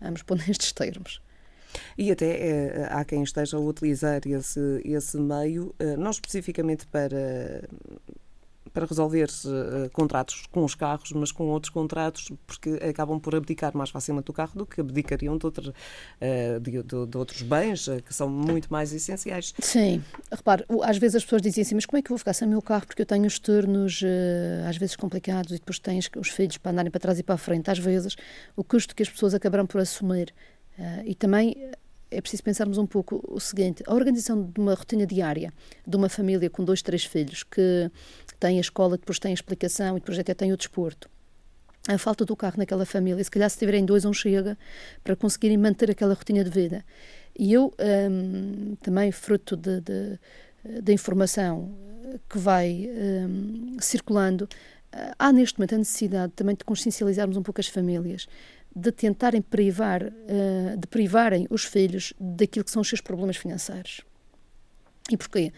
Vamos 0.00 0.22
pôr 0.22 0.36
nestes 0.46 0.72
termos. 0.72 1.20
E 1.96 2.10
até 2.10 2.26
é, 2.26 2.88
há 2.90 3.04
quem 3.04 3.22
esteja 3.22 3.56
a 3.56 3.60
utilizar 3.60 4.20
esse, 4.26 4.82
esse 4.84 5.16
meio, 5.16 5.74
eh, 5.78 5.96
não 5.96 6.10
especificamente 6.10 6.86
para 6.86 7.62
para 8.72 8.86
resolver 8.86 9.28
uh, 9.28 9.90
contratos 9.90 10.46
com 10.50 10.64
os 10.64 10.74
carros, 10.74 11.12
mas 11.12 11.30
com 11.30 11.44
outros 11.48 11.70
contratos, 11.70 12.30
porque 12.46 12.70
acabam 12.88 13.20
por 13.20 13.34
abdicar 13.34 13.76
mais 13.76 13.90
facilmente 13.90 14.26
do 14.26 14.32
carro 14.32 14.52
do 14.54 14.66
que 14.66 14.80
abdicariam 14.80 15.36
de, 15.36 15.44
outro, 15.44 15.70
uh, 15.70 16.60
de, 16.60 16.82
de, 16.82 17.06
de, 17.06 17.18
outros 17.18 17.42
bens 17.42 17.86
uh, 17.86 18.02
que 18.02 18.14
são 18.14 18.28
muito 18.28 18.72
mais 18.72 18.92
essenciais. 18.92 19.54
Sim, 19.58 20.02
repare, 20.30 20.64
às 20.82 20.96
vezes 20.98 21.16
as 21.16 21.24
pessoas 21.24 21.42
dizem 21.42 21.62
assim, 21.62 21.74
mas 21.74 21.86
como 21.86 21.98
é 21.98 22.02
que 22.02 22.06
eu 22.06 22.14
vou 22.14 22.18
ficar 22.18 22.32
sem 22.32 22.48
o 22.48 22.50
meu 22.50 22.62
carro? 22.62 22.86
Porque 22.86 23.02
eu 23.02 23.06
tenho 23.06 23.26
os 23.26 23.38
turnos 23.38 24.02
às 24.68 24.76
vezes 24.76 24.96
complicados 24.96 25.52
e 25.52 25.54
depois 25.54 25.78
tens 25.78 26.10
os 26.16 26.28
filhos 26.28 26.56
para 26.58 26.72
andarem 26.72 26.90
para 26.90 27.00
trás 27.00 27.18
e 27.18 27.22
para 27.22 27.34
a 27.34 27.38
frente. 27.38 27.70
Às 27.70 27.78
vezes 27.78 28.16
o 28.56 28.64
custo 28.64 28.94
que 28.94 29.02
as 29.02 29.08
pessoas 29.08 29.34
acabarão 29.34 29.66
por 29.66 29.80
assumir 29.80 30.32
e 31.04 31.14
também 31.14 31.56
é 32.12 32.20
preciso 32.20 32.42
pensarmos 32.42 32.78
um 32.78 32.86
pouco 32.86 33.24
o 33.28 33.40
seguinte: 33.40 33.82
a 33.86 33.94
organização 33.94 34.42
de 34.42 34.60
uma 34.60 34.74
rotina 34.74 35.06
diária 35.06 35.52
de 35.86 35.96
uma 35.96 36.08
família 36.08 36.48
com 36.50 36.64
dois, 36.64 36.82
três 36.82 37.04
filhos 37.04 37.42
que 37.42 37.90
tem 38.42 38.58
a 38.58 38.60
escola, 38.60 38.98
depois 38.98 39.20
tem 39.20 39.30
a 39.30 39.34
explicação 39.34 39.96
e 39.96 40.00
depois 40.00 40.18
até 40.18 40.34
tem 40.34 40.52
o 40.52 40.56
desporto. 40.56 41.08
A 41.86 41.96
falta 41.96 42.24
do 42.24 42.34
carro 42.34 42.54
naquela 42.58 42.84
família, 42.84 43.22
se 43.22 43.30
calhar 43.30 43.48
se 43.48 43.58
tiverem 43.58 43.84
dois, 43.84 44.02
não 44.02 44.12
chega 44.12 44.58
para 45.04 45.14
conseguirem 45.14 45.56
manter 45.56 45.90
aquela 45.90 46.14
rotina 46.14 46.42
de 46.42 46.50
vida. 46.50 46.84
E 47.38 47.52
eu, 47.52 47.72
hum, 48.10 48.76
também 48.82 49.12
fruto 49.12 49.56
de, 49.56 50.92
informação 50.92 51.72
que 52.28 52.38
vai 52.38 52.88
hum, 52.88 53.76
circulando, 53.80 54.48
há 55.18 55.32
neste 55.32 55.58
momento 55.58 55.76
a 55.76 55.78
necessidade 55.78 56.32
também 56.34 56.56
de 56.56 56.64
consciencializarmos 56.64 57.36
um 57.36 57.42
pouco 57.42 57.60
as 57.60 57.68
famílias 57.68 58.26
de 58.74 58.90
tentarem 58.90 59.40
privar, 59.40 60.02
uh, 60.02 60.76
de 60.76 60.86
privarem 60.86 61.46
os 61.50 61.64
filhos 61.64 62.12
daquilo 62.18 62.64
que 62.64 62.70
são 62.70 62.82
os 62.82 62.88
seus 62.88 63.00
problemas 63.00 63.36
financeiros. 63.36 64.00
E 65.10 65.16
porquê? 65.16 65.52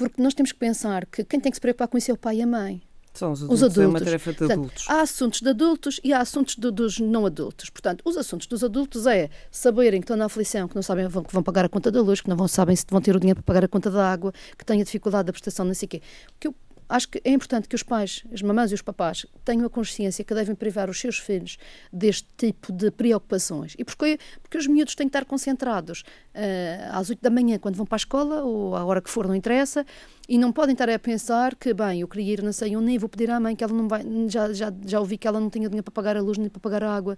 Porque 0.00 0.22
nós 0.22 0.32
temos 0.32 0.50
que 0.50 0.58
pensar 0.58 1.04
que 1.04 1.22
quem 1.22 1.38
tem 1.38 1.52
que 1.52 1.56
se 1.56 1.60
preocupar 1.60 1.86
com 1.86 1.98
isso 1.98 2.10
é 2.10 2.14
o 2.14 2.16
pai 2.16 2.36
e 2.38 2.42
a 2.42 2.46
mãe. 2.46 2.82
São 3.12 3.32
os 3.32 3.42
adultos, 3.42 3.62
os 3.62 3.62
adultos. 3.64 3.82
é 3.82 3.86
uma 3.86 4.00
tarefa 4.00 4.32
de 4.32 4.38
Portanto, 4.38 4.58
adultos. 4.58 4.84
Há 4.88 5.00
assuntos 5.02 5.40
de 5.42 5.48
adultos 5.50 6.00
e 6.02 6.12
há 6.14 6.20
assuntos 6.20 6.56
de, 6.56 6.70
dos 6.70 6.98
não 6.98 7.26
adultos. 7.26 7.68
Portanto, 7.68 8.00
os 8.02 8.16
assuntos 8.16 8.46
dos 8.46 8.64
adultos 8.64 9.06
é 9.06 9.28
saberem 9.50 10.00
que 10.00 10.04
estão 10.04 10.16
na 10.16 10.24
aflição, 10.24 10.66
que 10.66 10.74
não 10.74 10.82
sabem 10.82 11.06
que 11.06 11.12
vão, 11.12 11.22
que 11.22 11.34
vão 11.34 11.42
pagar 11.42 11.66
a 11.66 11.68
conta 11.68 11.90
da 11.90 12.00
luz, 12.00 12.22
que 12.22 12.30
não 12.30 12.36
vão, 12.36 12.48
sabem 12.48 12.74
se 12.74 12.86
vão 12.88 13.00
ter 13.00 13.14
o 13.14 13.20
dinheiro 13.20 13.42
para 13.42 13.46
pagar 13.54 13.64
a 13.64 13.68
conta 13.68 13.90
da 13.90 14.10
água, 14.10 14.32
que 14.56 14.64
têm 14.64 14.80
a 14.80 14.84
dificuldade 14.84 15.26
da 15.26 15.32
prestação, 15.32 15.66
não 15.66 15.74
sei 15.74 15.84
o 15.84 15.88
quê. 15.90 16.02
O 16.30 16.40
que 16.40 16.48
eu 16.48 16.54
acho 16.90 17.08
que 17.08 17.20
é 17.24 17.30
importante 17.30 17.68
que 17.68 17.74
os 17.74 17.82
pais, 17.82 18.24
as 18.32 18.42
mamães 18.42 18.70
e 18.72 18.74
os 18.74 18.82
papás 18.82 19.24
tenham 19.44 19.64
a 19.64 19.70
consciência 19.70 20.24
que 20.24 20.34
devem 20.34 20.54
privar 20.54 20.90
os 20.90 21.00
seus 21.00 21.18
filhos 21.18 21.56
deste 21.92 22.28
tipo 22.36 22.72
de 22.72 22.90
preocupações. 22.90 23.74
E 23.78 23.84
porquê? 23.84 24.18
Porque 24.42 24.58
os 24.58 24.66
miúdos 24.66 24.94
têm 24.94 25.06
que 25.06 25.16
estar 25.16 25.24
concentrados 25.24 26.02
uh, 26.34 26.90
às 26.92 27.08
8 27.08 27.22
da 27.22 27.30
manhã, 27.30 27.58
quando 27.58 27.76
vão 27.76 27.86
para 27.86 27.96
a 27.96 27.98
escola, 27.98 28.42
ou 28.42 28.76
à 28.76 28.84
hora 28.84 29.00
que 29.00 29.08
for, 29.08 29.26
não 29.26 29.34
interessa, 29.34 29.86
e 30.28 30.36
não 30.36 30.52
podem 30.52 30.72
estar 30.72 30.90
a 30.90 30.98
pensar 30.98 31.54
que, 31.54 31.72
bem, 31.72 32.00
eu 32.00 32.08
queria 32.08 32.34
ir, 32.34 32.42
não 32.42 32.52
sei 32.52 32.76
onde, 32.76 32.98
vou 32.98 33.08
pedir 33.08 33.30
à 33.30 33.38
mãe 33.38 33.54
que 33.54 33.62
ela 33.62 33.72
não 33.72 33.86
vai. 33.88 34.02
Já, 34.28 34.52
já, 34.52 34.72
já 34.84 34.98
ouvi 35.00 35.16
que 35.16 35.28
ela 35.28 35.40
não 35.40 35.48
tinha 35.48 35.68
dinheiro 35.68 35.84
para 35.84 35.92
pagar 35.92 36.16
a 36.16 36.20
luz 36.20 36.36
nem 36.38 36.48
para 36.48 36.60
pagar 36.60 36.82
a 36.82 36.94
água. 36.94 37.16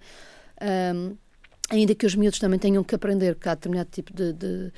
Um, 0.95 1.17
ainda 1.71 1.95
que 1.95 2.05
os 2.05 2.15
miúdos 2.15 2.39
também 2.39 2.59
tenham 2.59 2.85
que 2.85 2.95
aprender 2.95 3.35
que 3.37 3.49
há 3.49 3.55
determinado 3.55 3.89
tipo 3.91 4.13
de, 4.13 4.33
de 4.33 4.73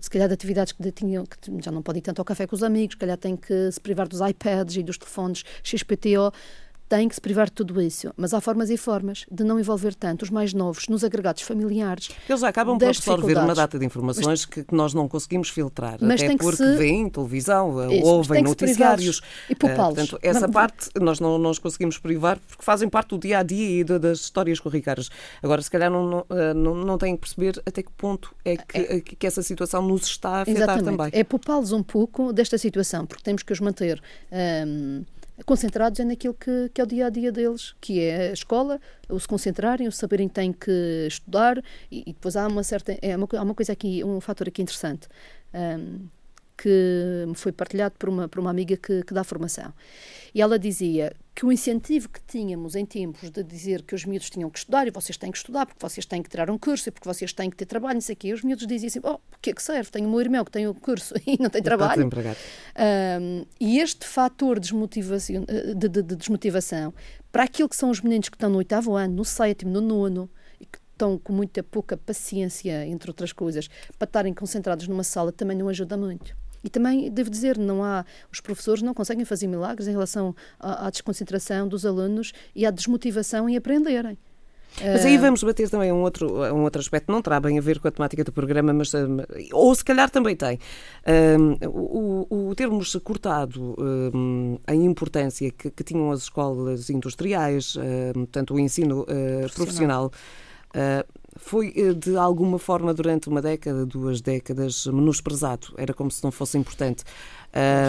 se 0.00 0.10
calhar 0.10 0.28
de 0.28 0.34
atividades 0.34 0.72
que 0.72 0.92
tinham, 0.92 1.24
que 1.24 1.36
já 1.62 1.70
não 1.70 1.82
podem 1.82 2.00
ir 2.00 2.02
tanto 2.02 2.18
ao 2.18 2.24
café 2.24 2.46
com 2.46 2.54
os 2.54 2.62
amigos, 2.62 2.94
se 2.94 2.98
calhar 2.98 3.16
têm 3.16 3.36
que 3.36 3.70
se 3.70 3.80
privar 3.80 4.08
dos 4.08 4.20
iPads 4.20 4.76
e 4.76 4.82
dos 4.82 4.98
telefones 4.98 5.44
XPTO, 5.62 6.32
têm 6.90 7.08
que 7.08 7.14
se 7.14 7.20
privar 7.20 7.46
de 7.46 7.52
tudo 7.52 7.80
isso. 7.80 8.12
Mas 8.16 8.34
há 8.34 8.40
formas 8.40 8.68
e 8.68 8.76
formas 8.76 9.24
de 9.30 9.44
não 9.44 9.60
envolver 9.60 9.94
tanto 9.94 10.22
os 10.22 10.30
mais 10.30 10.52
novos 10.52 10.88
nos 10.88 11.04
agregados 11.04 11.42
familiares. 11.42 12.10
Eles 12.28 12.42
acabam 12.42 12.76
por 12.76 12.88
absorver 12.88 13.38
uma 13.38 13.54
data 13.54 13.78
de 13.78 13.86
informações 13.86 14.26
mas, 14.26 14.44
que 14.44 14.66
nós 14.72 14.92
não 14.92 15.08
conseguimos 15.08 15.48
filtrar, 15.48 15.98
mas 16.00 16.20
até 16.20 16.36
porque 16.36 16.56
se... 16.56 16.76
veem 16.76 17.08
televisão, 17.08 17.90
isso, 17.90 18.04
ouvem 18.04 18.42
noticiários. 18.42 19.22
E 19.48 19.54
poupá-los. 19.54 19.92
Uh, 19.92 19.94
portanto, 19.94 20.18
essa 20.20 20.40
não, 20.40 20.50
parte 20.50 20.90
nós 21.00 21.20
não 21.20 21.38
nos 21.38 21.60
conseguimos 21.60 21.96
privar 21.96 22.40
porque 22.48 22.64
fazem 22.64 22.88
parte 22.88 23.10
do 23.10 23.18
dia 23.18 23.38
a 23.38 23.42
dia 23.44 23.80
e 23.80 23.84
das 23.84 24.20
histórias 24.20 24.58
corriqueiras. 24.58 25.08
Agora, 25.40 25.62
se 25.62 25.70
calhar, 25.70 25.90
não, 25.90 26.26
eh, 26.28 26.54
não, 26.54 26.74
não 26.74 26.98
têm 26.98 27.14
que 27.14 27.20
perceber 27.20 27.62
até 27.64 27.84
que 27.84 27.92
ponto 27.92 28.34
é 28.44 28.56
que, 28.56 28.78
é. 28.78 29.00
que 29.00 29.26
essa 29.26 29.42
situação 29.42 29.80
nos 29.86 30.06
está 30.06 30.30
a 30.30 30.42
afetar 30.42 30.62
Exatamente. 30.62 30.84
também. 30.84 31.10
É 31.12 31.22
poupá-los 31.22 31.70
um 31.70 31.84
pouco 31.84 32.32
desta 32.32 32.58
situação, 32.58 33.06
porque 33.06 33.22
temos 33.22 33.44
que 33.44 33.52
os 33.52 33.60
manter. 33.60 34.02
Um, 34.66 35.04
concentrados 35.44 35.98
é 36.00 36.04
naquilo 36.04 36.34
que, 36.34 36.70
que, 36.72 36.80
é 36.80 36.84
o 36.84 36.86
dia 36.86 37.06
a 37.06 37.10
dia 37.10 37.32
deles, 37.32 37.74
que 37.80 38.00
é 38.00 38.30
a 38.30 38.32
escola, 38.32 38.80
o 39.08 39.18
se 39.18 39.26
concentrarem, 39.26 39.88
o 39.88 39.92
saberem 39.92 40.28
que 40.28 40.34
têm 40.34 40.52
que 40.52 41.06
estudar, 41.08 41.62
e, 41.90 42.02
e 42.06 42.12
depois 42.12 42.36
há 42.36 42.46
uma 42.46 42.62
certa. 42.62 42.96
É 43.02 43.16
uma, 43.16 43.28
há 43.32 43.42
uma 43.42 43.54
coisa 43.54 43.72
aqui, 43.72 44.04
um 44.04 44.20
fator 44.20 44.48
aqui 44.48 44.62
interessante. 44.62 45.08
Um, 45.52 46.08
que 46.60 47.24
me 47.26 47.34
foi 47.34 47.52
partilhado 47.52 47.94
por 47.98 48.10
uma, 48.10 48.28
por 48.28 48.38
uma 48.38 48.50
amiga 48.50 48.76
que, 48.76 49.02
que 49.02 49.14
dá 49.14 49.24
formação. 49.24 49.72
E 50.34 50.42
ela 50.42 50.58
dizia 50.58 51.16
que 51.34 51.46
o 51.46 51.50
incentivo 51.50 52.10
que 52.10 52.20
tínhamos 52.26 52.74
em 52.74 52.84
tempos 52.84 53.30
de 53.30 53.42
dizer 53.42 53.82
que 53.82 53.94
os 53.94 54.04
miúdos 54.04 54.28
tinham 54.28 54.50
que 54.50 54.58
estudar 54.58 54.86
e 54.86 54.90
vocês 54.90 55.16
têm 55.16 55.32
que 55.32 55.38
estudar 55.38 55.64
porque 55.64 55.80
vocês 55.80 56.04
têm 56.04 56.22
que 56.22 56.28
tirar 56.28 56.50
um 56.50 56.58
curso 56.58 56.90
e 56.90 56.92
porque 56.92 57.08
vocês 57.08 57.32
têm 57.32 57.48
que 57.48 57.56
ter 57.56 57.64
trabalho, 57.64 57.94
não 57.94 58.00
sei 58.02 58.12
o 58.12 58.16
quê, 58.16 58.32
os 58.34 58.42
miúdos 58.42 58.66
diziam 58.66 58.88
assim, 58.88 59.00
oh, 59.02 59.14
o 59.14 59.38
que 59.40 59.50
é 59.50 59.54
que 59.54 59.62
serve? 59.62 59.90
Tenho 59.90 60.06
o 60.06 60.10
meu 60.10 60.20
irmão 60.20 60.44
que 60.44 60.50
tem 60.50 60.66
o 60.66 60.72
um 60.72 60.74
curso 60.74 61.14
e 61.26 61.40
não 61.40 61.48
tem 61.48 61.62
trabalho. 61.62 62.02
Um, 63.22 63.46
e 63.58 63.78
este 63.78 64.06
fator 64.06 64.56
de 64.56 64.68
desmotivação, 64.68 65.46
de, 65.46 65.88
de, 65.88 66.02
de 66.02 66.16
desmotivação 66.16 66.92
para 67.32 67.44
aquilo 67.44 67.70
que 67.70 67.76
são 67.76 67.88
os 67.88 68.02
meninos 68.02 68.28
que 68.28 68.36
estão 68.36 68.50
no 68.50 68.58
oitavo 68.58 68.94
ano, 68.94 69.14
no 69.14 69.24
sétimo, 69.24 69.70
no 69.70 69.80
nono, 69.80 70.28
e 70.60 70.66
que 70.66 70.78
estão 70.92 71.16
com 71.16 71.32
muita 71.32 71.62
pouca 71.62 71.96
paciência, 71.96 72.86
entre 72.86 73.08
outras 73.08 73.32
coisas, 73.32 73.70
para 73.98 74.04
estarem 74.04 74.34
concentrados 74.34 74.86
numa 74.86 75.04
sala, 75.04 75.32
também 75.32 75.56
não 75.56 75.70
ajuda 75.70 75.96
muito. 75.96 76.36
E 76.62 76.68
também, 76.68 77.10
devo 77.10 77.30
dizer, 77.30 77.56
não 77.58 77.82
há, 77.82 78.04
os 78.30 78.40
professores 78.40 78.82
não 78.82 78.94
conseguem 78.94 79.24
fazer 79.24 79.46
milagres 79.46 79.88
em 79.88 79.92
relação 79.92 80.34
à, 80.58 80.86
à 80.86 80.90
desconcentração 80.90 81.66
dos 81.66 81.86
alunos 81.86 82.32
e 82.54 82.66
à 82.66 82.70
desmotivação 82.70 83.48
em 83.48 83.56
aprenderem. 83.56 84.18
Mas 84.78 85.04
aí 85.04 85.16
ah, 85.16 85.20
vamos 85.20 85.42
bater 85.42 85.68
também 85.68 85.92
um 85.92 86.02
outro, 86.02 86.42
um 86.54 86.62
outro 86.62 86.80
aspecto, 86.80 87.10
não 87.10 87.20
terá 87.20 87.40
bem 87.40 87.58
a 87.58 87.60
ver 87.60 87.80
com 87.80 87.88
a 87.88 87.90
temática 87.90 88.22
do 88.22 88.32
programa, 88.32 88.72
mas 88.72 88.92
ou 89.52 89.74
se 89.74 89.84
calhar 89.84 90.08
também 90.08 90.36
tem. 90.36 90.58
Um, 91.06 91.56
o, 91.66 92.48
o 92.50 92.54
termos 92.54 92.94
cortado 93.02 93.74
um, 93.78 94.58
a 94.66 94.74
importância 94.74 95.50
que, 95.50 95.70
que, 95.70 95.82
tinham 95.82 96.10
as 96.12 96.22
escolas 96.22 96.88
industriais, 96.88 97.76
um, 97.76 98.24
tanto 98.26 98.54
o 98.54 98.60
ensino 98.60 99.02
uh, 99.02 99.06
profissional, 99.52 100.10
profissional 100.10 100.12
uh, 100.74 101.04
foi 101.40 101.72
eh, 101.74 101.92
de 101.92 102.16
alguma 102.16 102.58
forma 102.58 102.94
durante 102.94 103.28
uma 103.28 103.42
década, 103.42 103.84
duas 103.86 104.20
décadas, 104.20 104.86
menosprezado. 104.86 105.68
Era 105.76 105.92
como 105.92 106.10
se 106.10 106.22
não 106.22 106.30
fosse 106.30 106.56
importante. 106.58 107.02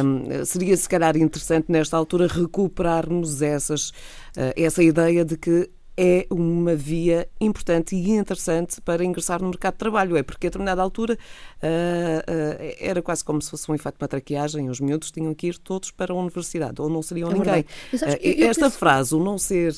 Um, 0.04 0.44
seria 0.44 0.76
se 0.76 0.90
calhar 0.90 1.16
interessante 1.18 1.72
nesta 1.72 1.96
altura 1.96 2.26
recuperarmos 2.26 3.42
essas, 3.42 3.90
uh, 3.90 4.54
essa 4.56 4.82
ideia 4.82 5.24
de 5.24 5.38
que 5.38 5.70
é 5.98 6.26
uma 6.30 6.76
via 6.76 7.28
importante 7.40 7.96
e 7.96 8.12
interessante 8.12 8.80
para 8.82 9.04
ingressar 9.04 9.42
no 9.42 9.50
mercado 9.50 9.74
de 9.74 9.80
trabalho. 9.80 10.18
É 10.18 10.24
porque 10.24 10.48
a 10.48 10.50
determinada 10.50 10.82
altura 10.82 11.14
uh, 11.14 11.68
uh, 11.68 12.76
era 12.80 13.02
quase 13.02 13.24
como 13.24 13.42
se 13.42 13.50
fosse 13.50 13.70
um 13.70 13.76
efeito 13.76 13.96
de 13.96 14.02
matraqueagem, 14.02 14.70
os 14.70 14.80
miúdos 14.80 15.12
tinham 15.12 15.34
que 15.34 15.48
ir 15.48 15.58
todos 15.58 15.92
para 15.92 16.14
a 16.14 16.16
universidade, 16.16 16.82
ou 16.82 16.90
não 16.90 17.02
seriam 17.02 17.30
é 17.32 17.34
ninguém. 17.34 17.62
Uh, 17.94 17.98
eu, 18.22 18.50
esta 18.50 18.66
penso... 18.66 18.78
frase, 18.78 19.16
o 19.16 19.24
não 19.24 19.38
ser. 19.38 19.74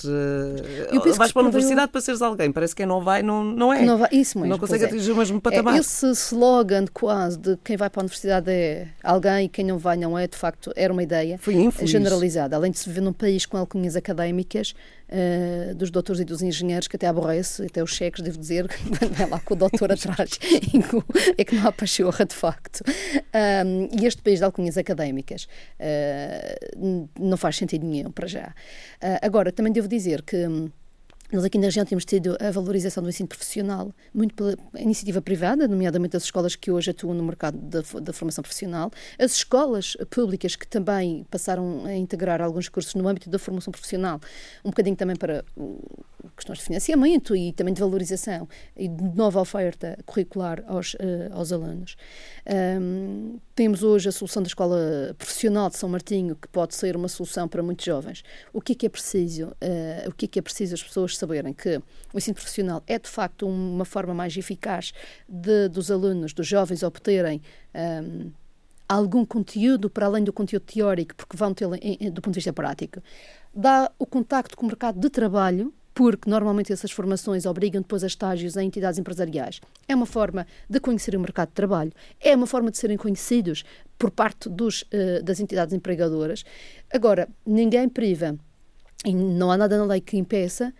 vais 1.17 1.32
para 1.32 1.41
a 1.41 1.46
universidade 1.46 1.87
eu... 1.87 1.90
para 1.90 2.02
seres 2.02 2.21
alguém, 2.21 2.52
parece 2.52 2.75
que 2.75 2.83
quem 2.83 2.87
não 2.87 3.02
vai 3.02 3.23
não, 3.23 3.44
não 3.44 3.73
é. 3.73 3.83
Não, 3.83 3.98
vai, 3.98 4.10
isso 4.12 4.37
mesmo, 4.37 4.52
não 4.52 4.60
consegue 4.60 4.83
é. 4.83 4.87
atingir 4.87 5.12
o 5.12 5.15
mesmo 5.15 5.42
patamar. 5.42 5.75
É, 5.75 5.79
esse 5.79 6.06
slogan 6.12 6.85
quase 6.94 7.37
de 7.37 7.58
quem 7.63 7.75
vai 7.75 7.90
para 7.90 8.02
a 8.02 8.04
universidade 8.04 8.52
é 8.52 8.87
alguém 9.04 9.46
e 9.46 9.50
quem 9.50 9.65
não 9.65 9.77
vai 9.77 9.98
não 9.98 10.17
é, 10.17 10.27
de 10.27 10.37
facto, 10.37 10.71
era 10.75 10.94
uma 10.94 11.04
ideia 11.04 11.40
generalizada. 11.83 12.56
Além 12.56 12.71
de 12.71 12.79
se 12.79 12.87
viver 12.87 13.02
num 13.02 13.13
país 13.13 13.46
com 13.46 13.58
alcunhas 13.58 13.96
académicas, 13.96 14.73
uh, 15.13 15.75
dos 15.75 15.91
doutores 15.91 16.21
e 16.21 16.25
dos 16.25 16.41
engenheiros, 16.41 16.87
que 16.87 16.95
até 16.95 17.07
aborrece, 17.07 17.65
até 17.65 17.83
os 17.83 17.93
cheques, 17.93 18.21
devo 18.21 18.37
dizer, 18.37 18.67
vai 19.11 19.29
lá 19.29 19.39
com 19.39 19.53
o 19.53 19.57
doutor 19.57 19.91
atrás, 19.93 20.39
é 21.37 21.43
que 21.43 21.55
não 21.55 21.67
há 21.67 21.71
pachorra, 21.71 22.25
de 22.25 22.35
facto. 22.35 22.83
Um, 23.65 23.89
e 23.99 24.05
este 24.05 24.21
país 24.21 24.39
de 24.39 24.45
alcunhas 24.45 24.77
académicas 24.77 25.47
uh, 25.79 27.09
não 27.19 27.37
faz 27.37 27.55
sentido 27.55 27.85
nenhum 27.85 28.11
para 28.11 28.27
já. 28.27 28.47
Uh, 29.01 29.19
agora, 29.21 29.51
também 29.51 29.71
devo 29.71 29.87
dizer 29.87 30.23
que 30.23 30.47
nós 31.36 31.44
aqui 31.44 31.58
na 31.58 31.65
região 31.65 31.84
temos 31.86 32.06
tido 32.06 32.38
a 32.40 32.52
valorização 32.52 33.02
do 33.02 33.10
ensino 33.10 33.27
profissional, 33.27 33.92
muito 34.13 34.36
pela 34.36 34.56
iniciativa 34.77 35.21
privada, 35.21 35.67
nomeadamente 35.67 36.15
as 36.15 36.23
escolas 36.23 36.56
que 36.56 36.69
hoje 36.69 36.92
atuam 36.92 37.13
no 37.13 37.23
mercado 37.23 37.58
da, 37.58 37.81
da, 38.00 38.13
formação 38.13 38.44
profissional, 38.44 38.92
as 39.17 39.31
escolas 39.31 39.98
públicas 40.10 40.56
que 40.56 40.67
também 40.67 41.25
passaram 41.31 41.86
a 41.86 41.96
integrar 41.96 42.42
alguns 42.42 42.69
cursos 42.69 42.94
no 42.94 43.08
âmbito 43.08 43.29
da 43.29 43.40
formação 43.40 43.71
profissional, 43.71 44.21
um 44.63 44.69
bocadinho 44.69 44.96
também 44.96 45.15
para 45.15 45.44
questões 46.44 46.60
de 46.60 46.65
financiamento 46.65 47.35
e 47.35 47.54
também 47.54 47.73
de 47.73 47.79
valorização 47.79 48.48
e 48.75 48.87
de 48.87 49.04
nova 49.15 49.39
oferta 49.39 49.98
curricular 50.06 50.63
aos, 50.67 50.94
uh, 50.96 50.98
aos 51.31 51.52
alunos. 51.52 51.96
Um, 52.81 53.39
temos 53.56 53.83
hoje 53.83 54.10
a 54.10 54.12
solução 54.12 54.44
da 54.44 54.48
Escola 54.48 55.15
Profissional 55.17 55.69
de 55.69 55.77
São 55.77 55.87
Martinho, 55.89 56.35
que 56.35 56.48
pode 56.48 56.75
ser 56.75 56.96
uma 56.96 57.08
solução 57.08 57.48
para 57.48 57.63
muitos 57.63 57.85
jovens. 57.85 58.23
O 58.52 58.62
que 58.62 58.73
é 58.73 58.75
que 58.75 58.85
é 58.85 58.89
preciso? 58.89 59.48
Uh, 59.48 60.10
o 60.10 60.12
que 60.12 60.25
é 60.25 60.27
que 60.27 60.39
é 60.39 60.41
preciso 60.41 60.73
as 60.73 60.83
pessoas 60.83 61.17
saberem? 61.17 61.54
Que 61.54 61.77
o 62.13 62.17
ensino 62.17 62.35
profissional 62.35 62.83
é, 62.87 63.00
de 63.00 63.10
facto, 63.10 63.48
uma 63.48 63.85
forma 63.85 64.13
mais 64.13 64.35
eficaz 64.35 64.94
de, 65.27 65.69
dos 65.69 65.89
alunos, 65.89 66.33
dos 66.33 66.48
jovens, 66.48 66.83
obterem 66.83 67.41
um, 67.73 68.31
algum 68.87 69.25
conteúdo 69.25 69.89
para 69.89 70.06
além 70.06 70.23
do 70.23 70.33
conteúdo 70.33 70.63
teórico, 70.63 71.15
porque 71.15 71.37
vão 71.37 71.54
tê-lo 71.54 71.75
do 72.12 72.21
ponto 72.21 72.33
de 72.33 72.37
vista 72.37 72.54
prático. 72.54 73.02
Dá 73.54 73.91
o 73.98 74.06
contacto 74.06 74.58
com 74.58 74.65
o 74.65 74.67
mercado 74.67 75.00
de 75.00 75.10
trabalho, 75.10 75.73
porque 75.94 76.29
normalmente 76.29 76.73
essas 76.73 76.91
formações 76.91 77.46
obrigam 77.46 77.81
depois 77.81 78.04
a 78.04 78.08
estágios 78.08 78.58
em 78.58 78.67
entidades 78.67 79.00
empresariais. 79.00 79.60
É 79.87 79.96
uma 79.96 80.06
forma 80.06 80.48
de 80.69 80.79
conhecer 80.79 81.15
o 81.15 81.19
mercado 81.19 81.50
de 81.50 81.56
trabalho, 81.56 81.91
é 82.19 82.35
uma 82.35 82.48
forma 82.48 82.71
de 82.71 82.77
serem 82.77 82.98
conhecidos 82.98 83.63
por 83.98 84.12
parte 84.12 84.50
dos, 84.50 84.83
uh, 84.83 85.23
das 85.23 85.39
entidades 85.39 85.73
empregadoras. 85.73 86.44
Agora, 86.91 87.27
ninguém 87.46 87.87
priva, 87.87 88.37
e 89.06 89.13
não 89.13 89.52
há 89.52 89.58
nada 89.58 89.77
na 89.77 89.85
lei 89.85 90.02
que 90.02 90.17
impeça, 90.17 90.73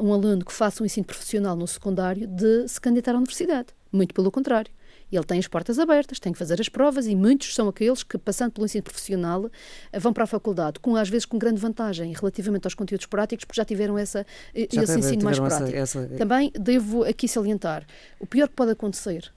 um 0.00 0.12
aluno 0.12 0.44
que 0.44 0.52
faça 0.52 0.82
um 0.82 0.86
ensino 0.86 1.04
profissional 1.04 1.56
no 1.56 1.66
secundário 1.66 2.26
de 2.26 2.68
se 2.68 2.80
candidatar 2.80 3.12
à 3.12 3.18
universidade. 3.18 3.68
Muito 3.90 4.14
pelo 4.14 4.30
contrário. 4.30 4.70
Ele 5.10 5.24
tem 5.24 5.38
as 5.38 5.46
portas 5.46 5.78
abertas, 5.78 6.18
tem 6.18 6.32
que 6.32 6.38
fazer 6.38 6.60
as 6.60 6.68
provas 6.68 7.06
e 7.06 7.14
muitos 7.14 7.54
são 7.54 7.68
aqueles 7.68 8.02
que, 8.02 8.18
passando 8.18 8.52
pelo 8.52 8.64
ensino 8.64 8.82
profissional, 8.82 9.48
eh, 9.92 9.98
vão 10.00 10.12
para 10.12 10.24
a 10.24 10.26
faculdade, 10.26 10.80
com 10.80 10.96
às 10.96 11.08
vezes 11.08 11.24
com 11.24 11.38
grande 11.38 11.60
vantagem 11.60 12.12
relativamente 12.12 12.66
aos 12.66 12.74
conteúdos 12.74 13.06
práticos, 13.06 13.44
porque 13.44 13.60
já 13.60 13.64
tiveram 13.64 13.96
essa, 13.96 14.26
eh, 14.54 14.66
já 14.70 14.82
esse 14.82 14.98
ensino 14.98 15.22
mais 15.24 15.38
prático. 15.38 15.76
Essa, 15.76 16.00
essa... 16.00 16.16
Também 16.16 16.52
devo 16.58 17.04
aqui 17.04 17.28
salientar, 17.28 17.86
o 18.18 18.26
pior 18.26 18.48
que 18.48 18.54
pode 18.54 18.72
acontecer 18.72 19.32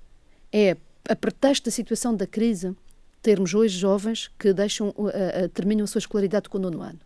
é, 0.52 0.76
a 1.08 1.16
pretexto 1.16 1.66
da 1.66 1.72
situação 1.72 2.16
da 2.16 2.26
crise, 2.26 2.76
termos 3.22 3.54
hoje 3.54 3.78
jovens 3.78 4.30
que 4.40 4.54
deixam, 4.54 4.90
uh, 4.90 5.08
uh, 5.08 5.50
terminam 5.54 5.84
a 5.84 5.88
sua 5.88 6.00
escolaridade 6.00 6.50
com 6.50 6.58
o 6.58 6.62
nono 6.62 6.82
ano. 6.82 7.00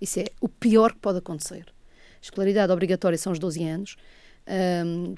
Isso 0.00 0.20
é 0.20 0.26
o 0.40 0.48
pior 0.48 0.92
que 0.92 0.98
pode 0.98 1.18
acontecer. 1.18 1.66
Escolaridade 2.20 2.72
obrigatória 2.72 3.18
são 3.18 3.32
os 3.32 3.38
12 3.38 3.64
anos. 3.64 3.96
Um, 4.86 5.14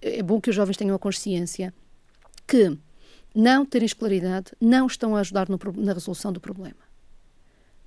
é 0.00 0.22
bom 0.22 0.40
que 0.40 0.50
os 0.50 0.56
jovens 0.56 0.76
tenham 0.76 0.94
a 0.94 0.98
consciência 0.98 1.72
que 2.52 2.76
não 3.34 3.64
terem 3.64 3.86
escolaridade 3.86 4.52
não 4.60 4.86
estão 4.86 5.16
a 5.16 5.20
ajudar 5.20 5.48
no, 5.48 5.58
na 5.76 5.94
resolução 5.94 6.30
do 6.30 6.38
problema. 6.38 6.76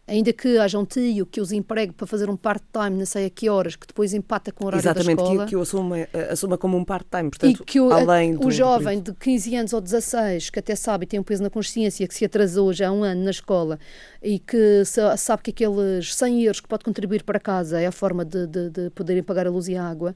Ainda 0.08 0.34
que 0.34 0.58
haja 0.58 0.78
um 0.80 0.86
tio 0.86 1.26
que 1.26 1.40
os 1.40 1.52
empregue 1.52 1.94
para 1.94 2.06
fazer 2.06 2.30
um 2.30 2.38
part-time, 2.38 2.98
não 2.98 3.06
sei 3.06 3.26
a 3.26 3.30
que 3.30 3.48
horas, 3.48 3.76
que 3.76 3.86
depois 3.86 4.14
empata 4.14 4.52
com 4.52 4.64
o 4.64 4.68
horário 4.68 4.82
Exatamente, 4.82 5.18
da 5.18 5.24
escola. 5.24 5.30
Exatamente, 5.30 5.46
que, 5.46 5.50
que 5.50 5.56
o 5.56 5.62
assuma, 5.62 6.00
eh, 6.00 6.30
assuma 6.32 6.58
como 6.58 6.78
um 6.78 6.86
part-time, 6.86 7.30
portanto, 7.30 7.62
e 7.62 7.64
que 7.64 7.80
o, 7.80 7.92
além 7.92 8.36
do, 8.36 8.48
o 8.48 8.52
jovem 8.52 9.00
do 9.00 9.14
de 9.14 9.20
15 9.20 9.56
anos 9.56 9.74
ou 9.74 9.82
16, 9.82 10.50
que 10.50 10.60
até 10.60 10.76
sabe 10.76 11.06
e 11.06 11.08
tem 11.08 11.20
um 11.20 11.24
peso 11.24 11.42
na 11.44 11.50
consciência, 11.50 12.08
que 12.08 12.14
se 12.14 12.26
atrasou 12.26 12.74
já 12.74 12.90
há 12.90 12.92
um 12.92 13.04
ano 13.04 13.24
na 13.24 13.32
escola 13.32 13.80
e 14.22 14.38
que 14.40 14.84
sabe 15.18 15.44
que 15.44 15.52
aqueles 15.52 16.14
100 16.14 16.44
euros 16.44 16.60
que 16.60 16.68
pode 16.68 16.84
contribuir 16.84 17.24
para 17.24 17.40
casa 17.40 17.80
é 17.80 17.88
a 17.88 17.92
forma 17.92 18.24
de, 18.24 18.46
de, 18.46 18.70
de 18.70 18.90
poderem 18.92 19.24
pagar 19.24 19.48
a 19.48 19.50
luz 19.50 19.68
e 19.68 19.76
a 19.76 19.84
água, 19.84 20.16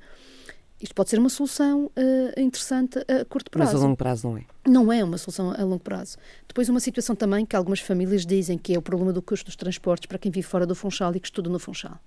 isto 0.81 0.95
pode 0.95 1.09
ser 1.09 1.19
uma 1.19 1.29
solução 1.29 1.85
uh, 1.87 2.39
interessante 2.39 2.99
a 2.99 3.25
curto 3.25 3.51
prazo. 3.51 3.73
Mas 3.73 3.81
a 3.81 3.85
longo 3.85 3.97
prazo 3.97 4.29
não 4.29 4.37
é? 4.37 4.43
Não 4.67 4.93
é 4.93 5.03
uma 5.03 5.17
solução 5.17 5.51
a 5.51 5.63
longo 5.63 5.83
prazo. 5.83 6.17
Depois, 6.47 6.69
uma 6.69 6.79
situação 6.79 7.15
também 7.15 7.45
que 7.45 7.55
algumas 7.55 7.79
famílias 7.81 8.25
dizem 8.25 8.57
que 8.57 8.73
é 8.73 8.77
o 8.77 8.81
problema 8.81 9.11
do 9.11 9.21
custo 9.21 9.45
dos 9.45 9.55
transportes 9.55 10.07
para 10.07 10.17
quem 10.17 10.31
vive 10.31 10.47
fora 10.47 10.65
do 10.65 10.73
Funchal 10.73 11.13
e 11.15 11.19
que 11.19 11.27
estuda 11.27 11.49
no 11.49 11.59
Funchal. 11.59 11.99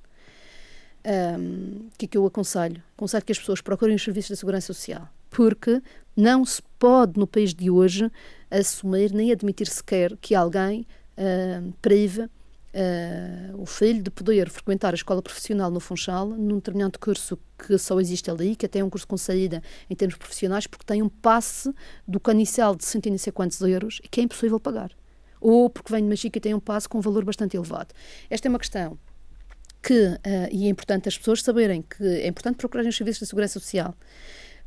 Um, 1.05 1.89
o 1.89 1.99
que 1.99 2.07
é 2.07 2.09
que 2.09 2.16
eu 2.16 2.25
aconselho? 2.25 2.83
Aconselho 2.97 3.25
que 3.25 3.33
as 3.33 3.39
pessoas 3.39 3.61
procurem 3.61 3.97
os 3.97 4.03
serviços 4.03 4.31
da 4.31 4.37
Segurança 4.37 4.68
Social, 4.68 5.09
porque 5.31 5.83
não 6.16 6.45
se 6.45 6.62
pode, 6.79 7.18
no 7.18 7.27
país 7.27 7.53
de 7.53 7.70
hoje, 7.70 8.11
assumir 8.51 9.12
nem 9.12 9.33
admitir 9.33 9.66
sequer 9.66 10.16
que 10.18 10.35
alguém 10.35 10.87
uh, 11.18 11.73
prive 11.83 12.29
uh, 12.75 13.61
o 13.61 13.66
filho 13.66 14.03
de 14.03 14.11
poder 14.11 14.49
frequentar 14.49 14.93
a 14.93 14.95
escola 14.95 15.23
profissional 15.23 15.70
no 15.70 15.81
Funchal, 15.81 16.29
num 16.29 16.57
determinado 16.57 16.99
curso 16.99 17.39
que 17.59 17.77
só 17.79 18.01
existe 18.01 18.31
ali, 18.31 18.57
que 18.57 18.66
até 18.66 18.81
é 18.81 18.85
um 18.85 18.91
curso 18.91 19.07
com 19.07 19.16
saída 19.16 19.62
em 19.89 19.95
termos 19.95 20.16
profissionais, 20.16 20.66
porque 20.66 20.85
tem 20.85 21.03
um 21.03 21.09
passe 21.09 21.73
do 22.07 22.18
canicel 22.18 22.75
de 22.75 22.85
cento 22.85 23.07
e 23.07 23.11
não 23.11 23.18
sei 23.18 23.33
quantos 23.33 23.61
euros 23.61 24.01
e 24.03 24.09
que 24.09 24.20
é 24.20 24.25
impossível 24.25 24.59
pagar. 24.59 24.91
Ou 25.41 25.68
porque 25.68 25.93
vem 25.93 26.03
de 26.03 26.09
Machica 26.09 26.39
e 26.39 26.41
tem 26.41 26.55
um 26.55 26.61
passe 26.61 26.89
com 26.89 26.99
um 26.99 27.01
valor 27.01 27.25
bastante 27.25 27.57
elevado. 27.57 27.95
Esta 28.31 28.49
é 28.49 28.51
uma 28.51 28.59
questão 28.59 28.99
que, 29.83 30.07
uh, 30.07 30.18
e 30.51 30.66
é 30.66 30.68
importante 30.68 31.09
as 31.09 31.18
pessoas 31.18 31.43
saberem 31.43 31.83
que 31.83 32.05
é 32.05 32.29
importante 32.29 32.57
procurarem 32.57 32.89
os 32.89 32.97
serviços 32.97 33.20
de 33.20 33.27
segurança 33.27 33.59
social 33.59 33.95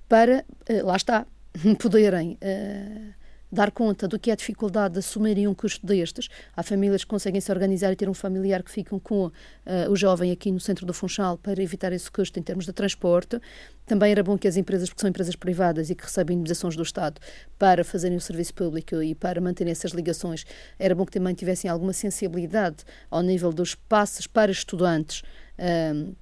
para, 0.09 0.45
uh, 0.69 0.85
lá 0.85 0.95
está, 0.95 1.25
poderem 1.79 2.33
uh, 2.33 3.24
dar 3.55 3.71
conta 3.71 4.07
do 4.07 4.19
que 4.19 4.29
é 4.29 4.33
a 4.33 4.35
dificuldade 4.35 4.93
de 4.93 4.99
assumirem 4.99 5.47
um 5.47 5.53
custo 5.53 5.85
destes. 5.85 6.27
Há 6.55 6.61
famílias 6.61 7.03
que 7.03 7.09
conseguem 7.09 7.41
se 7.41 7.51
organizar 7.51 7.91
e 7.91 7.95
ter 7.95 8.07
um 8.07 8.13
familiar 8.13 8.61
que 8.61 8.69
ficam 8.69 8.99
com 8.99 9.25
uh, 9.25 9.31
o 9.89 9.95
jovem 9.95 10.31
aqui 10.31 10.51
no 10.51 10.59
centro 10.59 10.85
do 10.85 10.93
Funchal 10.93 11.37
para 11.37 11.61
evitar 11.63 11.91
esse 11.91 12.11
custo 12.11 12.37
em 12.39 12.43
termos 12.43 12.65
de 12.65 12.73
transporte. 12.73 13.39
Também 13.85 14.11
era 14.11 14.21
bom 14.21 14.37
que 14.37 14.47
as 14.47 14.57
empresas, 14.57 14.89
porque 14.89 15.01
são 15.01 15.09
empresas 15.09 15.35
privadas 15.35 15.89
e 15.89 15.95
que 15.95 16.03
recebem 16.03 16.35
indemnizações 16.35 16.75
do 16.75 16.83
Estado 16.83 17.19
para 17.57 17.83
fazerem 17.83 18.17
o 18.17 18.21
serviço 18.21 18.53
público 18.53 19.01
e 19.01 19.15
para 19.15 19.39
manterem 19.39 19.71
essas 19.71 19.91
ligações, 19.91 20.45
era 20.77 20.93
bom 20.93 21.05
que 21.05 21.13
também 21.13 21.33
tivessem 21.33 21.69
alguma 21.69 21.93
sensibilidade 21.93 22.83
ao 23.09 23.21
nível 23.21 23.51
dos 23.51 23.73
passos 23.73 24.27
para 24.27 24.51
estudantes. 24.51 25.23
Ah, 25.57 26.13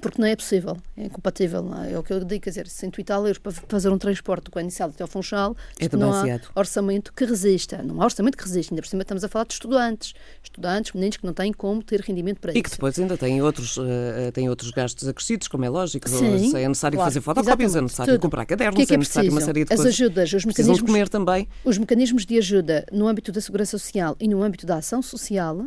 porque 0.00 0.20
não 0.20 0.28
é 0.28 0.36
possível, 0.36 0.76
é 0.96 1.04
incompatível. 1.04 1.62
Não 1.62 1.82
é? 1.82 1.92
é 1.92 1.98
o 1.98 2.02
que 2.02 2.12
eu 2.12 2.24
digo, 2.24 2.42
quer 2.42 2.50
dizer, 2.50 2.68
100 2.68 2.92
e 2.98 3.04
tal 3.04 3.22
euros 3.26 3.38
para 3.38 3.52
fazer 3.52 3.88
um 3.88 3.98
transporte 3.98 4.50
do 4.50 4.60
inicial 4.60 4.90
até 4.90 5.02
ao 5.02 5.08
Funchal, 5.08 5.56
é 5.78 5.96
não 5.96 6.12
há 6.12 6.40
orçamento 6.54 7.12
que 7.12 7.24
resista. 7.24 7.82
Não 7.82 8.00
há 8.00 8.04
orçamento 8.04 8.36
que 8.36 8.44
resista. 8.44 8.72
Ainda 8.72 8.82
por 8.82 8.88
cima 8.88 9.02
estamos 9.02 9.24
a 9.24 9.28
falar 9.28 9.46
de 9.46 9.54
estudantes. 9.54 10.14
Estudantes, 10.42 10.92
meninos 10.92 11.16
que 11.16 11.26
não 11.26 11.32
têm 11.32 11.52
como 11.52 11.82
ter 11.82 12.00
rendimento 12.00 12.38
para 12.40 12.52
e 12.52 12.54
isso. 12.54 12.60
E 12.60 12.62
que 12.62 12.70
depois 12.70 12.98
ainda 12.98 13.16
têm 13.16 13.42
outros, 13.42 13.76
uh, 13.76 13.84
têm 14.32 14.48
outros 14.48 14.70
gastos 14.70 15.08
acrescidos, 15.08 15.48
como 15.48 15.64
é 15.64 15.68
lógico. 15.68 16.08
Sim, 16.08 16.56
é 16.56 16.68
necessário 16.68 16.96
claro, 16.96 17.10
fazer 17.10 17.20
fotocópias, 17.20 17.74
é 17.74 17.80
necessário 17.80 18.14
tudo. 18.14 18.22
comprar 18.22 18.46
cadernos, 18.46 18.76
que 18.76 18.82
é, 18.82 18.86
que 18.86 18.92
é, 18.92 18.96
é 18.96 18.98
necessário 18.98 19.30
uma 19.30 19.40
série 19.40 19.64
de 19.64 19.72
As 19.72 19.80
coisas. 19.80 19.94
ajudas, 19.94 20.32
os 20.32 20.44
mecanismos, 20.44 20.80
comer 20.82 21.08
também. 21.08 21.48
Os 21.64 21.78
mecanismos 21.78 22.24
de 22.24 22.38
ajuda 22.38 22.86
no 22.92 23.08
âmbito 23.08 23.32
da 23.32 23.40
segurança 23.40 23.78
social 23.78 24.16
e 24.20 24.28
no 24.28 24.42
âmbito 24.42 24.66
da 24.66 24.76
ação 24.76 25.02
social 25.02 25.66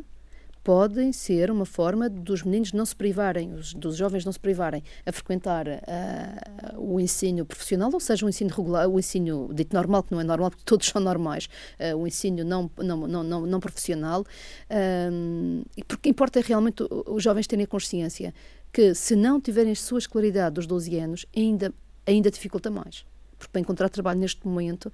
podem 0.64 1.12
ser 1.12 1.50
uma 1.50 1.66
forma 1.66 2.10
dos 2.10 2.44
meninos 2.44 2.72
não 2.74 2.86
se 2.86 2.96
privarem, 2.96 3.54
os, 3.54 3.74
dos 3.74 3.96
jovens 3.96 4.26
não 4.26 4.32
se 4.32 4.40
privarem 4.40 4.84
a 5.06 5.12
frequentar 5.12 5.68
uh, 5.68 6.80
o 6.80 7.00
ensino 7.00 7.46
profissional, 7.46 7.90
ou 7.92 8.00
seja, 8.00 8.26
o 8.26 8.30
ensino 8.30 8.50
regular, 8.52 8.88
o 8.88 9.00
ensino 9.00 9.50
dito 9.54 9.76
normal, 9.76 10.04
que 10.04 10.12
não 10.12 10.22
é 10.22 10.24
normal, 10.24 10.52
porque 10.52 10.64
todos 10.64 10.88
são 10.88 11.02
normais, 11.02 11.50
uh, 11.80 11.98
o 11.98 12.08
ensino 12.08 12.44
não, 12.44 12.70
não, 12.78 13.08
não, 13.08 13.24
não, 13.24 13.46
não 13.46 13.60
profissional, 13.60 14.24
um, 15.12 15.64
porque 15.88 16.10
importa 16.10 16.40
realmente 16.42 16.84
os 17.08 17.24
jovens 17.24 17.48
terem 17.48 17.66
a 17.66 17.68
consciência 17.68 18.34
que 18.72 18.94
se 18.94 19.16
não 19.16 19.42
tiverem 19.42 19.72
a 19.72 19.76
sua 19.76 20.00
escolaridade 20.00 20.56
dos 20.56 20.68
12 20.68 20.98
anos, 20.98 21.26
ainda, 21.36 21.74
ainda 22.06 22.32
dificulta 22.32 22.70
mais. 22.70 23.06
Porque 23.38 23.52
para 23.52 23.62
encontrar 23.62 23.90
trabalho 23.90 24.20
neste 24.20 24.46
momento 24.48 24.92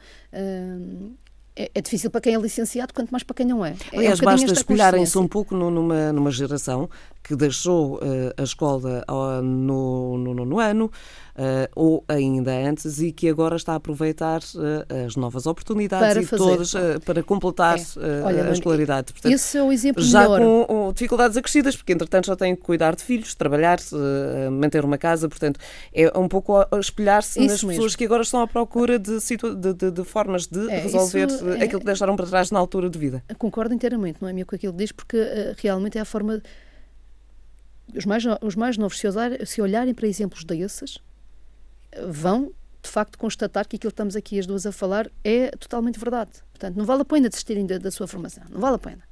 é, 1.58 1.72
é, 1.74 1.82
difícil 1.82 2.12
para 2.12 2.22
quem 2.22 2.36
é 2.36 2.38
licenciado, 2.38 2.93
quanto 2.93 3.10
mais 3.10 3.24
para 3.24 3.36
quem 3.36 3.45
não 3.45 3.66
é. 3.66 3.76
é 3.91 3.97
Aliás, 3.97 4.22
um 4.22 4.26
basta 4.26 4.53
espelharem-se 4.53 5.18
um 5.18 5.28
pouco 5.28 5.55
numa, 5.55 6.14
numa 6.14 6.30
geração 6.30 6.88
que 7.28 7.36
deixou 7.36 7.99
a 8.38 8.43
escola 8.43 9.03
no, 9.41 10.17
no, 10.17 10.45
no 10.45 10.59
ano, 10.59 10.91
uh, 11.38 11.69
ou 11.75 12.03
ainda 12.07 12.51
antes, 12.51 12.99
e 13.01 13.11
que 13.11 13.30
agora 13.30 13.55
está 13.55 13.73
a 13.73 13.75
aproveitar 13.75 14.39
uh, 14.39 15.05
as 15.05 15.15
novas 15.15 15.45
oportunidades 15.45 16.13
para 16.13 16.21
e 16.21 16.25
fazer. 16.25 16.43
todas 16.43 16.73
para 17.05 17.23
completar 17.23 17.78
é. 17.78 18.23
Olha, 18.23 18.43
a 18.43 18.51
escolaridade. 18.51 19.13
Portanto, 19.13 19.32
esse 19.32 19.57
é 19.57 19.63
o 19.63 19.71
exemplo 19.71 20.01
já 20.03 20.28
melhor. 20.28 20.65
com 20.67 20.91
dificuldades 20.93 21.38
acrescidas, 21.38 21.75
porque 21.75 21.93
entretanto 21.93 22.28
já 22.28 22.36
tem 22.36 22.55
que 22.55 22.61
cuidar 22.61 22.95
de 22.95 23.03
filhos, 23.03 23.36
trabalhar, 23.36 23.78
manter 24.51 24.84
uma 24.84 24.97
casa, 24.97 25.30
portanto 25.30 25.59
é 25.93 26.17
um 26.17 26.28
pouco 26.28 26.53
espelhar-se 26.80 27.39
nas 27.39 27.63
mesmo. 27.63 27.69
pessoas 27.69 27.95
que 27.95 28.05
agora 28.05 28.23
estão 28.23 28.41
à 28.41 28.47
procura 28.47 28.97
de, 28.97 29.17
de, 29.19 29.73
de, 29.73 29.91
de 29.91 30.03
formas 30.03 30.47
de 30.47 30.69
é, 30.69 30.80
resolver 30.80 31.28
é, 31.59 31.63
aquilo 31.63 31.80
que 31.80 31.86
deixaram 31.86 32.15
para 32.15 32.25
trás 32.25 32.51
na 32.51 32.59
altura 32.59 32.89
de 32.89 32.97
vida. 32.97 33.23
Concordo 33.38 33.73
inteiramente, 33.73 34.17
não 34.21 34.30
é 34.30 34.34
meu 34.34 34.45
com 34.45 34.55
aquilo 34.55 34.73
que 34.73 34.80
diz, 34.80 34.91
porque 34.91 35.17
realmente 35.57 35.97
é 35.97 36.01
a 36.01 36.05
forma 36.05 36.41
os 37.95 38.05
mais, 38.05 38.23
os 38.41 38.55
mais 38.55 38.77
novos, 38.77 38.99
se, 38.99 39.07
se 39.45 39.61
olharem 39.61 39.93
para 39.93 40.07
exemplos 40.07 40.43
desses, 40.43 40.99
vão 42.09 42.51
de 42.81 42.89
facto 42.89 43.17
constatar 43.17 43.67
que 43.67 43.75
aquilo 43.75 43.91
que 43.91 43.93
estamos 43.93 44.15
aqui 44.15 44.39
as 44.39 44.45
duas 44.45 44.65
a 44.65 44.71
falar 44.71 45.09
é 45.23 45.49
totalmente 45.51 45.99
verdade. 45.99 46.31
Portanto, 46.51 46.75
não 46.75 46.85
vale 46.85 47.01
a 47.01 47.05
pena 47.05 47.29
desistirem 47.29 47.65
da, 47.65 47.77
da 47.77 47.91
sua 47.91 48.07
formação, 48.07 48.43
não 48.49 48.59
vale 48.59 48.75
a 48.75 48.79
pena. 48.79 49.03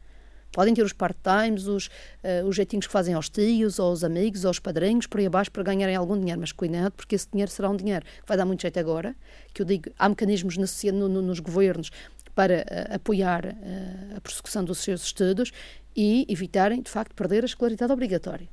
Podem 0.51 0.73
ter 0.73 0.83
os 0.83 0.93
part-times, 0.93 1.67
os, 1.67 1.87
uh, 1.87 2.47
os 2.47 2.55
jeitinhos 2.55 2.87
que 2.87 2.93
fazem 2.93 3.13
aos 3.13 3.27
tios, 3.27 3.77
aos 3.77 4.05
amigos, 4.05 4.45
aos 4.45 4.57
padrinhos, 4.57 5.05
por 5.05 5.19
aí 5.19 5.25
abaixo 5.25 5.51
para 5.51 5.61
ganharem 5.63 5.95
algum 5.95 6.17
dinheiro, 6.17 6.39
mas 6.39 6.53
cuidado, 6.53 6.93
porque 6.93 7.15
esse 7.15 7.27
dinheiro 7.29 7.51
será 7.51 7.69
um 7.69 7.75
dinheiro 7.75 8.05
que 8.05 8.27
vai 8.27 8.37
dar 8.37 8.45
muito 8.45 8.61
jeito 8.61 8.79
agora, 8.79 9.13
que 9.53 9.61
eu 9.61 9.65
digo, 9.65 9.91
há 9.99 10.07
mecanismos 10.07 10.55
no, 10.55 11.09
no, 11.09 11.21
nos 11.21 11.39
governos 11.41 11.91
para 12.33 12.59
uh, 12.59 12.95
apoiar 12.95 13.45
uh, 13.45 14.15
a 14.15 14.21
prossecução 14.21 14.63
dos 14.63 14.77
seus 14.77 15.03
estudos 15.03 15.51
e 15.93 16.25
evitarem, 16.29 16.81
de 16.81 16.89
facto, 16.89 17.13
perder 17.13 17.43
a 17.43 17.45
escolaridade 17.45 17.91
obrigatória. 17.91 18.47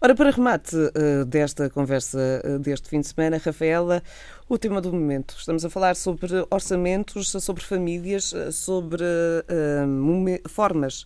Ora, 0.00 0.14
para 0.14 0.30
remate 0.30 0.76
uh, 0.76 1.24
desta 1.24 1.68
conversa 1.68 2.18
uh, 2.44 2.58
deste 2.60 2.88
fim 2.88 3.00
de 3.00 3.08
semana, 3.08 3.36
Rafaela, 3.36 4.00
o 4.48 4.56
tema 4.56 4.80
do 4.80 4.92
momento. 4.92 5.34
Estamos 5.36 5.64
a 5.64 5.70
falar 5.70 5.96
sobre 5.96 6.46
orçamentos, 6.50 7.32
sobre 7.32 7.64
famílias, 7.64 8.32
eh, 8.32 8.52
sobre 8.52 9.02
uh, 9.02 10.48
formas 10.48 11.04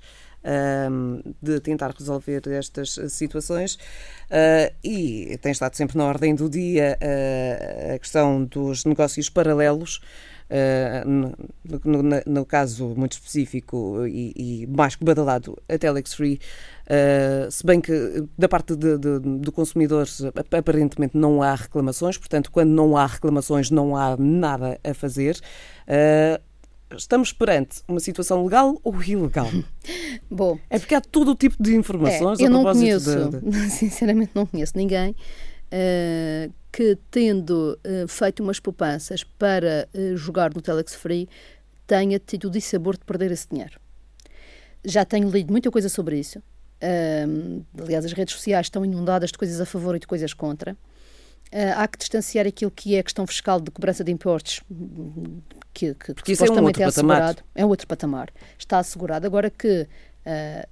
de 1.41 1.61
tentar 1.61 1.95
resolver 1.97 2.43
estas 2.49 2.99
situações 3.11 3.79
e 4.83 5.39
tem 5.41 5.53
estado 5.53 5.77
sempre 5.77 5.97
na 5.97 6.05
ordem 6.05 6.35
do 6.35 6.51
dia 6.51 6.99
a 7.95 7.99
questão 8.01 8.45
dos 8.45 8.85
negócios 8.85 9.31
paralelos. 9.31 10.01
No, 11.07 11.35
no, 11.85 12.03
no, 12.27 12.45
caso 12.45 12.89
muito 12.97 13.13
específico 13.13 14.07
e, 14.07 14.33
e 14.37 14.67
mais 14.67 14.95
que 14.95 15.05
badalado, 15.05 15.57
a 15.67 15.79
Telex 15.79 16.13
Free, 16.13 16.39
uh, 16.87 17.51
se 17.51 17.65
bem 17.65 17.81
que 17.81 18.25
da 18.37 18.49
parte 18.49 18.77
de, 18.77 18.99
de, 18.99 19.19
do 19.19 19.51
consumidor 19.51 20.07
aparentemente 20.57 21.17
não 21.17 21.43
há 21.43 21.55
reclamações, 21.55 22.19
portanto, 22.19 22.51
quando 22.51 22.71
não 22.71 22.97
há 22.97 23.07
reclamações, 23.07 23.71
não 23.71 23.97
há 23.97 24.17
nada 24.19 24.79
a 24.85 24.93
fazer. 24.93 25.41
Uh, 25.89 26.43
estamos 26.97 27.33
perante 27.33 27.83
uma 27.89 28.01
situação 28.01 28.45
legal 28.45 28.79
ou 28.85 29.03
ilegal? 29.03 29.49
Bom, 30.31 30.59
é 30.69 30.79
porque 30.79 30.95
há 30.95 31.01
todo 31.01 31.31
o 31.31 31.35
tipo 31.35 31.63
de 31.63 31.75
informações. 31.75 32.41
É, 32.41 32.45
eu 32.45 32.51
não 32.51 32.63
conheço, 32.63 33.31
de... 33.31 33.71
sinceramente, 33.71 34.33
não 34.35 34.47
conheço 34.47 34.73
ninguém 34.77 35.13
uh, 35.73 36.53
que, 36.73 36.97
tendo 37.11 37.79
uh, 37.85 38.09
feito 38.09 38.43
umas 38.43 38.59
poupanças 38.59 39.23
para 39.23 39.87
uh, 39.95 40.17
jogar 40.17 40.55
no 40.55 40.63
Telex 40.63 40.95
Free, 40.95 41.29
tenha 41.87 42.19
tido 42.19 42.47
o 42.47 42.51
dissabor 42.51 42.97
de 42.97 43.05
perder 43.05 43.31
esse 43.31 43.47
dinheiro. 43.49 43.79
Já 44.83 45.05
tenho 45.05 45.29
lido 45.29 45.53
muita 45.53 45.71
coisa 45.71 45.89
sobre 45.89 46.19
isso. 46.19 46.43
aliás, 47.79 48.05
as 48.05 48.13
redes 48.13 48.35
sociais 48.35 48.67
estão 48.67 48.85
inundadas 48.85 49.31
de 49.31 49.39
coisas 49.39 49.61
a 49.61 49.67
favor 49.67 49.95
e 49.95 49.99
de 50.01 50.07
coisas 50.07 50.33
contra. 50.33 50.77
há 51.77 51.87
que 51.87 51.99
distanciar 51.99 52.47
aquilo 52.47 52.71
que 52.71 52.97
é 52.97 52.99
a 52.99 53.03
questão 53.03 53.25
fiscal 53.27 53.61
de 53.61 53.71
cobrança 53.71 54.03
de 54.03 54.11
impostos, 54.11 54.61
que, 55.73 55.95
que, 55.95 56.15
que 56.15 56.35
supostamente 56.35 56.83
é, 56.83 56.85
um 56.85 56.87
é 56.87 56.89
assegurado. 56.89 57.37
Patamar. 57.37 57.45
É 57.55 57.65
um 57.65 57.69
outro 57.69 57.87
patamar. 57.87 58.31
Está 58.59 58.79
assegurado. 58.79 59.25
Agora 59.25 59.51
que 59.51 59.83
uh, 59.83 60.69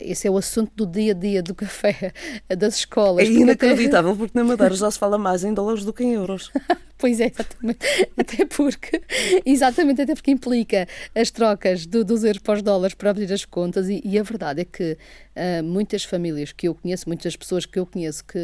esse 0.00 0.26
é 0.26 0.30
o 0.30 0.36
assunto 0.36 0.72
do 0.74 0.86
dia 0.86 1.12
a 1.12 1.14
dia 1.14 1.42
do 1.42 1.54
café 1.54 2.12
das 2.56 2.76
escolas. 2.76 3.26
É 3.26 3.30
inacreditável, 3.30 4.16
porque 4.16 4.36
na 4.36 4.44
Madeira 4.44 4.74
já 4.76 4.90
se 4.90 4.98
fala 4.98 5.18
mais 5.18 5.44
em 5.44 5.54
dólares 5.54 5.84
do 5.84 5.92
que 5.92 6.04
em 6.04 6.12
euros. 6.12 6.50
pois 6.98 7.20
é, 7.20 7.26
exatamente. 7.26 7.86
Até 8.16 8.44
porque, 8.44 9.02
exatamente, 9.44 10.02
até 10.02 10.14
porque 10.14 10.30
implica 10.30 10.86
as 11.14 11.30
trocas 11.30 11.86
do, 11.86 12.04
dos 12.04 12.24
euros 12.24 12.42
para 12.42 12.54
os 12.54 12.62
dólares 12.62 12.94
para 12.94 13.10
abrir 13.10 13.32
as 13.32 13.44
contas, 13.44 13.88
e, 13.88 14.00
e 14.04 14.18
a 14.18 14.22
verdade 14.22 14.62
é 14.62 14.64
que 14.64 14.92
uh, 15.36 15.64
muitas 15.64 16.04
famílias 16.04 16.52
que 16.52 16.68
eu 16.68 16.74
conheço, 16.74 17.08
muitas 17.08 17.36
pessoas 17.36 17.66
que 17.66 17.78
eu 17.78 17.86
conheço 17.86 18.24
que. 18.24 18.38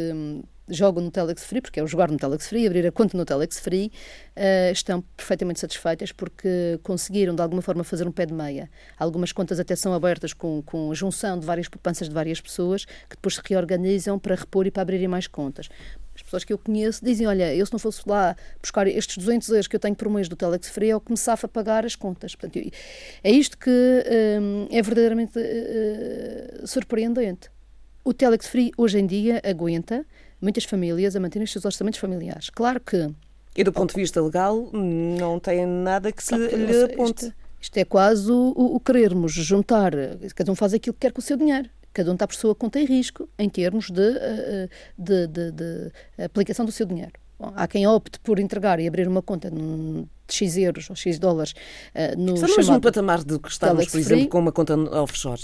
Jogam 0.69 1.03
no 1.03 1.11
Telex 1.11 1.43
Free, 1.45 1.61
porque 1.61 1.79
é 1.79 1.83
o 1.83 1.87
jogar 1.87 2.11
no 2.11 2.17
Telex 2.17 2.47
Free, 2.47 2.67
abrir 2.67 2.85
a 2.85 2.91
conta 2.91 3.17
no 3.17 3.23
Telex 3.23 3.59
Free, 3.59 3.91
uh, 4.35 4.71
estão 4.71 5.01
perfeitamente 5.15 5.59
satisfeitas 5.59 6.11
porque 6.11 6.79
conseguiram 6.83 7.33
de 7.33 7.41
alguma 7.41 7.61
forma 7.61 7.83
fazer 7.83 8.07
um 8.07 8.11
pé 8.11 8.25
de 8.25 8.33
meia. 8.33 8.69
Algumas 8.97 9.31
contas 9.31 9.59
até 9.59 9.75
são 9.75 9.93
abertas 9.93 10.33
com, 10.33 10.61
com 10.63 10.93
junção 10.93 11.39
de 11.39 11.45
várias 11.45 11.67
poupanças 11.67 12.09
de 12.09 12.13
várias 12.13 12.41
pessoas 12.41 12.85
que 12.85 13.15
depois 13.15 13.35
se 13.35 13.41
reorganizam 13.45 14.19
para 14.19 14.35
repor 14.35 14.67
e 14.67 14.71
para 14.71 14.81
abrirem 14.81 15.07
mais 15.07 15.27
contas. 15.27 15.69
As 16.17 16.23
pessoas 16.23 16.43
que 16.43 16.51
eu 16.51 16.57
conheço 16.57 17.05
dizem: 17.05 17.27
Olha, 17.27 17.53
eu 17.53 17.65
se 17.65 17.71
não 17.71 17.79
fosse 17.79 18.01
lá 18.07 18.35
buscar 18.61 18.87
estes 18.87 19.17
200 19.17 19.49
euros 19.49 19.67
que 19.67 19.75
eu 19.75 19.79
tenho 19.79 19.95
por 19.95 20.09
mês 20.09 20.27
do 20.27 20.35
Telex 20.35 20.67
Free, 20.69 20.89
eu 20.89 20.99
começava 20.99 21.45
a 21.45 21.47
pagar 21.47 21.85
as 21.85 21.95
contas. 21.95 22.35
Portanto, 22.35 22.59
é 23.23 23.31
isto 23.31 23.57
que 23.57 23.69
um, 23.69 24.67
é 24.71 24.81
verdadeiramente 24.81 25.37
uh, 25.37 26.67
surpreendente. 26.67 27.51
O 28.03 28.13
Telex 28.13 28.47
Free 28.47 28.71
hoje 28.77 28.97
em 28.97 29.05
dia 29.05 29.41
aguenta 29.43 30.05
muitas 30.41 30.63
famílias 30.63 31.15
a 31.15 31.19
manterem 31.19 31.43
os 31.43 31.51
seus 31.51 31.65
orçamentos 31.65 31.99
familiares. 31.99 32.49
Claro 32.49 32.79
que. 32.79 33.09
E 33.55 33.63
do 33.63 33.71
ponto 33.71 33.93
de 33.93 34.01
vista 34.01 34.21
legal, 34.21 34.69
não 34.71 35.39
tem 35.39 35.65
nada 35.65 36.11
que 36.11 36.23
se 36.23 36.35
lhe 36.35 36.83
aponte. 36.83 37.25
Isto, 37.25 37.35
isto, 37.59 37.77
é 37.77 37.85
quase 37.85 38.31
o, 38.31 38.53
o, 38.55 38.79
querermos 38.79 39.33
juntar, 39.33 39.91
cada 40.35 40.51
um 40.51 40.55
faz 40.55 40.73
aquilo 40.75 40.93
que 40.93 40.99
quer 40.99 41.11
com 41.11 41.19
o 41.19 41.23
seu 41.23 41.35
dinheiro. 41.35 41.69
Cada 41.91 42.11
um 42.11 42.13
está 42.13 42.27
por 42.27 42.35
sua 42.35 42.53
conta 42.53 42.79
em 42.79 42.85
risco 42.85 43.27
em 43.39 43.49
termos 43.49 43.89
de, 43.89 43.99
eh, 44.01 44.69
de, 44.95 45.25
de, 45.25 45.51
de 45.51 45.91
aplicação 46.23 46.63
do 46.63 46.71
seu 46.71 46.85
dinheiro. 46.85 47.13
Bom, 47.39 47.51
há 47.55 47.67
quem 47.67 47.87
opte 47.87 48.19
por 48.19 48.39
entregar 48.39 48.79
e 48.79 48.87
abrir 48.87 49.07
uma 49.07 49.21
conta 49.21 49.49
de 49.49 50.05
X 50.27 50.57
euros 50.57 50.89
ou 50.89 50.95
X 50.95 51.19
dólares 51.19 51.53
uh, 51.93 52.19
no 52.19 52.33
Estamos 52.33 52.67
no 52.67 52.81
patamar 52.81 53.23
de 53.23 53.37
que 53.39 53.49
estamos, 53.49 53.87
por 53.87 53.99
exemplo, 53.99 54.27
com 54.29 54.39
uma 54.39 54.51
conta 54.51 54.75
offshore. 54.75 55.41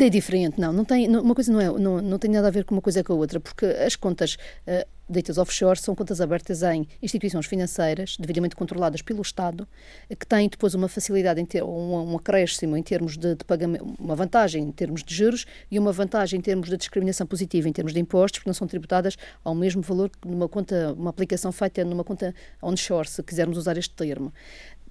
É 0.00 0.08
diferente, 0.08 0.58
não. 0.58 0.72
não 0.72 0.86
tem, 0.86 1.06
uma 1.08 1.34
coisa 1.34 1.52
não, 1.52 1.60
é, 1.60 1.66
não, 1.78 2.00
não 2.00 2.18
tem 2.18 2.30
nada 2.30 2.48
a 2.48 2.50
ver 2.50 2.64
com 2.64 2.74
uma 2.74 2.80
coisa 2.80 3.04
com 3.04 3.12
a 3.12 3.16
outra, 3.16 3.38
porque 3.38 3.66
as 3.66 3.94
contas 3.94 4.36
uh, 4.66 4.88
ditas 5.06 5.36
offshore 5.36 5.78
são 5.78 5.94
contas 5.94 6.18
abertas 6.18 6.62
em 6.62 6.88
instituições 7.02 7.44
financeiras, 7.44 8.16
devidamente 8.18 8.56
controladas 8.56 9.02
pelo 9.02 9.20
Estado, 9.20 9.68
que 10.08 10.26
têm 10.26 10.48
depois 10.48 10.74
uma 10.74 10.88
facilidade, 10.88 11.42
em 11.42 11.44
ter, 11.44 11.62
um, 11.62 12.10
um 12.10 12.16
acréscimo 12.16 12.74
em 12.74 12.82
termos 12.82 13.18
de, 13.18 13.34
de, 13.34 13.44
pagamento, 13.44 13.84
uma 13.98 14.16
vantagem 14.16 14.62
em 14.62 14.72
termos 14.72 15.04
de 15.04 15.14
juros 15.14 15.44
e 15.70 15.78
uma 15.78 15.92
vantagem 15.92 16.38
em 16.38 16.42
termos 16.42 16.70
de 16.70 16.76
discriminação 16.78 17.26
positiva, 17.26 17.68
em 17.68 17.72
termos 17.72 17.92
de 17.92 18.00
impostos, 18.00 18.38
porque 18.38 18.48
não 18.48 18.54
são 18.54 18.66
tributadas 18.66 19.18
ao 19.44 19.54
mesmo 19.54 19.82
valor 19.82 20.08
que 20.08 20.26
numa 20.26 20.48
conta, 20.48 20.94
uma 20.96 21.10
aplicação 21.10 21.52
feita 21.52 21.84
numa 21.84 22.02
conta 22.02 22.34
onshore, 22.62 23.08
se 23.08 23.22
quisermos 23.22 23.58
usar 23.58 23.76
este 23.76 23.94
termo 23.94 24.32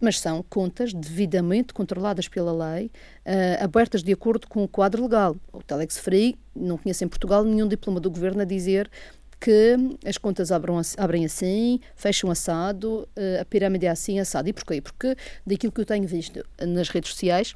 mas 0.02 0.20
são 0.20 0.44
contas 0.50 0.94
devidamente 0.94 1.74
controladas 1.74 2.28
pela 2.28 2.52
lei, 2.52 2.88
uh, 2.88 3.64
abertas 3.64 4.04
de 4.04 4.12
acordo 4.12 4.48
com 4.48 4.64
o 4.64 4.68
quadro 4.68 5.04
legal. 5.04 5.38
O 5.54 5.62
Telex 5.62 5.98
Free 6.00 6.38
não 6.56 6.78
conhece 6.78 7.06
em 7.06 7.08
Portugal 7.08 7.44
nenhum 7.44 7.68
diploma 7.68 8.00
do 8.00 8.10
governo 8.10 8.42
a 8.42 8.46
dizer 8.46 8.90
que 9.40 9.76
as 10.06 10.18
contas 10.18 10.52
abram, 10.52 10.80
abrem 10.98 11.26
assim, 11.26 11.80
fecham 11.96 12.30
assado, 12.30 13.08
uh, 13.18 13.42
a 13.42 13.46
pirâmide 13.46 13.86
é 13.86 13.90
assim, 13.90 14.20
assado. 14.20 14.50
E 14.50 14.54
porquê? 14.54 14.82
Porque 14.82 15.16
daquilo 15.46 15.72
que 15.72 15.82
eu 15.82 15.86
tenho 15.86 16.08
visto 16.08 16.44
nas 16.60 16.90
redes 16.90 17.12
sociais, 17.12 17.56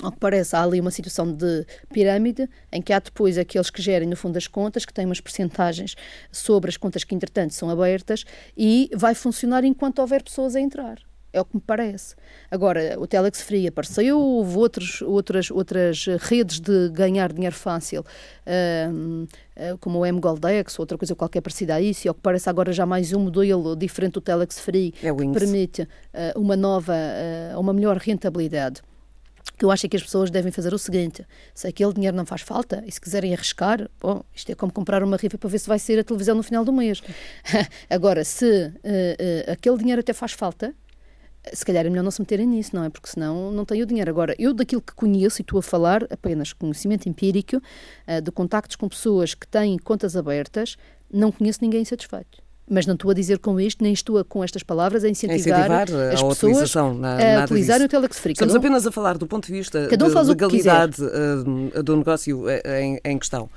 ao 0.00 0.10
que 0.10 0.18
parece, 0.18 0.56
há 0.56 0.62
ali 0.62 0.80
uma 0.80 0.90
situação 0.90 1.30
de 1.30 1.66
pirâmide, 1.92 2.48
em 2.72 2.80
que 2.80 2.92
há 2.94 2.98
depois 2.98 3.36
aqueles 3.36 3.68
que 3.68 3.82
gerem, 3.82 4.08
no 4.08 4.16
fundo, 4.16 4.38
as 4.38 4.46
contas, 4.46 4.86
que 4.86 4.92
têm 4.92 5.04
umas 5.04 5.20
percentagens 5.20 5.94
sobre 6.30 6.70
as 6.70 6.78
contas 6.78 7.04
que, 7.04 7.14
entretanto, 7.14 7.52
são 7.52 7.68
abertas, 7.68 8.24
e 8.56 8.90
vai 8.94 9.14
funcionar 9.14 9.64
enquanto 9.64 9.98
houver 9.98 10.22
pessoas 10.22 10.56
a 10.56 10.60
entrar. 10.60 10.98
É 11.32 11.40
o 11.40 11.44
que 11.44 11.56
me 11.56 11.62
parece. 11.62 12.14
Agora, 12.50 12.96
o 12.98 13.06
Telex 13.06 13.40
Free 13.40 13.66
apareceu, 13.66 14.18
houve 14.18 14.56
outros, 14.58 15.00
outras, 15.02 15.50
outras 15.50 16.06
redes 16.20 16.60
de 16.60 16.90
ganhar 16.90 17.32
dinheiro 17.32 17.54
fácil, 17.54 18.02
uh, 18.02 19.24
uh, 19.24 19.78
como 19.78 20.00
o 20.00 20.12
MGoldex, 20.12 20.78
outra 20.78 20.98
coisa 20.98 21.14
qualquer 21.14 21.40
parecida 21.40 21.76
a 21.76 21.80
isso, 21.80 22.06
e 22.06 22.08
ao 22.08 22.14
que 22.14 22.20
parece 22.20 22.50
agora 22.50 22.72
já 22.72 22.84
mais 22.84 23.12
um 23.12 23.20
modelo 23.20 23.74
diferente 23.74 24.12
do 24.12 24.20
Telex 24.20 24.60
Free, 24.60 24.92
é 25.02 25.14
que 25.14 25.28
permite 25.32 25.82
uh, 25.82 26.38
uma 26.38 26.54
nova, 26.54 26.94
uma 27.56 27.72
melhor 27.72 27.96
rentabilidade 27.96 28.82
que 29.62 29.64
eu 29.64 29.70
acho 29.70 29.86
é 29.86 29.88
que 29.88 29.96
as 29.96 30.02
pessoas 30.02 30.28
devem 30.28 30.50
fazer 30.50 30.74
o 30.74 30.78
seguinte: 30.78 31.24
se 31.54 31.68
aquele 31.68 31.92
dinheiro 31.92 32.16
não 32.16 32.26
faz 32.26 32.42
falta 32.42 32.82
e 32.84 32.90
se 32.90 33.00
quiserem 33.00 33.32
arriscar, 33.32 33.88
bom, 34.00 34.24
isto 34.34 34.50
é 34.50 34.56
como 34.56 34.72
comprar 34.72 35.04
uma 35.04 35.16
rifa 35.16 35.38
para 35.38 35.48
ver 35.48 35.58
se 35.60 35.68
vai 35.68 35.78
ser 35.78 36.00
a 36.00 36.04
televisão 36.04 36.34
no 36.34 36.42
final 36.42 36.64
do 36.64 36.72
mês. 36.72 37.00
Agora, 37.88 38.24
se 38.24 38.44
uh, 38.44 38.68
uh, 38.68 39.52
aquele 39.52 39.78
dinheiro 39.78 40.00
até 40.00 40.12
faz 40.12 40.32
falta, 40.32 40.74
se 41.52 41.64
calhar 41.64 41.84
é 41.84 41.90
melhor 41.90 42.02
não 42.02 42.10
se 42.10 42.20
meterem 42.20 42.46
nisso, 42.46 42.74
não 42.74 42.84
é? 42.84 42.90
Porque 42.90 43.08
senão 43.08 43.50
não 43.50 43.64
tem 43.64 43.82
o 43.82 43.86
dinheiro. 43.86 44.10
Agora, 44.10 44.34
eu 44.38 44.54
daquilo 44.54 44.80
que 44.80 44.94
conheço 44.94 45.40
e 45.40 45.42
estou 45.42 45.58
a 45.58 45.62
falar 45.62 46.06
apenas 46.10 46.52
conhecimento 46.52 47.08
empírico, 47.08 47.56
uh, 47.56 48.20
de 48.20 48.30
contactos 48.30 48.76
com 48.76 48.88
pessoas 48.88 49.34
que 49.34 49.46
têm 49.46 49.76
contas 49.78 50.16
abertas, 50.16 50.76
não 51.12 51.32
conheço 51.32 51.58
ninguém 51.62 51.82
insatisfeito. 51.82 52.40
Mas 52.70 52.86
não 52.86 52.94
estou 52.94 53.10
a 53.10 53.14
dizer 53.14 53.38
com 53.40 53.58
isto, 53.58 53.82
nem 53.82 53.92
estou 53.92 54.18
a, 54.18 54.24
com 54.24 54.42
estas 54.42 54.62
palavras 54.62 55.02
a 55.02 55.08
incentivar, 55.08 55.70
a 55.70 55.82
incentivar 55.82 56.12
as 56.12 56.22
pessoas 56.22 56.74
na, 56.74 57.40
a 57.40 57.44
utilizarem 57.44 57.86
o 57.86 57.88
Telex 57.88 58.18
Free. 58.20 58.32
Estamos 58.32 58.54
apenas 58.54 58.86
a 58.86 58.92
falar 58.92 59.18
do 59.18 59.26
ponto 59.26 59.46
de 59.46 59.52
vista 59.52 59.88
da 59.88 60.06
um 60.06 60.22
legalidade 60.22 61.02
uh, 61.02 61.82
do 61.82 61.96
negócio 61.96 62.44
em, 62.48 63.00
em 63.04 63.18
questão. 63.18 63.50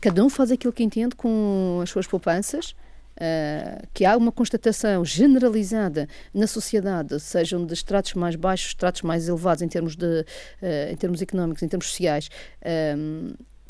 Cada 0.00 0.22
um 0.22 0.28
faz 0.28 0.50
aquilo 0.50 0.72
que 0.72 0.82
entende 0.82 1.16
com 1.16 1.80
as 1.82 1.90
suas 1.90 2.06
poupanças 2.06 2.74
Uh, 3.12 3.86
que 3.92 4.04
há 4.04 4.16
uma 4.16 4.32
constatação 4.32 5.04
generalizada 5.04 6.08
na 6.32 6.46
sociedade, 6.46 7.20
sejam 7.20 7.64
de 7.66 7.74
estratos 7.74 8.14
mais 8.14 8.36
baixos, 8.36 8.68
estratos 8.68 9.02
mais 9.02 9.28
elevados 9.28 9.62
em 9.62 9.68
termos, 9.68 9.94
de, 9.94 10.06
uh, 10.06 10.90
em 10.90 10.96
termos 10.96 11.20
económicos, 11.20 11.62
em 11.62 11.68
termos 11.68 11.88
sociais, 11.88 12.30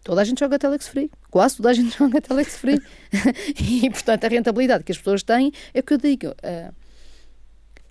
toda 0.04 0.20
a 0.20 0.24
gente 0.24 0.38
joga 0.40 0.58
Telex 0.58 0.88
Free. 0.88 1.10
Quase 1.30 1.56
toda 1.56 1.70
a 1.70 1.72
gente 1.72 1.94
joga 1.98 2.20
Telex 2.20 2.56
Free. 2.56 2.80
e, 3.60 3.90
portanto, 3.90 4.24
a 4.24 4.28
rentabilidade 4.28 4.84
que 4.84 4.92
as 4.92 4.98
pessoas 4.98 5.22
têm 5.22 5.52
é 5.74 5.80
o 5.80 5.82
que 5.82 5.94
eu 5.94 5.98
digo. 5.98 6.28
Uh, 6.28 6.74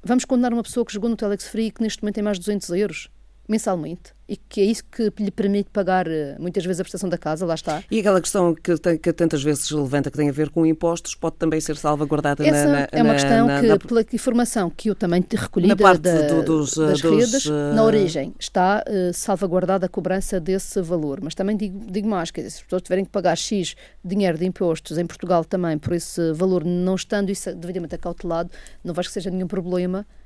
vamos 0.03 0.25
condenar 0.25 0.53
uma 0.53 0.63
pessoa 0.63 0.85
que 0.85 0.93
jogou 0.93 1.09
no 1.09 1.15
Telex 1.15 1.47
Free 1.47 1.71
que 1.71 1.81
neste 1.81 2.01
momento 2.01 2.15
tem 2.15 2.23
mais 2.23 2.37
de 2.37 2.45
200 2.45 2.69
euros 2.71 3.09
mensalmente 3.51 4.13
e 4.31 4.37
que 4.37 4.61
é 4.61 4.63
isso 4.63 4.85
que 4.85 5.11
lhe 5.19 5.29
permite 5.29 5.69
pagar 5.71 6.07
eh, 6.07 6.37
muitas 6.39 6.63
vezes 6.63 6.79
a 6.79 6.83
prestação 6.85 7.09
da 7.09 7.17
casa, 7.17 7.45
lá 7.45 7.53
está. 7.53 7.83
E 7.91 7.99
aquela 7.99 8.21
questão 8.21 8.55
que, 8.55 8.77
que 8.97 9.11
tantas 9.11 9.43
vezes 9.43 9.65
se 9.65 9.75
levanta 9.75 10.09
que 10.09 10.15
tem 10.17 10.29
a 10.29 10.31
ver 10.31 10.49
com 10.49 10.65
impostos 10.65 11.15
pode 11.15 11.35
também 11.35 11.59
ser 11.59 11.75
salvaguardada 11.75 12.47
Essa 12.47 12.65
na, 12.65 12.71
na, 12.71 12.87
é 12.93 13.03
uma 13.03 13.13
questão 13.13 13.45
na, 13.45 13.59
que, 13.59 13.67
na, 13.67 13.77
pela 13.77 14.05
informação 14.13 14.69
que 14.69 14.89
eu 14.89 14.95
também 14.95 15.21
recolhi 15.29 15.67
da, 15.67 15.93
da, 15.95 16.27
do, 16.29 16.43
dos, 16.43 16.75
das 16.75 17.01
dos, 17.01 17.11
redes, 17.11 17.45
uh... 17.45 17.73
na 17.75 17.83
origem 17.83 18.33
está 18.39 18.81
uh, 18.87 19.13
salvaguardada 19.13 19.85
a 19.85 19.89
cobrança 19.89 20.39
desse 20.39 20.81
valor. 20.81 21.19
Mas 21.21 21.35
também 21.35 21.57
digo, 21.57 21.91
digo 21.91 22.07
mais, 22.07 22.31
que 22.31 22.39
se 22.41 22.47
as 22.47 22.63
pessoas 22.63 22.83
tiverem 22.83 23.03
que 23.03 23.11
pagar 23.11 23.35
X 23.35 23.75
dinheiro 24.01 24.37
de 24.37 24.45
impostos 24.45 24.97
em 24.97 25.05
Portugal 25.05 25.43
também 25.43 25.77
por 25.77 25.91
esse 25.91 26.31
valor, 26.31 26.63
não 26.63 26.95
estando 26.95 27.29
isso 27.29 27.53
devidamente 27.53 27.95
acautelado, 27.95 28.49
não 28.81 28.93
vais 28.93 29.07
que 29.07 29.13
seja 29.13 29.29
nenhum 29.29 29.47
problema 29.47 30.07
eh, 30.07 30.20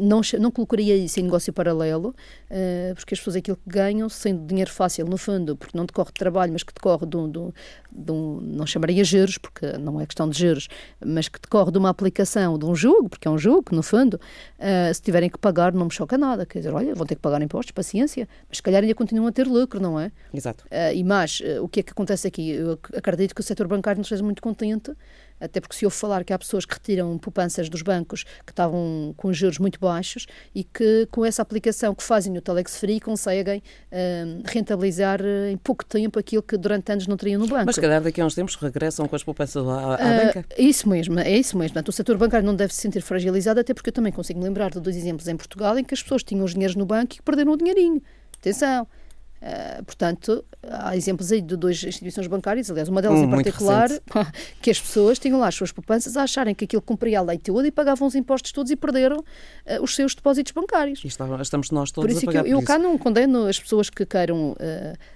não, 0.00 0.20
não 0.38 0.50
colocaria 0.50 0.96
isso 0.96 1.20
em 1.20 1.24
negócio 1.24 1.52
paralelo, 1.52 2.14
uh, 2.50 2.94
porque 2.94 3.14
as 3.14 3.20
pessoas 3.20 3.36
aquilo 3.36 3.56
que 3.56 3.68
ganham, 3.68 4.08
sendo 4.08 4.46
dinheiro 4.46 4.70
fácil, 4.70 5.06
no 5.06 5.16
fundo, 5.16 5.56
porque 5.56 5.76
não 5.76 5.84
decorre 5.84 6.08
de 6.08 6.14
trabalho, 6.14 6.52
mas 6.52 6.62
que 6.62 6.72
decorre 6.72 7.06
de 7.06 7.16
um, 7.16 7.30
de 7.30 7.38
um, 7.38 7.52
de 7.92 8.12
um 8.12 8.40
não 8.40 8.66
chamaria 8.66 9.04
juros, 9.04 9.38
porque 9.38 9.78
não 9.78 10.00
é 10.00 10.06
questão 10.06 10.28
de 10.28 10.38
juros, 10.38 10.68
mas 11.04 11.28
que 11.28 11.40
decorre 11.40 11.70
de 11.70 11.78
uma 11.78 11.88
aplicação 11.88 12.58
de 12.58 12.64
um 12.64 12.74
jogo, 12.74 13.08
porque 13.08 13.26
é 13.26 13.30
um 13.30 13.38
jogo, 13.38 13.64
no 13.72 13.82
fundo, 13.82 14.14
uh, 14.14 14.94
se 14.94 15.02
tiverem 15.02 15.30
que 15.30 15.38
pagar, 15.38 15.72
não 15.72 15.86
me 15.86 15.92
choca 15.92 16.16
nada. 16.18 16.46
Quer 16.46 16.58
dizer, 16.58 16.74
olha, 16.74 16.94
vão 16.94 17.06
ter 17.06 17.14
que 17.14 17.22
pagar 17.22 17.40
impostos, 17.42 17.72
paciência, 17.72 18.28
mas 18.48 18.58
se 18.58 18.62
calhar 18.62 18.82
ainda 18.82 18.94
continuam 18.94 19.28
a 19.28 19.32
ter 19.32 19.46
lucro, 19.46 19.80
não 19.80 19.98
é? 19.98 20.10
Exato. 20.32 20.64
E 20.94 21.02
mais, 21.04 21.40
o 21.60 21.68
que 21.68 21.80
é 21.80 21.82
que 21.82 21.92
acontece 21.92 22.26
aqui? 22.26 22.50
Eu 22.50 22.78
acredito 22.96 23.34
que 23.34 23.40
o 23.40 23.44
setor 23.44 23.66
bancário 23.66 23.98
não 23.98 24.02
esteja 24.02 24.22
muito 24.22 24.42
contente 24.42 24.92
até 25.40 25.60
porque 25.60 25.76
se 25.76 25.84
eu 25.84 25.90
falar 25.90 26.24
que 26.24 26.32
há 26.32 26.38
pessoas 26.38 26.64
que 26.64 26.74
retiram 26.74 27.16
poupanças 27.18 27.68
dos 27.68 27.82
bancos 27.82 28.24
que 28.44 28.52
estavam 28.52 29.14
com 29.16 29.32
juros 29.32 29.58
muito 29.58 29.78
baixos 29.78 30.26
e 30.54 30.64
que 30.64 31.06
com 31.10 31.24
essa 31.24 31.42
aplicação 31.42 31.94
que 31.94 32.02
fazem 32.02 32.32
no 32.32 32.40
Telex 32.40 32.78
Free 32.78 33.00
conseguem 33.00 33.58
uh, 33.58 34.42
rentabilizar 34.44 35.20
uh, 35.20 35.48
em 35.50 35.56
pouco 35.56 35.84
tempo 35.84 36.18
aquilo 36.18 36.42
que 36.42 36.56
durante 36.56 36.90
anos 36.92 37.06
não 37.06 37.16
teriam 37.16 37.40
no 37.40 37.46
banco. 37.46 37.66
Mas 37.66 37.74
se 37.74 37.80
calhar 37.80 38.02
daqui 38.02 38.20
a 38.20 38.24
uns 38.24 38.34
tempos 38.34 38.54
regressam 38.56 39.06
com 39.06 39.16
as 39.16 39.22
poupanças 39.22 39.66
à, 39.66 39.70
à 39.70 39.94
uh, 39.94 40.26
banca? 40.26 40.44
Isso 40.58 40.88
mesmo, 40.88 41.18
é 41.18 41.30
isso 41.30 41.56
mesmo. 41.56 41.74
Portanto, 41.74 41.88
o 41.88 41.92
setor 41.92 42.16
bancário 42.16 42.46
não 42.46 42.54
deve 42.54 42.74
se 42.74 42.80
sentir 42.80 43.00
fragilizado, 43.02 43.60
até 43.60 43.74
porque 43.74 43.90
eu 43.90 43.94
também 43.94 44.12
consigo 44.12 44.38
me 44.38 44.44
lembrar 44.46 44.70
de 44.70 44.80
dois 44.80 44.96
exemplos 44.96 45.28
em 45.28 45.36
Portugal 45.36 45.78
em 45.78 45.84
que 45.84 45.94
as 45.94 46.02
pessoas 46.02 46.22
tinham 46.22 46.44
os 46.44 46.52
dinheiros 46.52 46.76
no 46.76 46.86
banco 46.86 47.16
e 47.16 47.22
perderam 47.22 47.52
o 47.52 47.56
dinheirinho. 47.56 48.02
Atenção, 48.38 48.86
Uh, 49.36 49.84
portanto, 49.84 50.44
há 50.62 50.96
exemplos 50.96 51.30
aí 51.30 51.40
de 51.40 51.56
duas 51.56 51.82
instituições 51.84 52.26
bancárias, 52.26 52.70
aliás, 52.70 52.88
uma 52.88 53.02
delas 53.02 53.20
hum, 53.20 53.24
em 53.24 53.30
particular, 53.30 53.88
que 54.62 54.70
as 54.70 54.80
pessoas 54.80 55.18
tinham 55.18 55.38
lá 55.38 55.48
as 55.48 55.54
suas 55.54 55.70
poupanças 55.70 56.16
a 56.16 56.22
acharem 56.22 56.54
que 56.54 56.64
aquilo 56.64 56.82
cumpria 56.82 57.18
a 57.18 57.22
lei 57.22 57.38
toda 57.38 57.66
e 57.68 57.70
pagavam 57.70 58.08
os 58.08 58.14
impostos 58.14 58.50
todos 58.50 58.72
e 58.72 58.76
perderam 58.76 59.18
uh, 59.18 59.82
os 59.82 59.94
seus 59.94 60.14
depósitos 60.14 60.52
bancários. 60.52 61.04
E 61.04 61.08
estamos 61.08 61.70
nós 61.70 61.90
todos 61.90 62.10
por 62.10 62.16
isso 62.16 62.24
a 62.24 62.32
pagar 62.32 62.44
que 62.44 62.50
eu, 62.50 62.60
eu 62.60 62.64
cá 62.64 62.78
não 62.78 62.96
condeno 62.96 63.46
as 63.46 63.60
pessoas 63.60 63.90
que 63.90 64.06
queiram 64.06 64.52
uh, 64.52 64.56